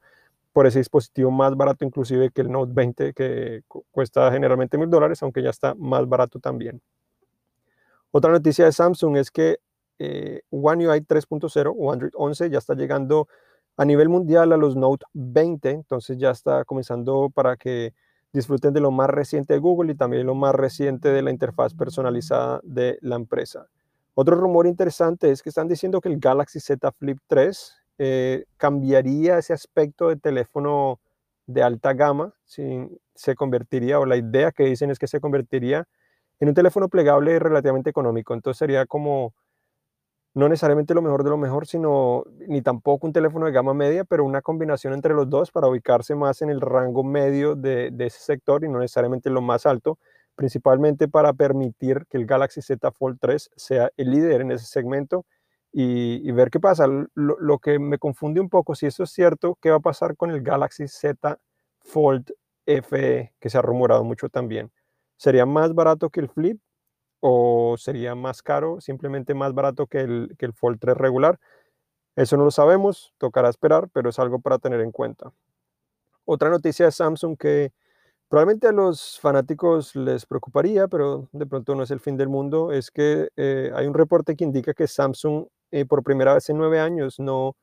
por 0.56 0.66
ese 0.66 0.80
dispositivo 0.80 1.32
más 1.32 1.54
barato 1.58 1.84
inclusive 1.84 2.30
que 2.30 2.40
el 2.40 2.50
Note 2.50 2.72
20 2.74 3.14
que 3.14 3.64
cuesta 3.92 4.32
generalmente 4.32 4.78
mil 4.78 4.90
dólares, 4.90 5.22
aunque 5.22 5.44
ya 5.44 5.50
está 5.50 5.76
más 5.76 6.08
barato 6.08 6.40
también. 6.40 6.82
Otra 8.12 8.32
noticia 8.32 8.64
de 8.64 8.72
Samsung 8.72 9.18
es 9.18 9.32
que 9.32 9.58
eh, 10.00 10.44
One 10.52 10.88
UI 10.88 11.02
3.0 11.02 11.74
o 11.78 11.92
Android 11.92 12.14
11 12.16 12.50
ya 12.50 12.60
está 12.60 12.74
llegando 12.74 13.28
a 13.76 13.84
nivel 13.84 14.08
mundial 14.08 14.54
a 14.54 14.58
los 14.58 14.78
Note 14.78 15.06
20, 15.12 15.72
entonces 15.72 16.18
ya 16.18 16.32
está 16.32 16.64
comenzando 16.64 17.30
para 17.30 17.58
que 17.58 17.94
disfruten 18.32 18.74
de 18.74 18.80
lo 18.80 18.92
más 18.92 19.10
reciente 19.10 19.56
de 19.56 19.60
Google 19.60 19.92
y 19.92 19.96
también 19.96 20.26
lo 20.26 20.36
más 20.36 20.56
reciente 20.56 21.10
de 21.10 21.22
la 21.22 21.32
interfaz 21.32 21.74
personalizada 21.74 22.62
de 22.64 22.98
la 23.02 23.18
empresa. 23.18 23.68
Otro 24.14 24.38
rumor 24.38 24.68
interesante 24.68 25.32
es 25.32 25.44
que 25.44 25.50
están 25.50 25.68
diciendo 25.68 26.00
que 26.00 26.08
el 26.08 26.18
Galaxy 26.18 26.62
Z 26.62 26.94
Flip 26.94 27.18
3 27.28 27.85
eh, 27.98 28.46
cambiaría 28.58 29.38
ese 29.38 29.54
aspecto 29.54 30.10
de 30.10 30.18
teléfono 30.18 31.00
de 31.48 31.64
alta 31.64 31.94
gama, 31.94 32.34
se 32.46 33.36
convertiría, 33.36 34.00
o 34.00 34.06
la 34.06 34.18
idea 34.18 34.52
que 34.52 34.64
dicen 34.66 34.90
es 34.92 35.00
que 35.00 35.08
se 35.08 35.20
convertiría 35.20 35.88
en 36.40 36.50
un 36.50 36.56
teléfono 36.56 36.90
plegable 36.90 37.40
relativamente 37.40 37.90
económico. 37.90 38.34
Entonces 38.34 38.60
sería 38.60 38.86
como 38.86 39.34
no 40.34 40.50
necesariamente 40.50 40.94
lo 40.94 41.02
mejor 41.02 41.24
de 41.24 41.30
lo 41.30 41.38
mejor, 41.38 41.66
sino 41.66 42.26
ni 42.48 42.62
tampoco 42.62 43.08
un 43.08 43.14
teléfono 43.14 43.46
de 43.46 43.54
gama 43.54 43.74
media, 43.74 44.04
pero 44.04 44.26
una 44.26 44.42
combinación 44.42 44.94
entre 44.94 45.14
los 45.14 45.30
dos 45.30 45.50
para 45.52 45.68
ubicarse 45.68 46.14
más 46.14 46.42
en 46.42 46.50
el 46.50 46.60
rango 46.60 47.04
medio 47.06 47.56
de, 47.56 47.90
de 47.92 48.06
ese 48.08 48.20
sector 48.20 48.66
y 48.66 48.70
no 48.70 48.80
necesariamente 48.80 49.30
lo 49.30 49.42
más 49.42 49.66
alto, 49.66 49.98
principalmente 50.36 51.08
para 51.08 51.32
permitir 51.32 52.06
que 52.10 52.18
el 52.18 52.26
Galaxy 52.26 52.62
Z 52.62 52.92
Fold 52.92 53.18
3 53.22 53.50
sea 53.56 53.92
el 53.96 54.12
líder 54.12 54.42
en 54.42 54.52
ese 54.52 54.66
segmento 54.66 55.26
y, 55.78 56.32
ver 56.32 56.50
qué 56.52 56.60
pasa. 56.62 56.88
Lo, 57.16 57.60
que 57.60 57.80
me 57.80 57.98
confunde 57.98 58.40
un 58.40 58.50
poco, 58.50 58.76
si 58.76 58.86
eso 58.86 59.04
es 59.04 59.12
cierto, 59.12 59.58
¿qué 59.62 59.72
va 59.72 59.78
a 59.78 59.82
pasar 59.82 60.16
con 60.16 60.32
el 60.32 60.42
Galaxy 60.42 60.88
Z 60.88 61.38
Fold 61.82 62.32
FE, 62.66 63.34
que 63.40 63.50
se 63.50 63.58
ha 63.58 63.62
rumorado 63.62 64.06
mucho 64.06 64.30
también? 64.30 64.72
¿Sería 65.18 65.46
más 65.46 65.74
barato 65.74 66.10
que 66.10 66.22
el 66.22 66.30
Flip 66.30 66.62
o 67.20 67.76
sería 67.78 68.16
más 68.16 68.42
caro, 68.42 68.80
simplemente 68.80 69.34
más 69.34 69.54
barato 69.54 69.86
que 69.88 70.00
el, 70.00 70.36
que 70.40 70.46
el 70.46 70.54
Fold 70.54 70.80
3 70.80 70.96
regular? 70.96 71.40
Eso 72.16 72.38
no 72.38 72.46
lo 72.46 72.52
sabemos, 72.52 73.14
tocará 73.18 73.50
esperar, 73.50 73.90
pero 73.92 74.10
es 74.10 74.18
algo 74.18 74.40
para 74.40 74.60
tener 74.60 74.80
en 74.80 74.94
cuenta. 74.94 75.34
Otra 76.24 76.50
noticia 76.50 76.86
de 76.86 76.94
Samsung 76.94 77.38
que 77.38 77.74
probablemente 78.30 78.68
a 78.68 78.72
los 78.72 79.20
fanáticos 79.20 79.94
les 79.98 80.26
preocuparía, 80.26 80.88
pero 80.88 81.28
de 81.34 81.46
pronto 81.46 81.76
no 81.76 81.84
es 81.84 81.92
el 81.92 82.00
fin 82.00 82.16
del 82.16 82.30
mundo, 82.30 82.72
es 82.72 82.92
que 82.92 83.28
eh, 83.36 83.72
hay 83.76 83.88
un 83.88 83.94
reporte 83.94 84.38
que 84.38 84.46
indica 84.46 84.74
que 84.74 84.88
Samsung 84.88 85.48
eh, 85.72 85.86
por 85.86 86.04
primera 86.04 86.34
vez 86.34 86.50
en 86.50 86.58
nueve 86.58 86.80
años 86.80 87.20
no, 87.20 87.56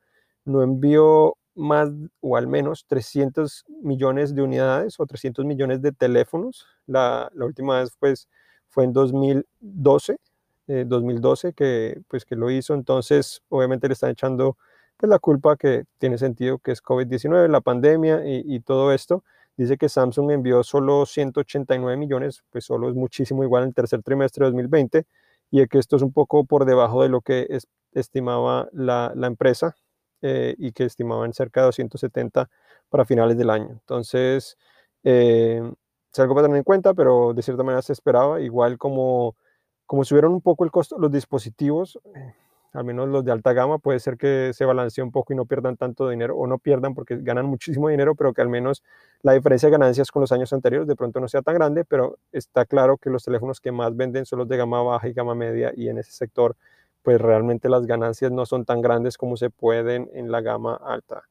no 0.45 0.63
envió 0.63 1.37
más 1.55 1.91
o 2.21 2.37
al 2.37 2.47
menos 2.47 2.87
300 2.87 3.65
millones 3.83 4.35
de 4.35 4.43
unidades 4.43 4.99
o 4.99 5.07
300 5.07 5.45
millones 5.45 5.83
de 5.83 5.93
teléfonos. 5.93 6.67
La, 6.87 7.31
la 7.35 7.45
última 7.47 7.81
vez 7.81 7.93
pues, 7.99 8.29
fue 8.69 8.85
en 8.85 8.93
2012, 8.93 10.19
2012 10.67 11.49
eh, 11.49 11.53
que, 11.53 12.03
pues, 12.09 12.25
que 12.25 12.37
lo 12.37 12.51
hizo. 12.51 12.75
Entonces, 12.75 13.43
obviamente 13.49 13.89
le 13.89 13.95
están 13.95 14.11
echando 14.11 14.57
pues, 14.97 15.11
la 15.11 15.19
culpa 15.19 15.57
que 15.57 15.85
tiene 15.99 16.19
sentido 16.19 16.59
que 16.59 16.73
es 16.73 16.83
COVID-19, 16.83 17.49
la 17.49 17.61
pandemia 17.61 18.27
y, 18.27 18.43
y, 18.47 18.61
todo 18.61 18.93
esto. 18.93 19.25
Dice 19.57 19.77
que 19.77 19.91
Samsung 19.91 20.31
envió 20.31 20.63
solo 20.65 21.05
189 21.05 21.99
millones, 21.99 22.43
pues 22.51 22.65
solo 22.65 22.89
es 22.89 22.95
muchísimo 22.95 23.45
igual 23.45 23.65
en 23.65 23.69
el 23.69 23.75
tercer 23.75 24.03
trimestre 24.03 24.47
de 24.47 24.51
2020 24.51 25.07
y 25.53 25.65
que 25.69 25.79
esto 25.79 25.97
es 25.97 26.03
un 26.03 26.13
poco 26.13 26.45
por 26.45 26.65
debajo 26.65 27.03
de 27.03 27.11
lo 27.11 27.21
que 27.21 27.47
es, 27.51 27.69
estimaba 27.93 28.69
la, 28.73 29.13
empresa 29.23 29.77
eh, 30.23 30.55
y 30.59 30.73
que 30.73 30.85
estimaban 30.85 31.35
cerca 31.35 31.61
de 31.61 31.67
270 31.67 32.49
para 32.89 33.05
finales 33.05 33.37
del 33.37 33.51
año. 33.51 33.69
Entonces, 33.69 34.57
eh, 35.05 35.63
es 36.11 36.19
algo 36.19 36.35
para 36.35 36.47
tener 36.47 36.57
en 36.57 36.65
cuenta, 36.65 36.95
pero 36.95 37.35
de 37.35 37.43
cierta 37.43 37.63
manera 37.63 37.83
se 37.83 37.93
esperaba, 37.93 38.41
igual 38.41 38.79
como, 38.79 39.37
como 39.85 40.05
subieron 40.05 40.33
un 40.33 40.41
poco 40.41 40.65
el 40.65 40.71
costo 40.71 40.99
los 40.99 41.13
dispositivos, 41.13 41.99
eh, 42.15 42.35
al 42.73 42.85
menos 42.85 43.09
los 43.09 43.25
de 43.25 43.33
alta 43.33 43.53
gama, 43.53 43.79
puede 43.79 44.01
ser 44.01 44.17
que 44.17 44.53
se 44.55 44.65
balancee 44.65 45.03
un 45.03 45.13
poco 45.13 45.33
y 45.33 45.37
no 45.37 45.45
pierdan 45.45 45.77
tanto 45.77 46.09
dinero, 46.09 46.37
o 46.37 46.47
no 46.47 46.59
pierdan 46.59 46.95
porque 46.95 47.17
ganan 47.21 47.47
muchísimo 47.47 47.89
dinero, 47.89 48.15
pero 48.15 48.33
que 48.33 48.41
al 48.41 48.49
menos 48.49 48.83
la 49.23 49.33
diferencia 49.33 49.69
de 49.69 49.73
ganancias 49.73 50.11
con 50.11 50.21
los 50.21 50.33
años 50.33 50.53
anteriores 50.53 50.89
de 50.89 50.97
pronto 50.97 51.21
no 51.21 51.29
sea 51.29 51.43
tan 51.43 51.55
grande, 51.55 51.85
pero 51.85 52.19
está 52.33 52.65
claro 52.65 52.97
que 52.97 53.11
los 53.11 53.25
teléfonos 53.25 53.61
que 53.61 53.73
más 53.73 53.95
venden 53.97 54.25
son 54.27 54.41
los 54.41 54.49
de 54.49 54.57
gama 54.57 54.83
baja 54.83 55.09
y 55.09 55.13
gama 55.13 55.35
media, 55.35 55.73
y 55.77 55.89
en 55.89 55.99
ese 55.99 56.13
sector 56.13 56.57
pues 57.03 57.21
realmente 57.21 57.69
las 57.69 57.87
ganancias 57.87 58.31
no 58.31 58.47
son 58.47 58.65
tan 58.65 58.81
grandes 58.81 59.19
como 59.19 59.37
se 59.37 59.51
pueden 59.51 60.09
en 60.15 60.31
la 60.31 60.41
gama 60.41 60.77
alta. 60.77 61.25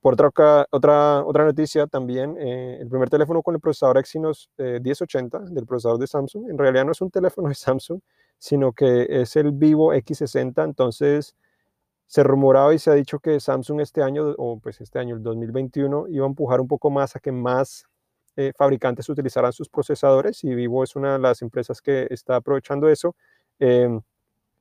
Por 0.00 0.14
otra, 0.14 0.66
otra, 0.70 1.24
otra 1.24 1.44
noticia 1.44 1.86
también, 1.86 2.36
eh, 2.38 2.78
el 2.80 2.88
primer 2.88 3.10
teléfono 3.10 3.42
con 3.42 3.54
el 3.54 3.60
procesador 3.60 3.98
Exynos 3.98 4.48
1080 4.56 5.40
del 5.50 5.66
procesador 5.66 5.98
de 5.98 6.06
Samsung, 6.06 6.50
en 6.50 6.58
realidad 6.58 6.84
no 6.84 6.92
es 6.92 7.00
un 7.00 7.10
teléfono 7.10 7.48
de 7.48 7.54
Samsung, 7.54 8.00
sino 8.38 8.72
que 8.72 9.06
es 9.08 9.36
el 9.36 9.52
Vivo 9.52 9.94
X60, 9.94 10.64
entonces 10.64 11.36
se 12.06 12.22
rumoraba 12.22 12.74
y 12.74 12.78
se 12.78 12.90
ha 12.90 12.94
dicho 12.94 13.18
que 13.20 13.38
Samsung 13.38 13.80
este 13.82 14.02
año, 14.02 14.34
o 14.38 14.58
pues 14.60 14.80
este 14.80 14.98
año, 14.98 15.14
el 15.16 15.22
2021, 15.22 16.08
iba 16.08 16.24
a 16.24 16.28
empujar 16.28 16.60
un 16.60 16.68
poco 16.68 16.90
más 16.90 17.14
a 17.16 17.20
que 17.20 17.32
más 17.32 17.86
eh, 18.36 18.52
fabricantes 18.56 19.08
utilizaran 19.08 19.52
sus 19.52 19.68
procesadores 19.68 20.42
y 20.44 20.54
Vivo 20.54 20.84
es 20.84 20.96
una 20.96 21.14
de 21.14 21.18
las 21.18 21.42
empresas 21.42 21.82
que 21.82 22.06
está 22.10 22.36
aprovechando 22.36 22.88
eso. 22.88 23.14
Em, 23.58 24.00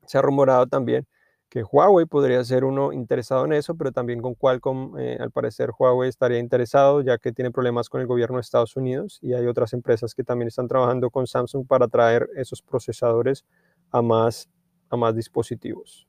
se 0.06 0.18
ha 0.18 0.22
rumorado 0.22 0.68
también 0.68 1.08
que 1.50 1.64
Huawei 1.64 2.06
podría 2.06 2.44
ser 2.44 2.66
uno 2.66 2.92
interesado 2.92 3.46
en 3.46 3.54
eso, 3.54 3.76
pero 3.76 3.92
también 3.92 4.22
con 4.22 4.36
Qualcomm, 4.36 4.98
eh, 4.98 5.18
al 5.20 5.32
parecer 5.32 5.72
Huawei 5.78 6.10
estaría 6.10 6.40
interesado 6.40 7.02
ya 7.02 7.18
que 7.18 7.32
tiene 7.32 7.52
problemas 7.52 7.90
con 7.90 8.02
el 8.02 8.08
gobierno 8.08 8.38
de 8.38 8.42
Estados 8.42 8.76
Unidos 8.76 9.20
y 9.22 9.34
hay 9.34 9.46
otras 9.48 9.74
empresas 9.74 10.14
que 10.14 10.24
también 10.24 10.48
están 10.50 10.68
trabajando 10.68 11.10
con 11.10 11.28
Samsung 11.28 11.66
para 11.68 11.88
traer 11.88 12.30
esos 12.36 12.62
procesadores 12.62 13.46
a 13.92 14.02
más, 14.02 14.50
a 14.90 14.98
más 14.98 15.16
dispositivos. 15.16 16.08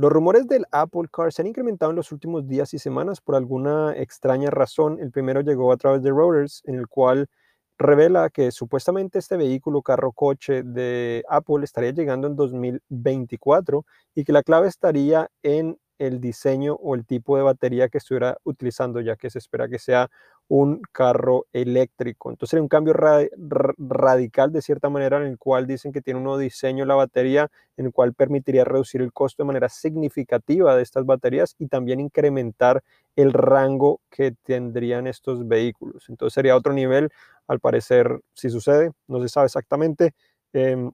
Los 0.00 0.10
rumores 0.10 0.48
del 0.48 0.64
Apple 0.70 1.08
Car 1.12 1.30
se 1.30 1.42
han 1.42 1.48
incrementado 1.48 1.90
en 1.90 1.96
los 1.96 2.10
últimos 2.10 2.48
días 2.48 2.72
y 2.72 2.78
semanas 2.78 3.20
por 3.20 3.34
alguna 3.34 3.92
extraña 3.94 4.48
razón. 4.48 4.98
El 4.98 5.10
primero 5.10 5.42
llegó 5.42 5.72
a 5.72 5.76
través 5.76 6.02
de 6.02 6.10
Reuters, 6.10 6.62
en 6.64 6.76
el 6.76 6.88
cual 6.88 7.28
revela 7.76 8.30
que 8.30 8.50
supuestamente 8.50 9.18
este 9.18 9.36
vehículo 9.36 9.82
carro 9.82 10.12
coche 10.12 10.62
de 10.62 11.22
Apple 11.28 11.64
estaría 11.64 11.90
llegando 11.90 12.28
en 12.28 12.36
2024 12.36 13.84
y 14.14 14.24
que 14.24 14.32
la 14.32 14.42
clave 14.42 14.68
estaría 14.68 15.30
en 15.42 15.78
el 15.98 16.18
diseño 16.18 16.74
o 16.74 16.94
el 16.94 17.04
tipo 17.04 17.36
de 17.36 17.42
batería 17.42 17.90
que 17.90 17.98
estuviera 17.98 18.38
utilizando, 18.44 19.02
ya 19.02 19.16
que 19.16 19.28
se 19.28 19.38
espera 19.38 19.68
que 19.68 19.78
sea 19.78 20.10
un 20.50 20.82
carro 20.90 21.46
eléctrico. 21.52 22.28
Entonces 22.28 22.50
sería 22.50 22.62
un 22.64 22.68
cambio 22.68 22.92
radical 22.92 24.50
de 24.50 24.60
cierta 24.60 24.90
manera 24.90 25.18
en 25.18 25.22
el 25.28 25.38
cual 25.38 25.68
dicen 25.68 25.92
que 25.92 26.02
tiene 26.02 26.18
un 26.18 26.24
nuevo 26.24 26.40
diseño 26.40 26.84
la 26.84 26.96
batería, 26.96 27.48
en 27.76 27.86
el 27.86 27.92
cual 27.92 28.14
permitiría 28.14 28.64
reducir 28.64 29.00
el 29.00 29.12
costo 29.12 29.44
de 29.44 29.46
manera 29.46 29.68
significativa 29.68 30.74
de 30.74 30.82
estas 30.82 31.06
baterías 31.06 31.54
y 31.56 31.68
también 31.68 32.00
incrementar 32.00 32.82
el 33.14 33.32
rango 33.32 34.00
que 34.10 34.34
tendrían 34.42 35.06
estos 35.06 35.46
vehículos. 35.46 36.08
Entonces 36.08 36.34
sería 36.34 36.56
otro 36.56 36.72
nivel, 36.72 37.10
al 37.46 37.60
parecer, 37.60 38.20
si 38.34 38.50
sucede, 38.50 38.90
no 39.06 39.22
se 39.22 39.28
sabe 39.28 39.46
exactamente. 39.46 40.14
Em, 40.52 40.90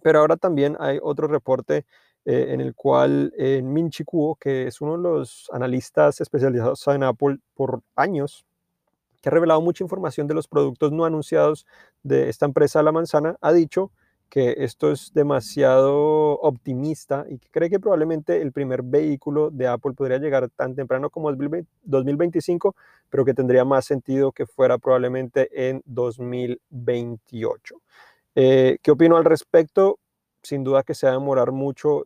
pero 0.00 0.20
ahora 0.20 0.36
también 0.36 0.76
hay 0.78 1.00
otro 1.02 1.26
reporte 1.26 1.86
eh, 2.24 2.46
en 2.50 2.60
el 2.60 2.76
cual 2.76 3.32
eh, 3.36 3.62
Min 3.64 3.90
Chi 3.90 4.04
Kuo, 4.04 4.36
que 4.36 4.68
es 4.68 4.80
uno 4.80 4.96
de 4.96 5.02
los 5.02 5.50
analistas 5.52 6.20
especializados 6.20 6.86
en 6.86 7.02
Apple 7.02 7.38
por 7.54 7.82
años, 7.96 8.46
que 9.26 9.30
ha 9.30 9.32
revelado 9.32 9.60
mucha 9.60 9.82
información 9.82 10.28
de 10.28 10.34
los 10.34 10.46
productos 10.46 10.92
no 10.92 11.04
anunciados 11.04 11.66
de 12.04 12.28
esta 12.28 12.46
empresa 12.46 12.80
La 12.84 12.92
Manzana, 12.92 13.36
ha 13.40 13.52
dicho 13.52 13.90
que 14.28 14.54
esto 14.58 14.92
es 14.92 15.12
demasiado 15.14 16.38
optimista 16.38 17.26
y 17.28 17.38
que 17.38 17.48
cree 17.50 17.68
que 17.68 17.80
probablemente 17.80 18.40
el 18.40 18.52
primer 18.52 18.84
vehículo 18.84 19.50
de 19.50 19.66
Apple 19.66 19.94
podría 19.94 20.18
llegar 20.18 20.48
tan 20.50 20.76
temprano 20.76 21.10
como 21.10 21.32
2025, 21.32 22.76
pero 23.10 23.24
que 23.24 23.34
tendría 23.34 23.64
más 23.64 23.84
sentido 23.84 24.30
que 24.30 24.46
fuera 24.46 24.78
probablemente 24.78 25.48
en 25.70 25.82
2028. 25.86 27.82
Eh, 28.36 28.78
¿Qué 28.80 28.92
opino 28.92 29.16
al 29.16 29.24
respecto? 29.24 29.98
Sin 30.40 30.62
duda 30.62 30.84
que 30.84 30.94
se 30.94 31.06
va 31.06 31.14
a 31.14 31.16
demorar 31.18 31.50
mucho. 31.50 32.04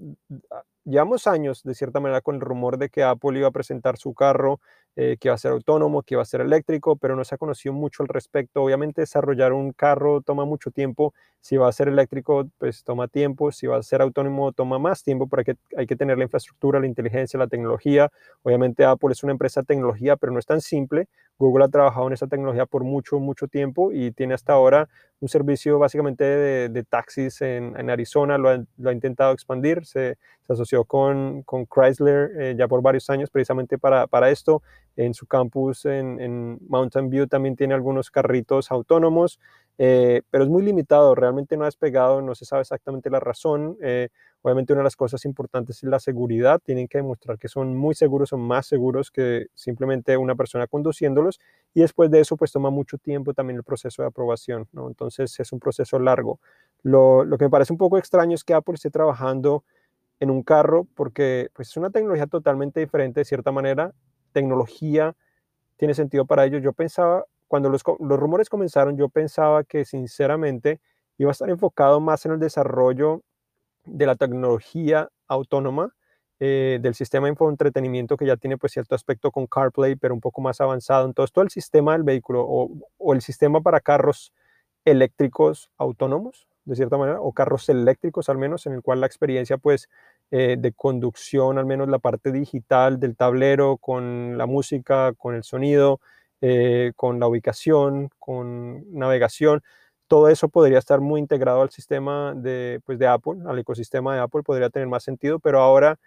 Llevamos 0.87 1.26
años, 1.26 1.62
de 1.64 1.74
cierta 1.74 2.00
manera, 2.00 2.22
con 2.22 2.37
el 2.37 2.40
rumor 2.40 2.78
de 2.78 2.88
que 2.88 3.02
Apple 3.02 3.38
iba 3.38 3.48
a 3.48 3.52
presentar 3.52 3.98
su 3.98 4.14
carro 4.14 4.59
eh, 4.96 5.16
que 5.20 5.29
va 5.29 5.37
a 5.37 5.38
ser 5.38 5.53
autónomo, 5.53 6.03
que 6.03 6.16
va 6.16 6.22
a 6.22 6.24
ser 6.24 6.40
eléctrico, 6.40 6.96
pero 6.96 7.16
no 7.16 7.24
se 7.24 7.35
ha 7.35 7.38
conocido 7.38 7.72
mucho 7.72 8.03
al 8.03 8.09
respecto. 8.09 8.62
Obviamente 8.62 9.03
desarrollar 9.03 9.53
un 9.53 9.72
carro 9.72 10.20
toma 10.20 10.44
mucho 10.44 10.70
tiempo. 10.70 11.14
Si 11.40 11.57
va 11.57 11.68
a 11.68 11.72
ser 11.72 11.88
eléctrico, 11.88 12.48
pues 12.59 12.85
toma 12.85 13.09
tiempo. 13.09 13.53
Si 13.53 13.66
va 13.66 13.76
a 13.79 13.83
ser 13.83 14.03
autónomo, 14.03 14.53
toma 14.53 14.79
más 14.79 15.03
tiempo 15.03 15.26
porque 15.29 15.57
hay 15.76 15.87
que 15.87 15.96
tener 15.96 16.18
la 16.18 16.24
infraestructura, 16.24 16.81
la 16.81 16.87
inteligencia, 16.87 17.38
la 17.38 17.46
tecnología. 17.46 18.11
Obviamente 18.42 18.85
Apple 18.85 19.12
es 19.12 19.22
una 19.22 19.33
empresa 19.33 19.61
de 19.62 19.66
tecnología, 19.66 20.16
pero 20.16 20.33
no 20.33 20.38
es 20.38 20.46
tan 20.46 20.61
simple. 20.61 21.09
Google 21.38 21.64
ha 21.64 21.68
trabajado 21.68 22.07
en 22.09 22.12
esa 22.12 22.26
tecnología 22.26 22.66
por 22.66 22.85
mucho, 22.85 23.18
mucho 23.18 23.48
tiempo 23.48 23.92
y 23.92 24.11
tiene 24.12 24.35
hasta 24.35 24.53
ahora 24.53 24.88
un 25.20 25.28
servicio 25.28 25.78
básicamente 25.78 26.24
de, 26.68 26.85
taxis 26.85 27.42
en, 27.42 27.90
Arizona, 27.90 28.38
lo 28.38 28.48
ha, 28.48 28.92
intentado 28.92 29.33
expandir, 29.33 29.85
se, 29.85 30.16
asoció 30.48 30.85
con, 30.85 31.42
con 31.42 31.66
Chrysler 31.66 32.30
eh, 32.40 32.54
ya 32.59 32.66
por 32.66 32.83
varios 32.83 33.09
años 33.09 33.30
precisamente 33.30 33.78
para, 33.78 34.06
para 34.06 34.30
esto. 34.30 34.62
En 34.96 35.14
su 35.14 35.26
campus 35.26 35.85
en, 35.85 36.59
Mountain 36.68 37.11
View 37.11 37.26
también 37.26 37.54
tiene 37.54 37.74
algunos 37.74 38.11
carritos 38.11 38.70
autónomos, 38.72 39.38
eh, 39.83 40.21
pero 40.29 40.45
es 40.45 40.51
muy 40.51 40.62
limitado, 40.62 41.14
realmente 41.14 41.57
no 41.57 41.62
ha 41.64 41.66
despegado, 41.66 42.21
no 42.21 42.35
se 42.35 42.45
sabe 42.45 42.61
exactamente 42.61 43.09
la 43.09 43.19
razón. 43.19 43.79
Eh, 43.81 44.11
obviamente 44.43 44.75
una 44.75 44.81
de 44.81 44.85
las 44.85 44.95
cosas 44.97 45.25
importantes 45.25 45.79
es 45.79 45.85
la 45.85 45.99
seguridad, 45.99 46.61
tienen 46.62 46.87
que 46.87 46.99
demostrar 46.99 47.38
que 47.38 47.49
son 47.49 47.75
muy 47.75 47.95
seguros, 47.95 48.29
son 48.29 48.40
más 48.43 48.66
seguros 48.66 49.11
que 49.11 49.47
simplemente 49.55 50.19
una 50.19 50.35
persona 50.35 50.66
conduciéndolos 50.66 51.40
y 51.73 51.81
después 51.81 52.11
de 52.11 52.21
eso 52.21 52.37
pues 52.37 52.53
toma 52.53 52.69
mucho 52.69 52.99
tiempo 52.99 53.33
también 53.33 53.57
el 53.57 53.64
proceso 53.64 54.03
de 54.03 54.09
aprobación, 54.09 54.69
¿no? 54.73 54.87
entonces 54.87 55.40
es 55.40 55.51
un 55.51 55.61
proceso 55.61 55.99
largo. 55.99 56.40
Lo, 56.83 57.25
lo 57.25 57.38
que 57.38 57.47
me 57.47 57.51
parece 57.51 57.73
un 57.73 57.79
poco 57.79 57.97
extraño 57.97 58.35
es 58.35 58.45
que 58.45 58.53
Apple 58.53 58.75
esté 58.75 58.90
trabajando 58.90 59.64
en 60.19 60.29
un 60.31 60.43
carro 60.43 60.87
porque 60.95 61.49
pues, 61.55 61.69
es 61.69 61.77
una 61.79 61.88
tecnología 61.88 62.27
totalmente 62.27 62.81
diferente 62.81 63.21
de 63.21 63.25
cierta 63.25 63.51
manera 63.51 63.95
tecnología 64.33 65.16
tiene 65.79 65.95
sentido 65.95 66.27
para 66.27 66.45
ellos. 66.45 66.62
Yo 66.62 66.75
pensaba, 66.75 67.25
cuando 67.51 67.69
los, 67.69 67.83
rumores 67.99 68.49
comenzaron, 68.49 68.97
yo 68.97 69.09
pensaba 69.09 69.65
que 69.65 69.85
sinceramente 69.85 70.81
iba 71.19 71.31
a 71.31 71.33
estar 71.33 71.51
enfocado 71.51 71.99
más 71.99 72.25
en 72.25 72.31
el 72.31 72.39
desarrollo 72.39 73.23
de 73.85 74.07
la 74.07 74.15
tecnología 74.15 75.09
autónoma, 75.27 75.93
eh, 76.39 76.79
del 76.81 76.95
sistema 76.95 77.27
de 77.27 77.33
infoentretenimiento 77.33 78.17
que 78.17 78.25
ya 78.25 78.37
tiene 78.37 78.57
pues 78.57 78.71
cierto 78.71 78.95
aspecto 78.95 79.33
con 79.33 79.49
CarPlay, 79.49 79.97
pero 79.97 80.15
un 80.15 80.21
poco 80.21 80.41
más 80.41 80.61
avanzado. 80.61 81.07
Entonces, 81.07 81.33
todo 81.33 81.43
el 81.43 81.51
sistema 81.51 81.95
del 81.95 82.05
vehículo 82.05 82.47
o, 82.49 82.71
o 82.99 83.15
el 83.15 83.21
sistema 83.21 83.61
para 83.61 83.81
carros 83.81 84.33
eléctricos 84.85 85.73
autónomos, 85.77 86.47
de 86.67 86.77
cierta 86.77 86.99
manera, 86.99 87.21
o 87.21 87.33
carros 87.33 87.69
eléctricos 87.69 88.29
al 88.29 88.39
menos, 88.39 88.65
en 88.67 88.75
el 88.75 88.83
cual 88.83 89.01
la 89.01 89.07
experiencia 89.07 89.59
pues 89.59 89.89
eh, 90.31 90.55
de 90.57 90.73
conducción, 90.73 91.59
al 91.59 91.67
menos 91.67 91.89
la 91.89 91.99
parte 91.99 92.31
digital 92.31 93.01
del 93.01 93.17
tablero, 93.17 93.77
con 93.77 94.39
la 94.39 94.47
música, 94.47 95.15
con 95.15 95.35
el 95.35 95.43
sonido, 95.43 96.01
eh, 96.40 96.92
con 96.96 97.20
la 97.20 97.29
ubicación, 97.29 98.11
con 98.18 98.85
navegación, 98.92 99.62
todo 100.09 100.29
eso 100.29 100.48
podría 100.48 100.79
estar 100.79 101.00
muy 101.00 101.20
integrado 101.20 101.62
al 101.62 101.70
sistema 101.70 102.35
de, 102.35 102.81
pues, 102.85 102.98
de 102.98 103.07
Apple, 103.07 103.35
al 103.46 103.59
ecosistema 103.59 104.14
de 104.14 104.20
Apple, 104.20 104.42
podría 104.42 104.70
tener 104.70 104.88
más 104.88 105.05
sentido, 105.05 105.38
pero 105.38 105.61
ahora 105.61 105.98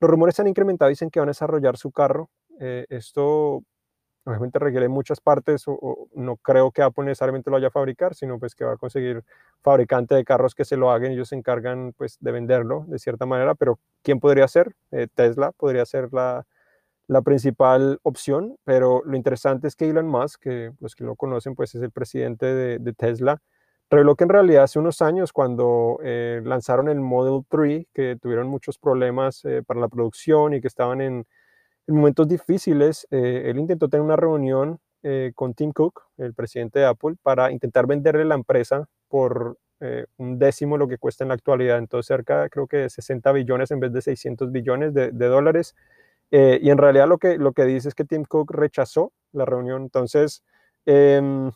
los 0.00 0.10
rumores 0.10 0.36
se 0.36 0.42
han 0.42 0.48
incrementado, 0.48 0.88
dicen 0.88 1.10
que 1.10 1.20
van 1.20 1.28
a 1.28 1.32
desarrollar 1.32 1.76
su 1.76 1.92
carro. 1.92 2.30
Eh, 2.60 2.86
esto 2.88 3.62
obviamente 4.24 4.58
requiere 4.58 4.88
muchas 4.88 5.20
partes, 5.20 5.64
o, 5.66 6.08
no 6.14 6.36
creo 6.36 6.70
que 6.72 6.82
Apple 6.82 7.04
necesariamente 7.04 7.50
lo 7.50 7.56
vaya 7.56 7.68
a 7.68 7.70
fabricar, 7.70 8.14
sino 8.14 8.38
pues 8.38 8.54
que 8.54 8.64
va 8.64 8.72
a 8.72 8.76
conseguir 8.76 9.22
fabricante 9.62 10.14
de 10.14 10.24
carros 10.24 10.54
que 10.54 10.64
se 10.64 10.76
lo 10.76 10.90
hagan, 10.90 11.12
ellos 11.12 11.28
se 11.28 11.36
encargan 11.36 11.92
pues 11.96 12.16
de 12.20 12.32
venderlo 12.32 12.84
de 12.88 12.98
cierta 12.98 13.26
manera, 13.26 13.54
pero 13.54 13.78
¿quién 14.02 14.20
podría 14.20 14.48
ser? 14.48 14.74
Eh, 14.92 15.08
Tesla 15.14 15.52
podría 15.52 15.84
ser 15.86 16.08
la, 16.12 16.46
la, 17.06 17.22
principal 17.22 17.98
opción, 18.02 18.56
pero 18.64 19.02
lo 19.04 19.16
interesante 19.16 19.68
es 19.68 19.76
que 19.76 19.88
Elon 19.88 20.06
Musk, 20.06 20.42
que 20.42 20.72
los 20.80 20.94
que 20.94 21.04
lo 21.04 21.16
conocen 21.16 21.54
pues 21.54 21.74
es 21.74 21.82
el 21.82 21.90
presidente 21.90 22.46
de, 22.46 22.92
Tesla, 22.92 23.40
reveló 23.90 24.16
que 24.16 24.24
en 24.24 24.30
realidad 24.30 24.64
hace 24.64 24.78
unos 24.78 25.02
años 25.02 25.32
cuando 25.32 25.98
eh, 26.02 26.40
lanzaron 26.44 26.88
el 26.88 27.00
Model 27.00 27.44
3, 27.48 27.86
que 27.92 28.16
tuvieron 28.20 28.48
muchos 28.48 28.78
problemas 28.78 29.44
eh, 29.44 29.62
para 29.64 29.80
la 29.80 29.88
producción 29.88 30.54
y 30.54 30.60
que 30.60 30.68
estaban 30.68 31.00
en 31.00 31.26
en 31.86 31.96
momentos 31.96 32.26
difíciles, 32.28 33.06
eh, 33.10 33.42
él 33.46 33.58
intentó 33.58 33.88
tener 33.88 34.02
una 34.02 34.16
reunión 34.16 34.78
eh, 35.02 35.32
con 35.34 35.54
Tim 35.54 35.72
Cook, 35.72 36.02
el 36.16 36.32
presidente 36.34 36.78
de 36.78 36.86
Apple, 36.86 37.16
para 37.22 37.52
intentar 37.52 37.86
venderle 37.86 38.24
la 38.24 38.34
empresa 38.34 38.88
por 39.08 39.58
eh, 39.80 40.06
un 40.16 40.38
décimo 40.38 40.78
lo 40.78 40.88
que 40.88 40.96
cuesta 40.96 41.24
en 41.24 41.28
la 41.28 41.34
actualidad, 41.34 41.78
entonces 41.78 42.06
cerca 42.06 42.48
creo 42.48 42.66
que 42.66 42.78
de 42.78 42.90
60 42.90 43.32
billones 43.32 43.70
en 43.70 43.80
vez 43.80 43.92
de 43.92 44.00
600 44.00 44.50
billones 44.50 44.94
de, 44.94 45.10
dólares. 45.10 45.74
Y 46.30 46.70
en 46.70 46.78
realidad 46.78 47.06
lo 47.06 47.18
que, 47.18 47.38
lo 47.38 47.52
que 47.52 47.64
dice 47.64 47.88
es 47.88 47.94
que 47.94 48.04
Tim 48.04 48.24
Cook 48.24 48.50
rechazó 48.50 49.12
la 49.32 49.44
reunión, 49.44 49.82
entonces 49.82 50.42
em, 50.84 51.52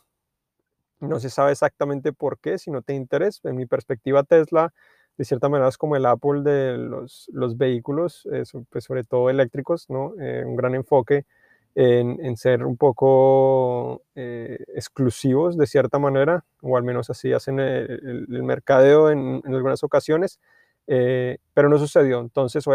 no 0.99 1.19
se 1.19 1.29
sabe 1.29 1.51
exactamente 1.51 2.13
por 2.13 2.39
qué, 2.39 2.57
si 2.57 2.71
no 2.71 2.81
te 2.81 2.93
interesa. 2.93 3.49
En 3.49 3.55
mi 3.55 3.65
perspectiva, 3.65 4.23
Tesla 4.23 4.73
de 5.17 5.25
cierta 5.25 5.49
manera 5.49 5.67
es 5.67 5.77
como 5.77 5.97
el 5.97 6.05
Apple 6.05 6.43
de 6.43 6.77
los, 6.77 7.29
los 7.33 7.57
vehículos, 7.57 8.25
pues 8.69 8.85
sobre 8.85 9.03
todo 9.03 9.29
eléctricos, 9.29 9.89
¿no? 9.89 10.13
Eh, 10.17 10.45
un 10.45 10.55
gran 10.55 10.75
enfoque 10.75 11.25
en, 11.75 12.23
en 12.25 12.37
ser 12.37 12.65
un 12.65 12.77
poco 12.77 14.03
eh, 14.15 14.63
exclusivos 14.75 15.57
de 15.57 15.67
cierta 15.67 15.99
manera, 15.99 16.45
o 16.61 16.77
al 16.77 16.83
menos 16.83 17.09
así 17.09 17.33
hacen 17.33 17.59
el, 17.59 18.27
mercadeo 18.29 19.11
en, 19.11 19.41
en, 19.43 19.53
algunas 19.53 19.83
ocasiones, 19.83 20.39
eh, 20.91 21.37
pero 21.53 21.69
no 21.69 21.77
sucedió. 21.77 22.19
Entonces 22.19 22.65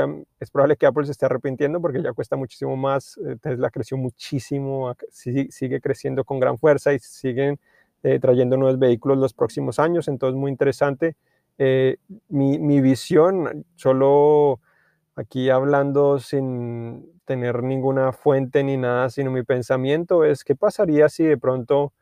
es 0.41 0.51
probable 0.51 0.77
que 0.77 0.87
Apple 0.87 1.05
se 1.05 1.13
esté 1.13 1.27
arrepintiendo 1.27 1.81
porque 1.81 2.01
ya 2.03 2.13
cuesta 2.13 2.37
muchísimo 2.37 2.77
más, 2.77 3.19
Tesla 3.43 3.71
creció 3.71 3.97
muchísimo, 3.97 4.95
sigue, 5.11 5.81
creciendo 5.81 6.25
con 6.25 6.39
gran 6.41 6.59
fuerza 6.59 6.95
y 6.95 6.99
siguen 7.01 7.59
trayendo 8.21 8.59
nuevos 8.59 8.79
vehículos 8.79 9.17
los 9.17 9.33
próximos 9.33 9.79
años, 9.79 10.09
entonces 10.09 10.39
muy 10.39 10.51
interesante. 10.51 11.17
Eh, 11.59 11.99
mi, 12.29 12.81
visión, 12.81 13.65
solo 13.77 14.61
aquí 15.15 15.51
hablando 15.51 16.19
sin 16.19 17.07
tener 17.25 17.63
ninguna 17.63 18.13
fuente 18.13 18.65
ni 18.65 18.77
nada, 18.77 19.09
sino 19.11 19.31
mi 19.31 19.45
pensamiento 19.45 20.25
es 20.25 20.45
qué 20.45 20.57
pasaría 20.57 21.09
si 21.09 21.25
de 21.25 21.39
pronto 21.39 21.93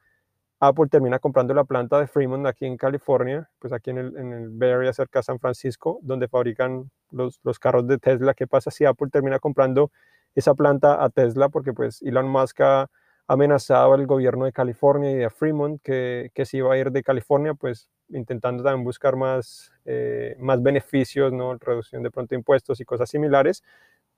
Apple 0.64 0.87
termina 0.88 1.18
comprando 1.18 1.55
la 1.55 1.64
planta 1.64 1.98
de 1.98 2.07
Fremont 2.07 2.46
aquí 2.46 2.66
en 2.66 2.77
California, 2.77 3.51
pues 3.59 3.72
aquí 3.72 3.90
en 3.90 3.98
el, 3.98 4.16
en 4.16 4.59
Bay 4.61 4.70
Area 4.70 4.92
cerca 4.92 5.18
de 5.18 5.25
San 5.25 5.40
Francisco, 5.40 5.98
donde 6.03 6.29
fabrican 6.29 6.88
los, 7.11 7.40
los 7.42 7.59
carros 7.59 7.88
de 7.88 7.98
Tesla. 7.98 8.33
¿Qué 8.33 8.46
pasa 8.46 8.70
si 8.70 8.85
Apple 8.85 9.09
termina 9.11 9.40
comprando 9.40 9.90
esa 10.37 10.55
planta 10.55 11.03
a 11.03 11.11
Tesla? 11.11 11.48
Porque 11.48 11.72
pues 11.72 12.01
Elon 12.03 12.29
Musk 12.29 12.61
ha 12.61 12.88
amenazado 13.27 13.94
al 13.94 14.07
gobierno 14.07 14.44
de 14.44 14.53
California 14.53 15.11
y 15.11 15.14
de 15.16 15.31
Fremont 15.31 15.83
que, 15.83 16.31
que 16.33 16.44
se 16.44 16.59
iba 16.59 16.72
a 16.72 16.79
ir 16.79 16.92
de 16.92 17.03
California, 17.03 17.55
pues 17.55 17.90
intentando 18.11 18.62
también 18.62 18.85
buscar 18.85 19.16
más, 19.16 19.72
eh, 19.85 20.37
más 20.38 20.62
beneficios, 20.62 21.33
¿no? 21.33 21.57
reducción 21.59 22.05
de 22.05 22.12
pronto 22.12 22.37
impuestos 22.37 22.79
y 22.81 22.85
cosas 22.85 23.11
similares, 23.11 23.64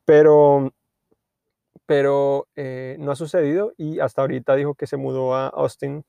pero, 0.04 0.74
pero 1.86 2.48
eh, 2.56 2.96
no 2.98 3.12
ha 3.12 3.16
sucedido 3.16 3.72
y 3.76 4.00
hasta 4.00 4.22
ahorita 4.22 4.56
dijo 4.56 4.74
que 4.74 4.86
se 4.86 4.96
mudó 4.96 5.34
a 5.34 5.48
Austin, 5.48 6.04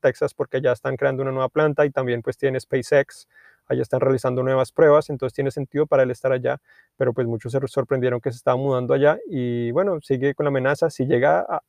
Texas, 0.00 0.32
porque 0.32 0.60
ya 0.60 0.70
están 0.70 0.96
creando 0.96 1.22
una 1.22 1.32
nueva 1.32 1.48
planta 1.48 1.84
y 1.84 1.90
también 1.90 2.22
pues 2.22 2.36
tiene 2.36 2.60
SpaceX, 2.60 3.26
allá 3.66 3.82
están 3.82 4.00
realizando 4.00 4.44
nuevas 4.44 4.70
pruebas, 4.70 5.10
entonces 5.10 5.34
tiene 5.34 5.50
sentido 5.50 5.86
para 5.86 6.04
él 6.04 6.12
estar 6.12 6.30
allá, 6.30 6.58
pero 6.96 7.12
pues 7.12 7.26
muchos 7.26 7.50
se 7.50 7.58
sorprendieron 7.66 8.20
que 8.20 8.30
se 8.30 8.36
estaba 8.36 8.56
mudando 8.56 8.94
allá 8.94 9.18
y 9.28 9.72
bueno, 9.72 9.98
sigue 10.02 10.34
con 10.34 10.44
la 10.44 10.48
amenaza, 10.50 10.88
si 10.88 11.04
llega 11.06 11.40
a, 11.40 11.62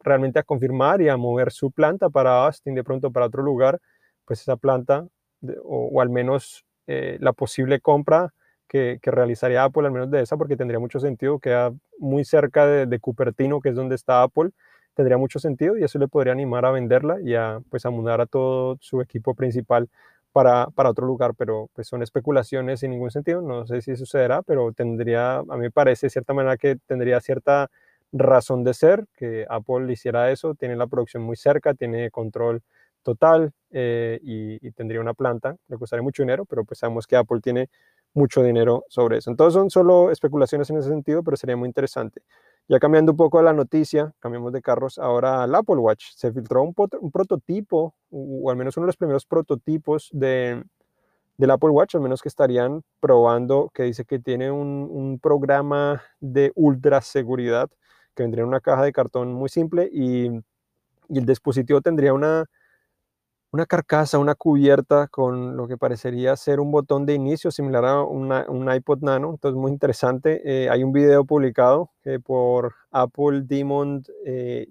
realmente 0.00 0.38
a 0.38 0.42
confirmar 0.44 1.00
y 1.00 1.08
a 1.08 1.16
mover 1.16 1.50
su 1.50 1.72
planta 1.72 2.10
para 2.10 2.44
Austin, 2.44 2.74
de 2.74 2.84
pronto 2.84 3.10
para 3.10 3.26
otro 3.26 3.42
lugar, 3.42 3.80
pues 4.24 4.40
esa 4.40 4.56
planta, 4.56 5.06
o, 5.64 6.00
al 6.00 6.10
menos 6.10 6.64
eh, 6.86 7.18
la 7.20 7.32
posible 7.32 7.80
compra 7.80 8.32
que, 8.68 8.98
realizaría 9.02 9.64
Apple, 9.64 9.86
al 9.86 9.92
menos 9.92 10.10
de 10.10 10.22
esa, 10.22 10.36
porque 10.36 10.56
tendría 10.56 10.78
mucho 10.78 11.00
sentido, 11.00 11.38
queda 11.38 11.72
muy 11.98 12.24
cerca 12.24 12.66
de, 12.66 12.98
Cupertino, 12.98 13.60
que 13.60 13.70
es 13.70 13.74
donde 13.74 13.94
está 13.94 14.22
Apple, 14.22 14.50
tendría 14.94 15.18
mucho 15.18 15.38
sentido 15.38 15.76
y 15.76 15.84
eso 15.84 15.98
le 15.98 16.08
podría 16.08 16.32
animar 16.32 16.64
a 16.64 16.70
venderla 16.70 17.20
y 17.20 17.34
a, 17.34 17.60
pues, 17.70 17.86
a 17.86 17.90
mudar 17.90 18.20
a 18.20 18.26
todo 18.26 18.76
su 18.80 19.00
equipo 19.00 19.34
principal 19.34 19.88
para, 20.32 20.66
para, 20.68 20.90
otro 20.90 21.06
lugar, 21.06 21.34
pero 21.36 21.70
pues 21.74 21.86
son 21.86 22.02
especulaciones 22.02 22.80
sin 22.80 22.90
ningún 22.90 23.10
sentido, 23.10 23.40
no 23.40 23.66
sé 23.66 23.80
si 23.82 23.96
sucederá, 23.96 24.42
pero 24.42 24.72
tendría, 24.72 25.36
a 25.36 25.42
mí 25.42 25.60
me 25.60 25.70
parece 25.70 26.06
de 26.06 26.10
cierta 26.10 26.34
manera 26.34 26.56
que 26.56 26.76
tendría 26.86 27.20
cierta 27.20 27.70
razón 28.12 28.64
de 28.64 28.74
ser 28.74 29.04
que 29.16 29.46
Apple 29.48 29.92
hiciera 29.92 30.30
eso, 30.30 30.54
tiene 30.54 30.76
la 30.76 30.86
producción 30.86 31.22
muy 31.22 31.36
cerca, 31.36 31.74
tiene 31.74 32.10
control 32.10 32.62
total 33.02 33.52
eh, 33.70 34.18
y, 34.22 34.70
tendría 34.72 35.00
una 35.00 35.14
planta, 35.14 35.56
le 35.68 35.78
costaría 35.78 36.02
mucho 36.02 36.22
dinero, 36.22 36.44
pero 36.46 36.64
pues 36.64 36.78
sabemos 36.78 37.06
que 37.06 37.16
Apple 37.16 37.40
tiene 37.40 37.68
mucho 38.14 38.42
dinero 38.42 38.84
sobre 38.88 39.18
eso. 39.18 39.30
Entonces 39.30 39.54
son 39.54 39.70
solo 39.70 40.10
especulaciones 40.10 40.70
en 40.70 40.78
ese 40.78 40.88
sentido, 40.88 41.22
pero 41.22 41.36
sería 41.36 41.56
muy 41.56 41.66
interesante. 41.68 42.22
Ya 42.68 42.78
cambiando 42.78 43.12
un 43.12 43.16
poco 43.16 43.38
de 43.38 43.44
la 43.44 43.52
noticia, 43.52 44.14
cambiamos 44.20 44.52
de 44.52 44.62
carros 44.62 44.98
ahora 44.98 45.42
al 45.42 45.54
Apple 45.54 45.76
Watch. 45.76 46.06
Se 46.14 46.32
filtró 46.32 46.62
un, 46.62 46.72
prototipo, 47.10 47.94
o 48.10 48.50
al 48.50 48.56
menos 48.56 48.76
uno 48.76 48.84
de 48.84 48.88
los 48.88 48.96
primeros 48.96 49.26
prototipos 49.26 50.08
de, 50.12 50.62
del 51.36 51.50
Apple 51.50 51.70
Watch, 51.70 51.94
al 51.96 52.00
menos 52.00 52.22
que 52.22 52.28
estarían 52.28 52.82
probando, 53.00 53.70
que 53.74 53.82
dice 53.82 54.04
que 54.04 54.18
tiene 54.18 54.50
un, 54.50 54.88
un 54.90 55.18
programa 55.18 56.02
de 56.20 56.52
ultra 56.54 57.02
seguridad, 57.02 57.68
que 58.14 58.22
vendría 58.22 58.42
en 58.42 58.48
una 58.48 58.60
caja 58.60 58.84
de 58.84 58.92
cartón 58.92 59.34
muy 59.34 59.48
simple 59.48 59.90
y, 59.92 60.28
y 61.08 61.18
el 61.18 61.26
dispositivo 61.26 61.80
tendría 61.80 62.14
una, 62.14 62.46
una 63.54 63.66
carcasa, 63.66 64.18
una 64.18 64.34
cubierta 64.34 65.06
con 65.06 65.56
lo 65.56 65.68
que 65.68 65.78
parecería 65.78 66.34
ser 66.34 66.58
un 66.58 66.72
botón 66.72 67.06
de 67.06 67.14
inicio 67.14 67.52
similar 67.52 67.84
a 67.84 68.02
un 68.02 68.68
iPod 68.68 68.98
Nano. 69.02 69.30
Entonces, 69.30 69.56
muy 69.56 69.70
interesante. 69.70 70.42
Eh, 70.44 70.68
hay 70.68 70.82
un 70.82 70.90
video 70.90 71.24
publicado 71.24 71.92
eh, 72.04 72.18
por 72.18 72.74
Apple 72.90 73.42
Demon 73.44 74.02
eh, 74.26 74.66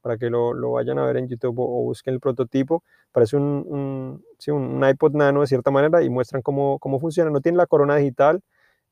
para 0.00 0.18
que 0.18 0.28
lo, 0.28 0.54
lo, 0.54 0.72
vayan 0.72 0.98
a 0.98 1.06
ver 1.06 1.18
en 1.18 1.28
YouTube 1.28 1.60
o, 1.60 1.84
busquen 1.84 2.14
el 2.14 2.20
prototipo. 2.20 2.82
Parece 3.12 3.36
un, 3.36 3.64
un, 3.68 4.24
sí, 4.38 4.50
un, 4.50 4.84
iPod 4.84 5.14
Nano 5.14 5.42
de 5.42 5.46
cierta 5.46 5.70
manera 5.70 6.02
y 6.02 6.10
muestran 6.10 6.42
cómo, 6.42 6.80
cómo 6.80 6.98
funciona. 6.98 7.30
No 7.30 7.40
tiene 7.40 7.58
la 7.58 7.66
corona 7.66 7.94
digital 7.94 8.42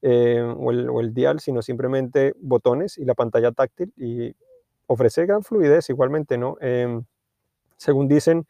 o 0.01 0.71
el, 0.71 0.89
o 0.89 1.01
el 1.01 1.13
dial, 1.13 1.41
sino 1.41 1.61
simplemente 1.61 2.35
botones 2.39 2.99
y 2.99 3.05
la 3.05 3.15
pantalla 3.15 3.51
táctil 3.51 3.93
y 3.97 4.37
ofrece 4.87 5.27
gran 5.27 5.43
fluidez 5.43 5.91
igualmente, 5.91 6.39
¿no? 6.39 6.57
Em, 6.61 7.05
según 7.77 8.09
dicen, 8.09 8.47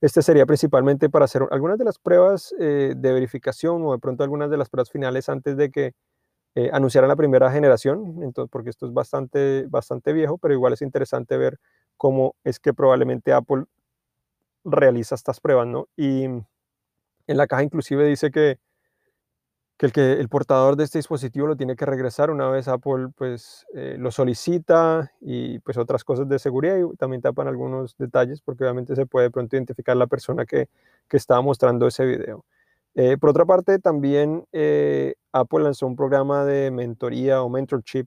este 0.00 0.22
sería 0.22 0.46
principalmente 0.46 1.10
para 1.10 1.26
hacer 1.26 1.46
algunas 1.50 1.78
de 1.78 1.84
las 1.84 1.98
pruebas 1.98 2.54
eh, 2.58 2.94
de 2.96 3.12
verificación 3.12 3.82
o 3.84 3.92
de 3.92 3.98
pronto 3.98 4.22
algunas 4.22 4.50
de 4.50 4.56
las 4.56 4.68
pruebas 4.68 4.90
finales 4.90 5.28
antes 5.28 5.56
de 5.56 5.70
que 5.70 5.92
eh, 6.56 6.70
anunciaran 6.72 7.08
la 7.08 7.16
primera 7.16 7.50
generación, 7.52 8.22
entonces, 8.22 8.50
porque 8.50 8.70
esto 8.70 8.86
es 8.86 8.92
bastante, 8.92 9.66
bastante 9.68 10.12
viejo, 10.12 10.36
pero 10.38 10.54
igual 10.54 10.72
es 10.72 10.82
interesante 10.82 11.36
ver 11.36 11.58
cómo 11.96 12.34
es 12.44 12.58
que 12.58 12.74
probablemente 12.74 13.32
Apple 13.32 13.64
realiza 14.64 15.14
estas 15.14 15.40
pruebas, 15.40 15.68
¿no? 15.68 15.88
Y 15.96 16.24
en 16.24 16.46
la 17.26 17.46
caja 17.46 17.62
inclusive 17.62 18.04
dice 18.04 18.30
que 18.30 18.58
que 19.80 20.12
el, 20.12 20.28
portador 20.28 20.76
de 20.76 20.84
este 20.84 20.98
dispositivo 20.98 21.46
lo 21.46 21.56
tiene 21.56 21.74
que 21.74 21.86
regresar 21.86 22.30
una 22.30 22.50
vez 22.50 22.68
Apple 22.68 23.08
pues 23.16 23.64
eh, 23.74 23.96
lo 23.98 24.10
solicita 24.10 25.10
y 25.22 25.58
pues 25.60 25.78
otras 25.78 26.04
cosas 26.04 26.28
de 26.28 26.38
seguridad 26.38 26.76
y 26.76 26.96
también 26.98 27.22
tapan 27.22 27.48
algunos 27.48 27.96
detalles 27.96 28.42
porque 28.42 28.64
obviamente 28.64 28.94
se 28.94 29.06
puede 29.06 29.30
pronto 29.30 29.56
identificar 29.56 29.96
la 29.96 30.06
persona 30.06 30.44
que, 30.44 30.68
que 31.08 31.16
estaba 31.16 31.40
mostrando 31.40 31.86
ese 31.86 32.04
video. 32.04 32.44
Eh, 32.94 33.16
por 33.16 33.30
otra 33.30 33.46
parte, 33.46 33.78
también 33.78 34.44
eh, 34.52 35.14
Apple 35.32 35.62
lanzó 35.64 35.86
un 35.86 35.96
programa 35.96 36.44
de 36.44 36.70
mentoría 36.70 37.42
o 37.42 37.48
mentorship 37.48 38.06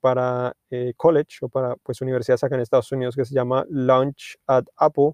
para 0.00 0.54
college 0.96 1.38
o 1.42 1.48
para 1.48 1.76
pues, 1.76 2.00
universidades 2.02 2.42
acá 2.42 2.56
en 2.56 2.62
Estados 2.62 2.90
Unidos 2.90 3.14
que 3.14 3.24
se 3.24 3.34
llama 3.34 3.64
Launch 3.70 4.36
at 4.46 4.64
Apple. 4.76 5.12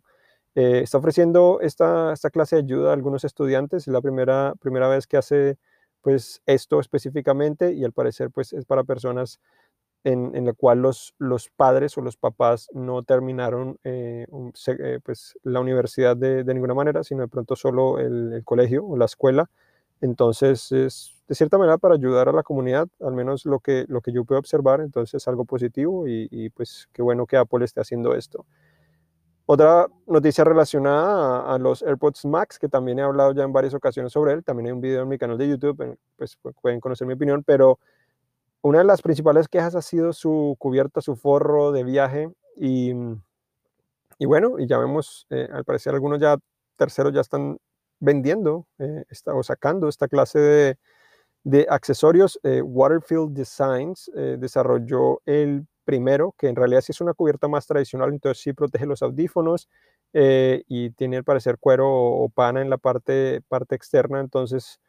Está 0.58 0.98
ofreciendo 0.98 1.60
esta, 1.60 2.12
esta 2.12 2.30
clase 2.30 2.56
de 2.56 2.62
ayuda 2.62 2.90
a 2.90 2.94
algunos 2.94 3.24
estudiantes. 3.24 3.82
Es 3.86 3.92
la 3.92 4.00
primera, 4.00 4.54
primera 4.60 4.88
vez 4.88 5.06
que 5.06 5.16
hace 5.16 5.58
pues 6.02 6.42
esto 6.46 6.80
específicamente 6.80 7.72
y 7.72 7.84
al 7.84 7.92
parecer 7.92 8.30
pues 8.30 8.52
es 8.52 8.64
para 8.64 8.84
personas 8.84 9.40
en, 10.04 10.34
en 10.34 10.46
la 10.46 10.52
cual 10.52 10.80
los, 10.80 11.14
los 11.18 11.48
padres 11.50 11.96
o 11.98 12.02
los 12.02 12.16
papás 12.16 12.68
no 12.72 13.02
terminaron 13.02 13.78
eh, 13.84 14.26
eh, 14.66 15.00
pues 15.04 15.36
la 15.42 15.60
universidad 15.60 16.16
de, 16.16 16.44
de, 16.44 16.54
ninguna 16.54 16.74
manera, 16.74 17.02
sino 17.04 17.22
de 17.22 17.28
pronto 17.28 17.56
solo 17.56 17.98
el, 17.98 18.42
colegio 18.44 18.86
o 18.86 18.96
la 18.96 19.06
escuela. 19.06 19.50
Entonces 20.00 20.70
es 20.72 21.14
de 21.26 21.34
cierta 21.34 21.58
manera 21.58 21.78
para 21.78 21.94
ayudar 21.94 22.28
a 22.28 22.32
la 22.32 22.42
comunidad, 22.42 22.88
al 23.00 23.12
menos 23.12 23.44
lo 23.44 23.60
que, 23.60 23.84
lo 23.88 24.00
que 24.00 24.12
yo 24.12 24.24
puedo 24.24 24.38
observar, 24.38 24.80
entonces 24.80 25.14
es 25.22 25.28
algo 25.28 25.44
positivo 25.44 26.06
y, 26.08 26.28
y 26.30 26.50
pues 26.50 26.88
qué 26.92 27.02
bueno 27.02 27.26
que 27.26 27.36
Apple 27.36 27.64
esté 27.64 27.80
haciendo 27.80 28.14
esto. 28.14 28.46
Otra 29.50 29.86
noticia 30.06 30.44
relacionada 30.44 31.54
a, 31.54 31.56
los 31.56 31.80
AirPods 31.80 32.26
Max, 32.26 32.58
que 32.58 32.68
también 32.68 32.98
he 32.98 33.02
hablado 33.02 33.32
ya 33.32 33.44
en 33.44 33.52
varias 33.54 33.72
ocasiones 33.72 34.12
sobre 34.12 34.34
él, 34.34 34.44
también 34.44 34.66
hay 34.66 34.72
un 34.72 34.82
video 34.82 35.00
en 35.04 35.08
mi 35.08 35.16
canal 35.16 35.38
de 35.38 35.48
YouTube, 35.48 35.96
pues 36.18 36.38
pueden 36.60 36.80
conocer 36.80 37.06
mi 37.06 37.14
opinión, 37.14 37.42
pero 37.44 37.78
una 38.60 38.80
de 38.80 38.84
las 38.84 39.00
principales 39.00 39.48
quejas 39.48 39.74
ha 39.74 39.80
sido 39.80 40.12
su 40.12 40.54
cubierta, 40.58 41.00
su 41.00 41.16
forro 41.16 41.72
de 41.72 41.82
viaje 41.82 42.30
y, 42.58 42.92
y 44.18 44.26
bueno, 44.26 44.58
y 44.58 44.66
ya 44.66 44.76
vemos, 44.76 45.26
eh, 45.30 45.48
al 45.50 45.64
parecer 45.64 45.94
algunos 45.94 46.20
ya 46.20 46.36
terceros 46.76 47.14
ya 47.14 47.22
están 47.22 47.56
vendiendo 48.00 48.66
eh, 48.78 49.04
o 49.32 49.42
sacando 49.42 49.88
esta 49.88 50.08
clase 50.08 50.38
de, 50.38 50.78
de 51.44 51.66
accesorios. 51.70 52.38
Eh, 52.42 52.60
Waterfield 52.60 53.32
Designs 53.32 54.10
desarrolló 54.14 55.22
el 55.24 55.66
primero, 55.88 56.34
que 56.36 56.48
en 56.48 56.54
realidad 56.54 56.82
sí 56.82 56.92
es 56.92 57.00
una 57.00 57.14
cubierta 57.14 57.48
más 57.48 57.66
tradicional, 57.66 58.10
entonces 58.12 58.42
sí 58.42 58.52
protege 58.52 58.84
los 58.84 59.02
audífonos 59.02 59.70
eh, 60.12 60.62
y 60.68 60.90
tiene 60.90 61.16
al 61.16 61.24
parecer 61.24 61.56
cuero 61.58 61.88
o, 61.90 62.28
pana 62.28 62.60
en 62.60 62.68
la 62.68 62.76
parte, 62.76 63.40
parte 63.48 63.74
externa, 63.74 64.20
entonces 64.20 64.80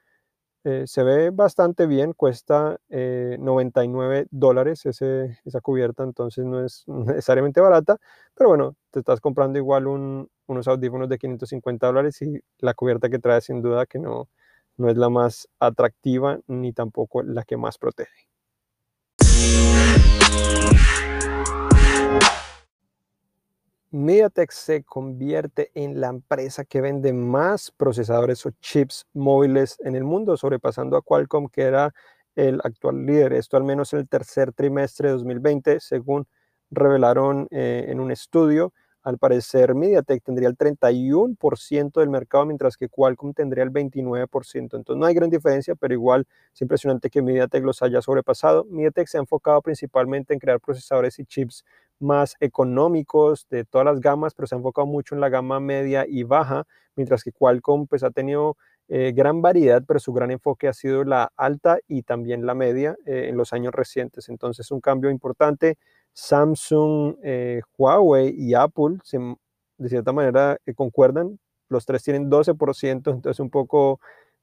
eh, 0.66 0.84
se 0.88 1.04
ve 1.04 1.30
bastante 1.30 1.88
bien, 1.88 2.12
cuesta 2.12 2.78
99 2.90 4.20
eh, 4.20 4.28
dólares 4.30 4.86
esa 4.86 5.62
cubierta, 5.62 6.04
entonces 6.04 6.44
no 6.44 6.66
es 6.66 6.84
necesariamente 6.88 7.62
barata, 7.62 7.98
pero 8.36 8.50
bueno, 8.50 8.76
te 8.92 9.00
estás 9.00 9.22
comprando 9.22 9.58
igual 9.58 9.88
unos 9.88 10.68
audífonos 10.68 11.08
de 11.08 11.18
550 11.18 11.88
dólares 11.88 12.22
y 12.22 12.42
la 12.58 12.74
cubierta 12.74 13.10
que 13.10 13.20
trae 13.20 13.40
sin 13.40 13.62
duda 13.62 13.86
que 13.86 14.00
no, 14.00 14.28
no 14.76 14.90
es 14.90 14.98
la 14.98 15.08
más 15.08 15.48
atractiva 15.62 16.40
ni 16.48 16.74
tampoco 16.74 17.24
la 17.24 17.44
que 17.46 17.56
más 17.56 17.78
protege. 17.78 18.28
MediaTek 23.92 24.52
se 24.52 24.84
convierte 24.84 25.72
en 25.74 26.00
la 26.00 26.10
empresa 26.10 26.64
que 26.64 26.80
vende 26.80 27.12
más 27.12 27.72
procesadores 27.72 28.46
o 28.46 28.52
chips 28.62 29.08
móviles 29.14 29.78
en 29.80 29.96
el 29.96 30.04
mundo, 30.04 30.38
sobrepasando 30.38 30.96
a 30.96 31.02
Qualcomm, 31.02 31.48
que 31.48 31.64
era 31.64 31.94
el 32.36 32.62
actual 32.64 33.06
líder. 33.06 33.34
Esto 33.34 33.58
al 33.58 33.64
menos 33.64 33.92
en 33.94 34.00
el 34.00 34.08
tercer 34.08 34.54
trimestre 34.54 35.08
de 35.10 35.14
2020, 35.14 35.80
según 35.80 36.28
revelaron 36.70 37.48
eh, 37.50 37.86
en 37.88 38.00
un 38.00 38.12
estudio. 38.12 38.74
Al 39.02 39.18
parecer, 39.18 39.74
MediaTek 39.74 40.24
tendría 40.24 40.50
el 40.50 40.58
31% 40.58 42.00
del 42.00 42.10
mercado, 42.10 42.46
mientras 42.46 42.78
que 42.78 42.90
Qualcomm 42.90 43.34
tendría 43.34 43.64
el 43.64 43.72
29%. 43.72 44.78
Entonces, 44.78 45.00
no 45.00 45.06
hay 45.06 45.16
gran 45.16 45.32
diferencia, 45.32 45.74
pero 45.74 45.94
igual 45.96 46.28
es 46.54 46.62
impresionante 46.62 47.10
que 47.10 47.22
MediaTek 47.24 47.64
los 47.64 47.82
haya 47.82 48.02
sobrepasado. 48.02 48.66
MediaTek 48.66 49.08
se 49.08 49.18
ha 49.18 49.22
enfocado 49.22 49.62
principalmente 49.64 50.34
en 50.34 50.40
crear 50.40 50.60
procesadores 50.60 51.18
y 51.18 51.26
chips 51.26 51.64
más 52.00 52.36
económicos 52.40 53.48
de 53.50 53.66
todas 53.66 53.86
las 53.86 54.00
gamas, 54.00 54.34
pero 54.34 54.48
se 54.48 54.56
ha 54.56 54.58
enfocado 54.58 54.88
mucho 54.88 55.16
en 55.16 55.22
la 55.22 55.30
gama 55.30 55.60
media 55.60 56.06
y 56.08 56.24
baja, 56.24 56.66
mientras 56.96 57.24
que 57.24 57.32
Qualcomm 57.32 57.88
pues 57.88 58.04
ha 58.04 58.12
tenido 58.12 58.58
eh, 58.88 59.12
gran 59.16 59.42
variedad, 59.42 59.84
pero 59.88 60.00
su 60.00 60.12
gran 60.14 60.32
enfoque 60.32 60.68
ha 60.68 60.74
sido 60.74 61.04
la 61.04 61.32
alta 61.38 61.78
y 61.88 62.02
también 62.02 62.46
la 62.48 62.56
media 62.56 62.98
eh, 63.06 63.28
en 63.30 63.38
los 63.38 63.54
años 63.54 63.74
recientes. 63.74 64.30
Entonces, 64.30 64.72
un 64.72 64.82
cambio 64.82 65.12
importante. 65.12 65.78
Samsung, 66.14 67.16
eh, 67.24 67.62
Huawei 67.78 68.34
y 68.36 68.56
Apple, 68.56 68.98
de 69.78 69.90
cierta 69.90 70.12
manera, 70.12 70.58
concuerdan. 70.76 71.40
Los 71.70 71.86
tres 71.86 72.04
tienen 72.04 72.32
12%, 72.32 73.12
entonces 73.12 73.40
un 73.40 73.52
poco 73.52 74.00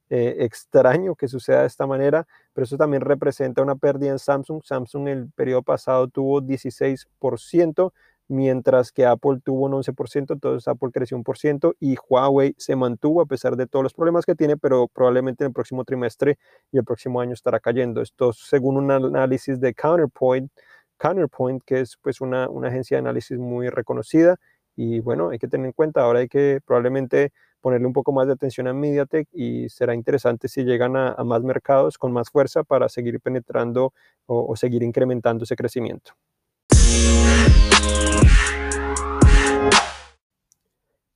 extraño 0.09 1.15
que 1.15 1.27
suceda 1.27 1.61
de 1.61 1.67
esta 1.67 1.85
manera, 1.85 2.27
pero 2.53 2.65
eso 2.65 2.77
también 2.77 3.01
representa 3.01 3.61
una 3.61 3.75
pérdida 3.75 4.11
en 4.11 4.19
Samsung. 4.19 4.63
Samsung 4.63 5.07
el 5.07 5.29
periodo 5.31 5.63
pasado 5.63 6.07
tuvo 6.07 6.41
16%, 6.41 7.91
mientras 8.29 8.91
que 8.91 9.05
Apple 9.05 9.39
tuvo 9.43 9.65
un 9.65 9.73
11%, 9.73 10.33
entonces 10.33 10.67
Apple 10.67 10.89
creció 10.93 11.17
un 11.17 11.23
por 11.23 11.37
ciento 11.37 11.75
y 11.79 11.95
Huawei 12.09 12.55
se 12.57 12.75
mantuvo 12.75 13.21
a 13.21 13.25
pesar 13.25 13.55
de 13.55 13.67
todos 13.67 13.83
los 13.83 13.93
problemas 13.93 14.25
que 14.25 14.35
tiene, 14.35 14.57
pero 14.57 14.87
probablemente 14.87 15.43
en 15.43 15.49
el 15.49 15.53
próximo 15.53 15.85
trimestre 15.85 16.37
y 16.71 16.77
el 16.77 16.83
próximo 16.83 17.21
año 17.21 17.33
estará 17.33 17.59
cayendo. 17.59 18.01
Esto 18.01 18.33
según 18.33 18.77
un 18.77 18.91
análisis 18.91 19.59
de 19.59 19.73
Counterpoint, 19.73 20.51
Counterpoint 20.97 21.63
que 21.63 21.81
es 21.81 21.97
pues 22.01 22.21
una, 22.21 22.49
una 22.49 22.67
agencia 22.69 22.97
de 22.97 22.99
análisis 22.99 23.37
muy 23.37 23.69
reconocida 23.69 24.37
y 24.75 24.99
bueno, 24.99 25.29
hay 25.29 25.39
que 25.39 25.47
tener 25.47 25.67
en 25.67 25.73
cuenta, 25.73 26.01
ahora 26.01 26.19
hay 26.19 26.27
que 26.27 26.59
probablemente 26.65 27.31
ponerle 27.61 27.87
un 27.87 27.93
poco 27.93 28.11
más 28.11 28.27
de 28.27 28.33
atención 28.33 28.67
a 28.67 28.73
MediaTek 28.73 29.27
y 29.33 29.69
será 29.69 29.93
interesante 29.93 30.47
si 30.47 30.63
llegan 30.63 30.95
a, 30.95 31.15
más 31.23 31.43
mercados 31.43 31.97
con 31.97 32.11
más 32.11 32.29
fuerza 32.29 32.63
para 32.63 32.89
seguir 32.89 33.19
penetrando 33.19 33.93
o 34.25 34.55
seguir 34.55 34.83
incrementando 34.83 35.43
ese 35.43 35.55
crecimiento. 35.55 36.13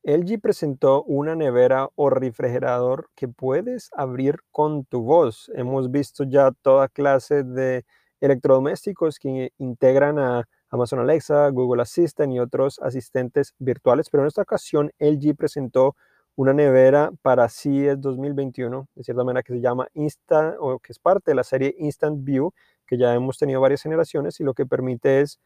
LG 0.04 0.41
presentó 0.41 1.04
una 1.04 1.36
nevera 1.36 1.89
o 1.93 2.10
refrigerador 2.10 3.10
que 3.15 3.27
puedes 3.27 3.91
abrir 3.95 4.39
con 4.49 4.84
tu 4.84 5.04
voz. 5.04 5.51
Hemos 5.54 5.91
visto 5.91 6.23
ya 6.23 6.51
toda 6.63 6.88
clase 6.88 7.43
de 7.43 7.86
electrodomésticos 8.19 9.19
que 9.19 9.54
integran 9.60 10.17
a 10.17 10.47
Amazon 10.69 10.99
Alexa, 10.99 11.49
Google 11.49 11.84
Assistant 11.84 12.34
y 12.34 12.39
otros 12.39 12.80
asistentes 12.80 13.54
virtuales, 13.60 14.10
pero 14.10 14.23
en 14.23 14.27
esta 14.27 14.41
ocasión 14.41 14.91
LG 14.97 15.36
presentó 15.36 15.95
una 16.41 16.54
nevera 16.54 17.12
para 17.21 17.47
CES 17.49 18.01
2021, 18.01 18.88
de 18.95 19.04
cierta 19.04 19.23
manera 19.23 19.43
que 19.43 19.54
se 19.54 19.62
llama 19.62 19.88
Instant 19.93 20.56
o 20.60 20.80
que 20.80 20.91
es 20.91 20.97
parte 20.97 21.30
de 21.30 21.36
la 21.36 21.43
serie 21.43 21.75
Instant 21.77 22.23
View, 22.23 22.51
que 22.88 22.97
ya 22.97 23.13
hemos 23.13 23.38
tenido 23.38 23.62
varias 23.62 23.84
generaciones 23.84 24.39
y 24.39 24.43
lo 24.43 24.56
que 24.56 24.65
permite 24.65 25.21
es 25.21 25.39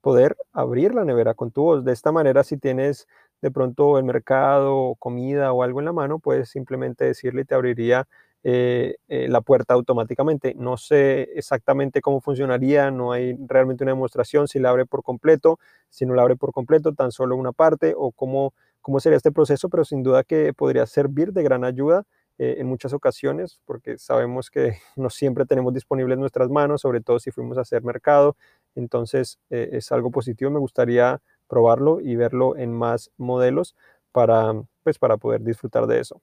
poder 0.00 0.36
abrir 0.52 0.94
la 0.94 1.04
nevera 1.04 1.34
con 1.34 1.50
tu 1.50 1.62
voz. 1.62 1.84
De 1.84 1.92
esta 1.92 2.12
manera, 2.12 2.44
si 2.44 2.58
tienes 2.58 3.08
de 3.42 3.50
pronto 3.50 3.98
el 3.98 4.04
mercado, 4.04 4.94
comida 5.00 5.52
o 5.52 5.64
algo 5.64 5.80
en 5.80 5.86
la 5.86 5.92
mano, 5.92 6.20
puedes 6.20 6.48
simplemente 6.48 7.04
decirle 7.04 7.42
y 7.42 7.44
te 7.44 7.56
abriría 7.56 8.06
eh, 8.44 8.94
eh, 9.08 9.26
la 9.28 9.40
puerta 9.40 9.74
automáticamente. 9.74 10.54
No 10.56 10.76
sé 10.76 11.22
exactamente 11.34 12.00
cómo 12.00 12.20
funcionaría, 12.20 12.92
no 12.92 13.10
hay 13.10 13.36
realmente 13.48 13.82
una 13.82 13.94
demostración 13.94 14.46
si 14.46 14.60
la 14.60 14.70
abre 14.70 14.86
por 14.86 15.02
completo, 15.02 15.58
si 15.90 16.06
no 16.06 16.14
la 16.14 16.22
abre 16.22 16.36
por 16.36 16.52
completo, 16.52 16.94
tan 16.94 17.10
solo 17.10 17.34
una 17.34 17.50
parte 17.50 17.94
o 17.96 18.12
cómo, 18.12 18.54
cómo 18.86 19.00
sería 19.00 19.16
este 19.16 19.32
proceso, 19.32 19.68
pero 19.68 19.84
sin 19.84 20.04
duda 20.04 20.22
que 20.22 20.54
podría 20.54 20.86
servir 20.86 21.32
de 21.32 21.42
gran 21.42 21.64
ayuda 21.64 22.04
eh, 22.38 22.58
en 22.58 22.68
muchas 22.68 22.92
ocasiones, 22.92 23.58
porque 23.64 23.98
sabemos 23.98 24.48
que 24.48 24.76
no 24.96 25.10
siempre 25.10 25.44
tenemos 25.44 25.74
disponibles 25.74 26.16
nuestras 26.18 26.50
manos, 26.50 26.82
sobre 26.82 27.00
todo 27.00 27.18
si 27.18 27.32
fuimos 27.32 27.58
a 27.58 27.62
hacer 27.62 27.82
mercado. 27.82 28.36
Entonces 28.76 29.40
eh, 29.50 29.70
es 29.72 29.90
algo 29.90 30.12
positivo, 30.12 30.52
me 30.52 30.60
gustaría 30.60 31.20
probarlo 31.48 32.00
y 32.00 32.14
verlo 32.14 32.56
en 32.56 32.72
más 32.72 33.10
modelos 33.16 33.74
para, 34.12 34.54
pues, 34.84 35.00
para 35.00 35.16
poder 35.16 35.42
disfrutar 35.42 35.88
de 35.88 35.98
eso. 35.98 36.22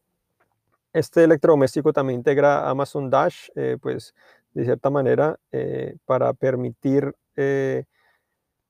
Este 0.93 1.25
electrodoméstico 1.25 1.91
también 1.91 2.19
integra 2.19 2.69
Amazon 2.69 3.09
Dash, 3.09 3.49
eh, 3.55 3.77
pues 3.81 4.15
de 4.53 4.63
cierta 4.63 4.89
manera, 4.89 5.37
para 6.05 6.31
permitir 6.33 7.13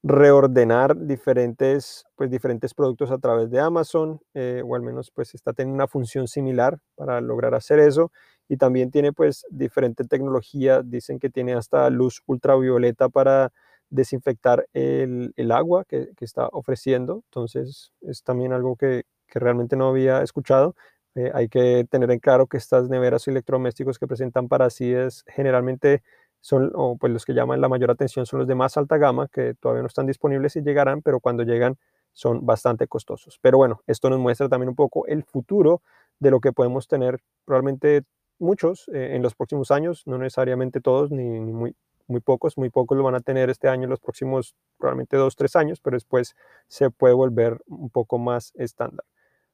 reordenar 0.04 0.98
diferentes, 0.98 2.06
pues, 2.16 2.30
diferentes 2.30 2.74
productos 2.74 3.10
a 3.10 3.18
través 3.20 3.50
de 3.50 3.60
Amazon, 3.62 4.20
eh, 4.34 4.62
o 4.66 4.76
al 4.76 4.82
menos 4.82 5.12
pues 5.12 5.34
está 5.34 5.54
teniendo 5.54 5.76
una 5.76 5.88
función 5.88 6.28
similar 6.28 6.80
para 6.96 7.22
lograr 7.22 7.56
hacer 7.56 7.80
eso. 7.80 8.12
Y 8.50 8.58
también 8.58 8.92
tiene 8.92 9.14
pues 9.14 9.46
diferente 9.50 10.04
tecnología, 10.04 10.82
dicen 10.84 11.20
que 11.20 11.30
tiene 11.30 11.54
hasta 11.54 11.90
luz 11.90 12.22
ultravioleta 12.28 13.08
para 13.10 13.52
desinfectar 13.90 14.68
el, 14.74 15.34
agua 15.52 15.86
que, 15.86 16.10
está 16.20 16.48
ofreciendo. 16.52 17.24
Entonces 17.30 17.94
es 18.02 18.24
también 18.24 18.52
algo 18.54 18.76
que, 18.76 19.04
realmente 19.36 19.76
no 19.76 19.88
había 19.88 20.22
escuchado. 20.22 20.76
Eh, 21.16 21.32
hay 21.34 21.48
que 21.50 21.88
tener 21.90 22.12
en 22.12 22.20
claro 22.20 22.46
que 22.48 22.58
estas 22.58 22.88
neveras 22.90 23.28
o 23.28 23.32
electrodomésticos 23.32 23.98
que 23.98 24.06
presentan 24.08 24.48
para 24.48 24.70
sí 24.70 24.94
es 24.94 25.24
generalmente 25.28 26.04
son, 26.44 26.72
o 26.76 26.98
pues 26.98 27.14
los 27.14 27.24
que 27.24 27.34
llaman 27.34 27.62
la 27.62 27.70
mayor 27.70 27.90
atención 27.90 28.26
son 28.26 28.40
los 28.40 28.48
de 28.50 28.54
más 28.54 28.76
alta 28.76 28.98
gama, 28.98 29.30
que 29.30 29.54
todavía 29.54 29.82
no 29.82 29.88
están 29.88 30.06
disponibles 30.08 30.58
y 30.58 30.62
llegarán, 30.62 31.02
pero 31.02 31.22
cuando 31.22 31.44
llegan 31.44 31.78
son 32.12 32.46
bastante 32.46 32.86
costosos. 32.86 33.40
Pero 33.42 33.58
bueno, 33.58 33.82
esto 33.88 34.10
nos 34.10 34.20
muestra 34.20 34.50
también 34.50 34.68
un 34.68 34.76
poco 34.76 35.08
el 35.08 35.24
futuro 35.24 35.82
de 36.20 36.32
lo 36.32 36.42
que 36.42 36.52
podemos 36.52 36.90
tener 36.90 37.22
probablemente 37.46 38.04
muchos 38.40 38.90
eh, 38.90 39.16
en 39.16 39.24
los 39.24 39.36
próximos 39.36 39.72
años, 39.72 40.04
no 40.06 40.18
necesariamente 40.18 40.82
todos, 40.82 41.12
ni, 41.12 41.24
muy, 41.24 41.78
muy 42.08 42.20
pocos, 42.20 42.58
muy 42.58 42.70
pocos 42.70 42.98
lo 42.98 43.06
van 43.06 43.16
a 43.16 43.22
tener 43.22 43.50
este 43.50 43.70
año, 43.70 43.88
los 43.88 44.02
próximos 44.02 44.54
probablemente 44.78 45.16
dos, 45.16 45.38
tres 45.38 45.56
años, 45.56 45.80
pero 45.80 45.96
después 45.96 46.36
se 46.68 46.90
puede 46.90 47.14
volver 47.14 47.62
un 47.68 47.90
poco 47.90 48.18
más 48.18 48.52
estándar. 48.56 49.06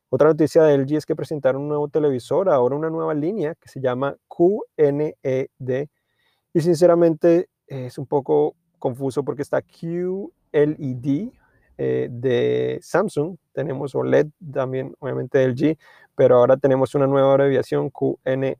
Otra 0.09 0.29
noticia 0.29 0.63
de 0.63 0.75
LG 0.75 0.95
es 0.95 1.05
que 1.05 1.15
presentaron 1.15 1.61
un 1.61 1.67
nuevo 1.67 1.87
televisor, 1.87 2.49
ahora 2.49 2.75
una 2.75 2.89
nueva 2.89 3.13
línea 3.13 3.53
que 3.53 3.69
se 3.69 3.79
llama 3.79 4.17
QNED 4.27 5.49
y 6.59 6.61
sinceramente 6.61 7.47
es 7.67 7.97
un 7.97 8.05
poco 8.05 8.57
confuso 8.79 9.23
porque 9.23 9.43
está 9.43 9.61
QLED 9.61 11.31
eh, 11.77 12.09
de 12.11 12.79
Samsung, 12.81 13.37
tenemos 13.53 13.95
OLED 13.95 14.27
también, 14.51 14.93
obviamente 14.99 15.47
LG, 15.47 15.77
pero 16.15 16.35
ahora 16.35 16.57
tenemos 16.57 16.95
una 16.95 17.07
nueva 17.07 17.31
abreviación 17.31 17.89
QNED 17.91 18.57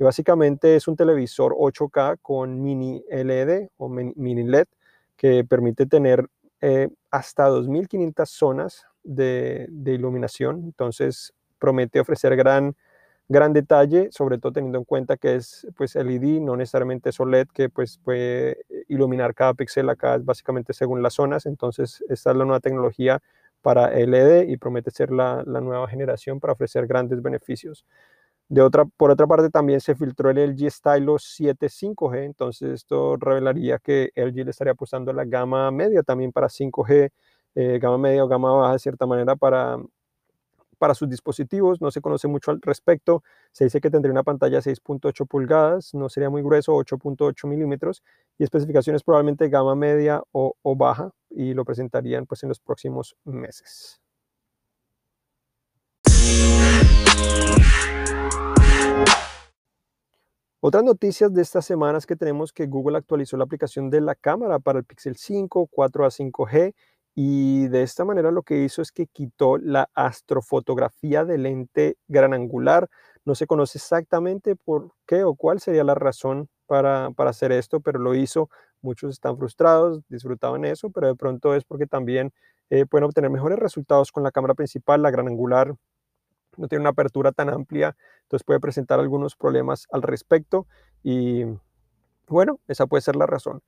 y 0.00 0.02
básicamente 0.02 0.74
es 0.74 0.88
un 0.88 0.96
televisor 0.96 1.54
8K 1.54 2.18
con 2.20 2.60
mini 2.60 3.04
LED 3.08 3.68
o 3.76 3.88
mini 3.88 4.42
LED 4.42 4.66
que 5.16 5.44
permite 5.44 5.86
tener 5.86 6.28
eh, 6.60 6.88
hasta 7.12 7.46
2500 7.46 8.28
zonas 8.28 8.84
de, 9.04 9.68
de, 9.70 9.92
iluminación, 9.92 10.64
entonces 10.64 11.32
promete 11.60 12.00
ofrecer 12.00 12.34
gran 12.34 12.74
gran 13.28 13.52
detalle, 13.52 14.08
sobre 14.12 14.38
todo 14.38 14.52
teniendo 14.52 14.78
en 14.78 14.84
cuenta 14.84 15.16
que 15.16 15.36
es 15.36 15.66
pues 15.76 15.94
LED, 15.96 16.40
no 16.40 16.56
necesariamente 16.56 17.10
es 17.10 17.20
OLED, 17.20 17.48
que 17.48 17.68
pues 17.68 17.98
puede 17.98 18.64
iluminar 18.88 19.34
cada 19.34 19.54
píxel 19.54 19.88
acá 19.90 20.18
básicamente 20.18 20.72
según 20.72 21.02
las 21.02 21.14
zonas, 21.14 21.46
entonces 21.46 22.04
esta 22.08 22.30
es 22.30 22.36
la 22.36 22.44
nueva 22.44 22.60
tecnología 22.60 23.20
para 23.62 23.90
LED 23.90 24.48
y 24.48 24.56
promete 24.58 24.90
ser 24.92 25.10
la, 25.10 25.42
nueva 25.44 25.88
generación 25.88 26.38
para 26.38 26.52
ofrecer 26.52 26.86
grandes 26.86 27.20
beneficios. 27.20 27.84
De 28.48 28.62
otra, 28.62 28.84
por 28.84 29.10
otra 29.10 29.26
parte, 29.26 29.50
también 29.50 29.80
se 29.80 29.96
filtró 29.96 30.30
el 30.30 30.38
LG 30.38 30.70
Stylo 30.70 31.18
7 31.18 31.68
5G, 31.68 32.24
entonces 32.26 32.70
esto 32.74 33.16
revelaría 33.16 33.78
que 33.80 34.12
LG 34.14 34.44
le 34.44 34.50
estaría 34.52 34.72
apostando 34.72 35.10
a 35.10 35.14
la 35.14 35.24
gama 35.24 35.70
media 35.72 36.04
también 36.04 36.30
para 36.32 36.48
5G, 36.48 37.10
eh, 37.56 37.78
gama 37.80 37.98
media 37.98 38.24
o 38.24 38.28
gama 38.28 38.52
baja 38.52 38.74
de 38.74 38.78
cierta 38.78 39.06
manera 39.06 39.34
para 39.34 39.78
para 40.78 40.94
sus 40.94 41.08
dispositivos, 41.08 41.80
no 41.80 41.90
se 41.90 42.00
conoce 42.00 42.28
mucho 42.28 42.50
al 42.50 42.60
respecto. 42.60 43.22
Se 43.52 43.64
dice 43.64 43.80
que 43.80 43.90
tendría 43.90 44.12
una 44.12 44.22
pantalla 44.22 44.60
6.8 44.60 45.26
pulgadas, 45.26 45.94
no 45.94 46.08
sería 46.08 46.30
muy 46.30 46.42
grueso, 46.42 46.74
8.8 46.74 47.46
milímetros, 47.46 48.02
y 48.38 48.44
especificaciones 48.44 49.02
probablemente 49.02 49.48
gama 49.48 49.74
media 49.74 50.22
o, 50.32 50.54
baja, 50.76 51.10
y 51.30 51.54
lo 51.54 51.64
presentarían 51.64 52.26
pues 52.26 52.42
en 52.42 52.50
los 52.50 52.60
próximos 52.60 53.16
meses. 53.24 54.00
Otras 60.60 60.82
noticias 60.82 61.32
de 61.32 61.42
estas 61.42 61.64
semanas 61.64 62.06
que 62.06 62.16
tenemos 62.16 62.52
que 62.52 62.66
Google 62.66 62.98
actualizó 62.98 63.36
la 63.36 63.44
aplicación 63.44 63.88
de 63.88 64.00
la 64.00 64.16
cámara 64.16 64.58
para 64.58 64.80
el 64.80 64.84
Pixel 64.84 65.16
5, 65.16 65.68
4A 65.70 66.10
5G 66.10 66.74
y 67.18 67.68
de 67.68 67.82
esta 67.82 68.04
manera 68.04 68.30
lo 68.30 68.42
que 68.42 68.62
hizo 68.62 68.82
es 68.82 68.92
que 68.92 69.06
quitó 69.06 69.56
la 69.56 69.88
astrofotografía 69.94 71.24
de 71.24 71.38
lente 71.38 71.96
gran 72.08 72.34
angular. 72.34 72.90
No 73.24 73.34
se 73.34 73.46
conoce 73.46 73.78
exactamente 73.78 74.54
por 74.54 74.90
qué 75.06 75.24
o 75.24 75.34
cuál 75.34 75.58
sería 75.58 75.82
la 75.82 75.94
razón 75.94 76.50
para, 76.66 77.06
hacer 77.16 77.52
esto, 77.52 77.80
pero 77.80 77.98
lo 77.98 78.14
hizo. 78.14 78.50
Muchos 78.82 79.12
están 79.12 79.38
frustrados, 79.38 80.02
disfrutaban 80.10 80.66
eso, 80.66 80.90
pero 80.90 81.06
de 81.06 81.14
pronto 81.14 81.54
es 81.54 81.64
porque 81.64 81.86
también 81.86 82.34
eh, 82.68 82.84
pueden 82.84 83.04
obtener 83.04 83.30
mejores 83.30 83.58
resultados 83.58 84.12
con 84.12 84.22
la 84.22 84.30
cámara 84.30 84.52
principal, 84.52 85.00
la 85.00 85.10
gran 85.10 85.26
angular. 85.26 85.74
No 86.58 86.68
tiene 86.68 86.82
una 86.82 86.90
apertura 86.90 87.32
tan 87.32 87.48
amplia, 87.48 87.96
entonces 88.24 88.44
puede 88.44 88.60
presentar 88.60 89.00
algunos 89.00 89.36
problemas 89.36 89.86
al 89.90 90.02
respecto. 90.02 90.66
Y 91.02 91.44
bueno, 92.28 92.60
esa 92.68 92.86
puede 92.86 93.00
ser 93.00 93.16
la 93.16 93.24
razón. 93.24 93.62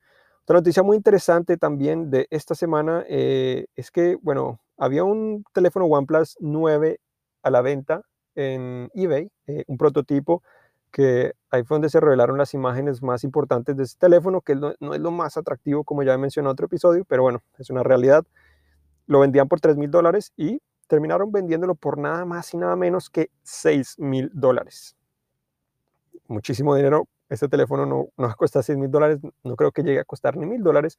Otra 0.49 0.61
noticia 0.61 0.81
muy 0.81 0.97
interesante 0.97 1.57
también 1.57 2.09
de 2.09 2.25
esta 2.31 2.55
semana 2.55 3.05
eh, 3.07 3.67
es 3.75 3.91
que, 3.91 4.15
bueno, 4.23 4.59
había 4.79 5.03
un 5.03 5.45
teléfono 5.53 5.85
OnePlus 5.85 6.37
9 6.39 6.99
a 7.43 7.51
la 7.51 7.61
venta 7.61 8.01
en 8.33 8.89
eBay, 8.95 9.29
eh, 9.45 9.63
un 9.67 9.77
prototipo 9.77 10.41
que 10.89 11.33
ahí 11.51 11.63
fue 11.63 11.75
donde 11.75 11.89
se 11.89 11.99
revelaron 11.99 12.39
las 12.39 12.55
imágenes 12.55 13.03
más 13.03 13.23
importantes 13.23 13.77
de 13.77 13.83
este 13.83 13.99
teléfono, 13.99 14.41
que 14.41 14.55
no, 14.55 14.71
es 14.71 14.99
lo 14.99 15.11
más 15.11 15.37
atractivo, 15.37 15.83
como 15.83 16.01
ya 16.01 16.17
mencioné 16.17 16.47
en 16.47 16.53
otro 16.53 16.65
episodio, 16.65 17.05
pero 17.05 17.21
bueno, 17.21 17.43
es 17.59 17.69
una 17.69 17.83
realidad. 17.83 18.25
Lo 19.05 19.19
vendían 19.19 19.47
por 19.47 19.59
3 19.59 19.77
mil 19.77 19.91
dólares 19.91 20.33
y 20.35 20.63
terminaron 20.87 21.31
vendiéndolo 21.31 21.75
por 21.75 21.99
nada 21.99 22.25
más 22.25 22.51
y 22.55 22.57
nada 22.57 22.75
menos 22.75 23.11
que 23.11 23.29
6 23.43 23.99
mil 23.99 24.31
dólares. 24.33 24.95
Muchísimo 26.27 26.75
dinero. 26.75 27.07
Este 27.29 27.47
teléfono 27.47 27.85
no, 27.85 28.09
no 28.17 28.35
cuesta 28.35 28.63
6 28.63 28.77
mil 28.77 28.89
dólares, 28.89 29.19
no 29.43 29.55
creo 29.55 29.71
que 29.71 29.83
llegue 29.83 29.99
a 29.99 30.03
costar 30.05 30.35
ni 30.35 30.45
mil 30.45 30.63
dólares, 30.63 30.97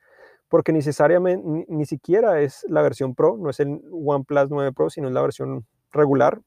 porque 0.48 0.72
necesariamente 0.72 1.44
ni, 1.46 1.64
ni 1.68 1.86
siquiera 1.86 2.40
es 2.40 2.64
la 2.68 2.82
versión 2.82 3.14
Pro, 3.14 3.36
no 3.36 3.50
es 3.50 3.58
el 3.60 3.82
OnePlus 3.90 4.50
9 4.50 4.72
Pro, 4.72 4.90
sino 4.90 5.08
es 5.08 5.14
la 5.14 5.22
versión 5.22 5.66
regular, 5.92 6.40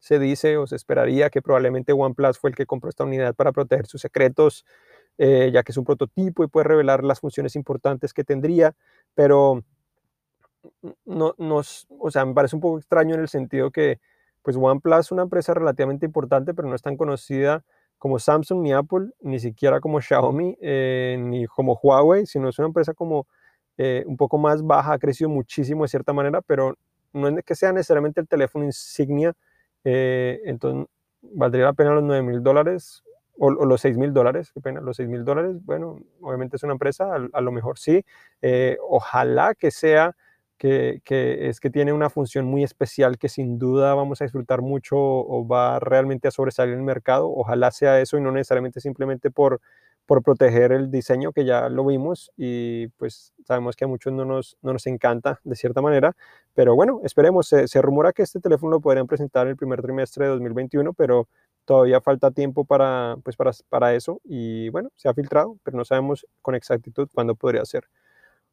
se 0.00 0.18
dice 0.18 0.56
o 0.56 0.66
se 0.66 0.76
esperaría 0.76 1.30
que 1.30 1.42
probablemente 1.42 1.92
OnePlus 1.92 2.38
fue 2.38 2.50
el 2.50 2.56
que 2.56 2.66
compró 2.66 2.90
esta 2.90 3.04
unidad 3.04 3.34
para 3.34 3.52
proteger 3.52 3.86
sus 3.86 4.00
secretos, 4.00 4.64
eh, 5.16 5.50
ya 5.52 5.62
que 5.62 5.72
es 5.72 5.78
un 5.78 5.84
prototipo 5.84 6.44
y 6.44 6.48
puede 6.48 6.64
revelar 6.64 7.04
las 7.04 7.20
funciones 7.20 7.56
importantes 7.56 8.12
que 8.12 8.24
tendría, 8.24 8.74
pero 9.14 9.64
no, 11.04 11.34
nos, 11.38 11.86
o 11.98 12.10
sea, 12.10 12.24
me 12.24 12.34
parece 12.34 12.56
un 12.56 12.62
poco 12.62 12.78
extraño 12.78 13.14
en 13.14 13.22
el 13.22 13.28
sentido 13.28 13.70
que 13.70 14.00
pues 14.42 14.56
OnePlus 14.56 15.00
es 15.00 15.12
una 15.12 15.22
empresa 15.22 15.54
relativamente 15.54 16.06
importante, 16.06 16.54
pero 16.54 16.68
no 16.68 16.74
es 16.74 16.82
tan 16.82 16.96
conocida 16.96 17.64
como 17.98 18.18
Samsung 18.18 18.62
ni 18.62 18.72
Apple, 18.72 19.10
ni 19.20 19.38
siquiera 19.40 19.80
como 19.80 20.00
Xiaomi, 20.00 20.56
eh, 20.60 21.16
ni 21.20 21.46
como 21.46 21.78
Huawei, 21.82 22.26
sino 22.26 22.48
es 22.48 22.58
una 22.58 22.68
empresa 22.68 22.94
como 22.94 23.26
eh, 23.76 24.04
un 24.06 24.16
poco 24.16 24.38
más 24.38 24.62
baja, 24.64 24.94
ha 24.94 24.98
crecido 24.98 25.30
muchísimo 25.30 25.84
de 25.84 25.88
cierta 25.88 26.12
manera, 26.12 26.40
pero 26.42 26.76
no 27.12 27.28
es 27.28 27.44
que 27.44 27.54
sea 27.54 27.72
necesariamente 27.72 28.20
el 28.20 28.28
teléfono 28.28 28.64
insignia 28.64 29.34
eh, 29.84 30.40
entonces, 30.44 30.86
valdría 31.22 31.64
la 31.66 31.72
pena 31.72 31.92
los 31.92 32.04
9 32.04 32.22
mil 32.22 32.42
dólares 32.42 33.02
o, 33.38 33.50
los 33.50 33.80
6 33.80 33.96
mil 33.96 34.12
dólares, 34.12 34.50
qué 34.52 34.60
pena, 34.60 34.80
los 34.80 34.96
6 34.96 35.08
mil 35.08 35.24
dólares, 35.24 35.56
bueno, 35.64 36.00
obviamente 36.20 36.56
es 36.56 36.62
una 36.64 36.72
empresa, 36.72 37.14
a, 37.32 37.40
lo 37.40 37.52
mejor 37.52 37.78
sí, 37.78 38.04
eh, 38.42 38.76
ojalá 38.82 39.54
que 39.54 39.70
sea 39.70 40.16
que, 40.58 41.00
es 41.48 41.60
que 41.60 41.70
tiene 41.70 41.92
una 41.92 42.10
función 42.10 42.46
muy 42.46 42.64
especial 42.64 43.18
que 43.18 43.28
sin 43.28 43.58
duda 43.58 43.94
vamos 43.94 44.20
a 44.20 44.24
disfrutar 44.24 44.60
mucho 44.62 44.96
o 44.98 45.46
va 45.46 45.78
realmente 45.80 46.28
a 46.28 46.30
sobresalir 46.30 46.74
en 46.74 46.80
el 46.80 46.84
mercado, 46.84 47.30
ojalá 47.30 47.70
sea 47.70 48.00
eso 48.00 48.18
y 48.18 48.20
no 48.20 48.32
necesariamente 48.32 48.80
simplemente 48.80 49.30
por 49.30 49.60
por 50.08 50.22
proteger 50.22 50.72
el 50.72 50.90
diseño 50.90 51.32
que 51.32 51.44
ya 51.44 51.68
lo 51.68 51.84
vimos 51.84 52.32
y 52.34 52.88
pues 52.96 53.34
sabemos 53.44 53.76
que 53.76 53.84
a 53.84 53.88
muchos 53.88 54.10
no 54.10 54.24
nos, 54.24 54.56
no 54.62 54.72
nos 54.72 54.86
encanta 54.86 55.38
de 55.44 55.54
cierta 55.54 55.82
manera, 55.82 56.16
pero 56.54 56.74
bueno, 56.74 57.02
esperemos, 57.04 57.46
se, 57.46 57.82
rumora 57.82 58.14
que 58.14 58.22
este 58.22 58.40
teléfono 58.40 58.70
lo 58.72 58.80
podrían 58.80 59.06
presentar 59.06 59.46
en 59.46 59.50
el 59.50 59.56
primer 59.58 59.82
trimestre 59.82 60.24
de 60.24 60.30
2021, 60.30 60.94
pero 60.94 61.28
todavía 61.66 62.00
falta 62.00 62.30
tiempo 62.30 62.64
para, 62.64 63.16
pues 63.22 63.36
para, 63.36 63.50
para 63.68 63.94
eso 63.94 64.22
y 64.24 64.70
bueno, 64.70 64.88
se 64.96 65.10
ha 65.10 65.14
filtrado, 65.14 65.58
pero 65.62 65.76
no 65.76 65.84
sabemos 65.84 66.26
con 66.40 66.54
exactitud 66.54 67.06
cuándo 67.12 67.34
podría 67.34 67.66
ser. 67.66 67.84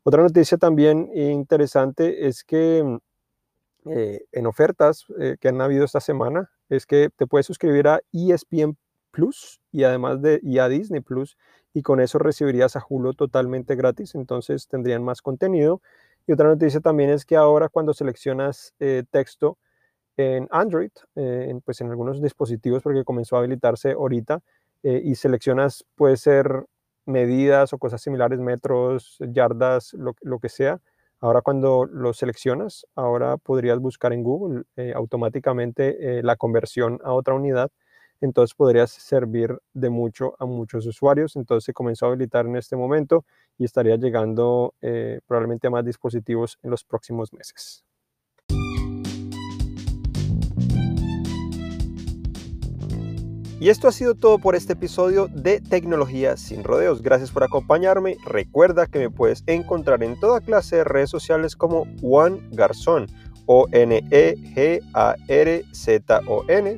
Otra 0.08 0.22
noticia 0.22 0.60
también 0.60 1.10
interesante 1.16 2.28
es 2.28 2.44
que 2.44 3.00
eh, 3.88 4.24
en 4.32 4.46
ofertas 4.46 5.08
eh, 5.20 5.38
que 5.40 5.48
han 5.48 5.60
habido 5.62 5.84
esta 5.84 6.00
semana 6.00 6.52
es 6.70 6.86
que 6.86 7.10
te 7.16 7.26
puedes 7.26 7.48
suscribir 7.48 7.88
a 7.88 8.02
ESPN 8.14 8.78
Plus 9.10 9.60
y 9.72 9.84
además 9.84 10.22
de 10.22 10.40
y 10.44 10.60
a 10.60 10.70
Disney 10.70 11.02
Plus 11.02 11.38
y 11.74 11.82
con 11.82 12.02
eso 12.02 12.20
recibirías 12.20 12.76
a 12.76 12.86
Hulu 12.88 13.16
totalmente 13.16 13.76
gratis, 13.76 14.14
entonces 14.14 14.68
tendrían 14.68 15.04
más 15.04 15.24
contenido. 15.24 15.82
Y 16.28 16.34
otra 16.34 16.50
noticia 16.50 16.82
también 16.82 17.10
es 17.10 17.26
que 17.26 17.36
ahora 17.36 17.68
cuando 17.68 17.96
seleccionas 17.96 18.76
eh, 18.80 19.06
texto 19.10 19.58
en 20.18 20.48
Android, 20.52 20.92
eh, 21.16 21.52
pues 21.66 21.82
en 21.82 21.90
algunos 21.90 22.22
dispositivos, 22.22 22.84
porque 22.84 23.04
comenzó 23.04 23.38
a 23.38 23.40
habilitarse 23.40 23.94
ahorita, 23.94 24.42
y 24.84 25.16
seleccionas, 25.16 25.84
puede 25.96 26.16
ser 26.16 26.68
medidas 27.06 27.74
o 27.74 27.78
cosas 27.78 28.02
similares, 28.02 28.40
metros, 28.40 29.18
yardas, 29.20 29.94
lo, 29.94 30.16
lo 30.22 30.40
que 30.40 30.50
sea. 30.50 30.80
Ahora 31.22 31.42
cuando 31.42 31.86
lo 31.86 32.14
seleccionas, 32.14 32.86
ahora 32.96 33.38
podrías 33.38 33.80
buscar 33.80 34.14
en 34.14 34.24
Google 34.24 34.64
automáticamente 34.94 36.22
la 36.24 36.36
conversión 36.36 37.00
a 37.04 37.14
otra 37.14 37.34
unidad 37.34 37.72
entonces 38.22 38.56
podría 38.56 38.88
servir 38.88 39.58
de 39.74 39.90
mucho 39.90 40.36
a 40.40 40.46
muchos 40.46 40.86
usuarios. 40.86 41.36
Entonces 41.36 41.66
se 41.66 41.74
comenzó 41.74 42.06
a 42.06 42.10
habilitar 42.10 42.46
en 42.46 42.56
este 42.56 42.76
momento 42.76 43.26
y 43.58 43.66
estaría 43.66 43.96
llegando 43.98 44.74
eh, 44.82 45.20
probablemente 45.28 45.68
a 45.68 45.70
más 45.70 45.86
dispositivos 45.86 46.58
en 46.64 46.72
los 46.72 46.84
próximos 46.84 47.34
meses. 47.34 47.84
Y 53.66 53.70
esto 53.70 53.88
ha 53.88 53.92
sido 53.92 54.14
todo 54.14 54.38
por 54.38 54.56
este 54.56 54.74
episodio 54.74 55.28
de 55.28 55.60
Tecnología 55.60 56.38
sin 56.38 56.64
Rodeos. 56.64 57.02
Gracias 57.02 57.32
por 57.32 57.44
acompañarme. 57.44 58.16
Recuerda 58.24 58.86
que 58.86 59.00
me 59.00 59.10
puedes 59.10 59.44
encontrar 59.48 60.04
en 60.04 60.20
toda 60.20 60.40
clase 60.40 60.76
de 60.76 60.84
redes 60.84 61.10
sociales 61.10 61.56
como 61.56 61.88
Juan 62.00 62.48
Garzón 62.52 63.08
o-N-E-G-A-R-Z-O-N. 63.48 64.02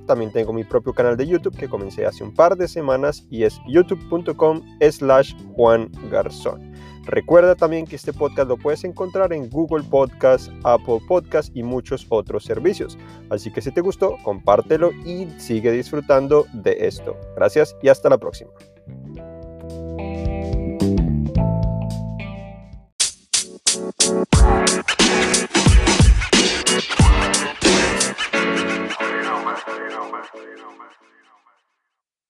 También 0.07 0.31
tengo 0.31 0.53
mi 0.53 0.63
propio 0.63 0.93
canal 0.93 1.17
de 1.17 1.27
YouTube 1.27 1.57
que 1.57 1.67
comencé 1.67 2.05
hace 2.05 2.23
un 2.23 2.33
par 2.33 2.55
de 2.55 2.69
semanas 2.69 3.25
y 3.29 3.43
es 3.43 3.59
youtube.com 3.67 4.61
slash 4.89 5.33
Juan. 5.57 5.91
Recuerda 7.07 7.55
también 7.55 7.85
que 7.85 7.95
este 7.95 8.11
podcast 8.11 8.49
lo 8.49 8.57
puedes 8.57 8.83
encontrar 8.83 9.31
en 9.31 9.49
Google 9.49 9.83
Podcast, 9.83 10.51
Apple 10.63 10.99
Podcast 11.07 11.55
y 11.55 11.63
muchos 11.63 12.05
otros 12.09 12.43
servicios. 12.43 12.97
Así 13.29 13.51
que 13.51 13.61
si 13.61 13.71
te 13.71 13.81
gustó, 13.81 14.17
compártelo 14.23 14.91
y 15.05 15.27
sigue 15.39 15.71
disfrutando 15.71 16.45
de 16.53 16.85
esto. 16.85 17.17
Gracias 17.35 17.75
y 17.81 17.87
hasta 17.87 18.09
la 18.09 18.17
próxima. 18.17 18.51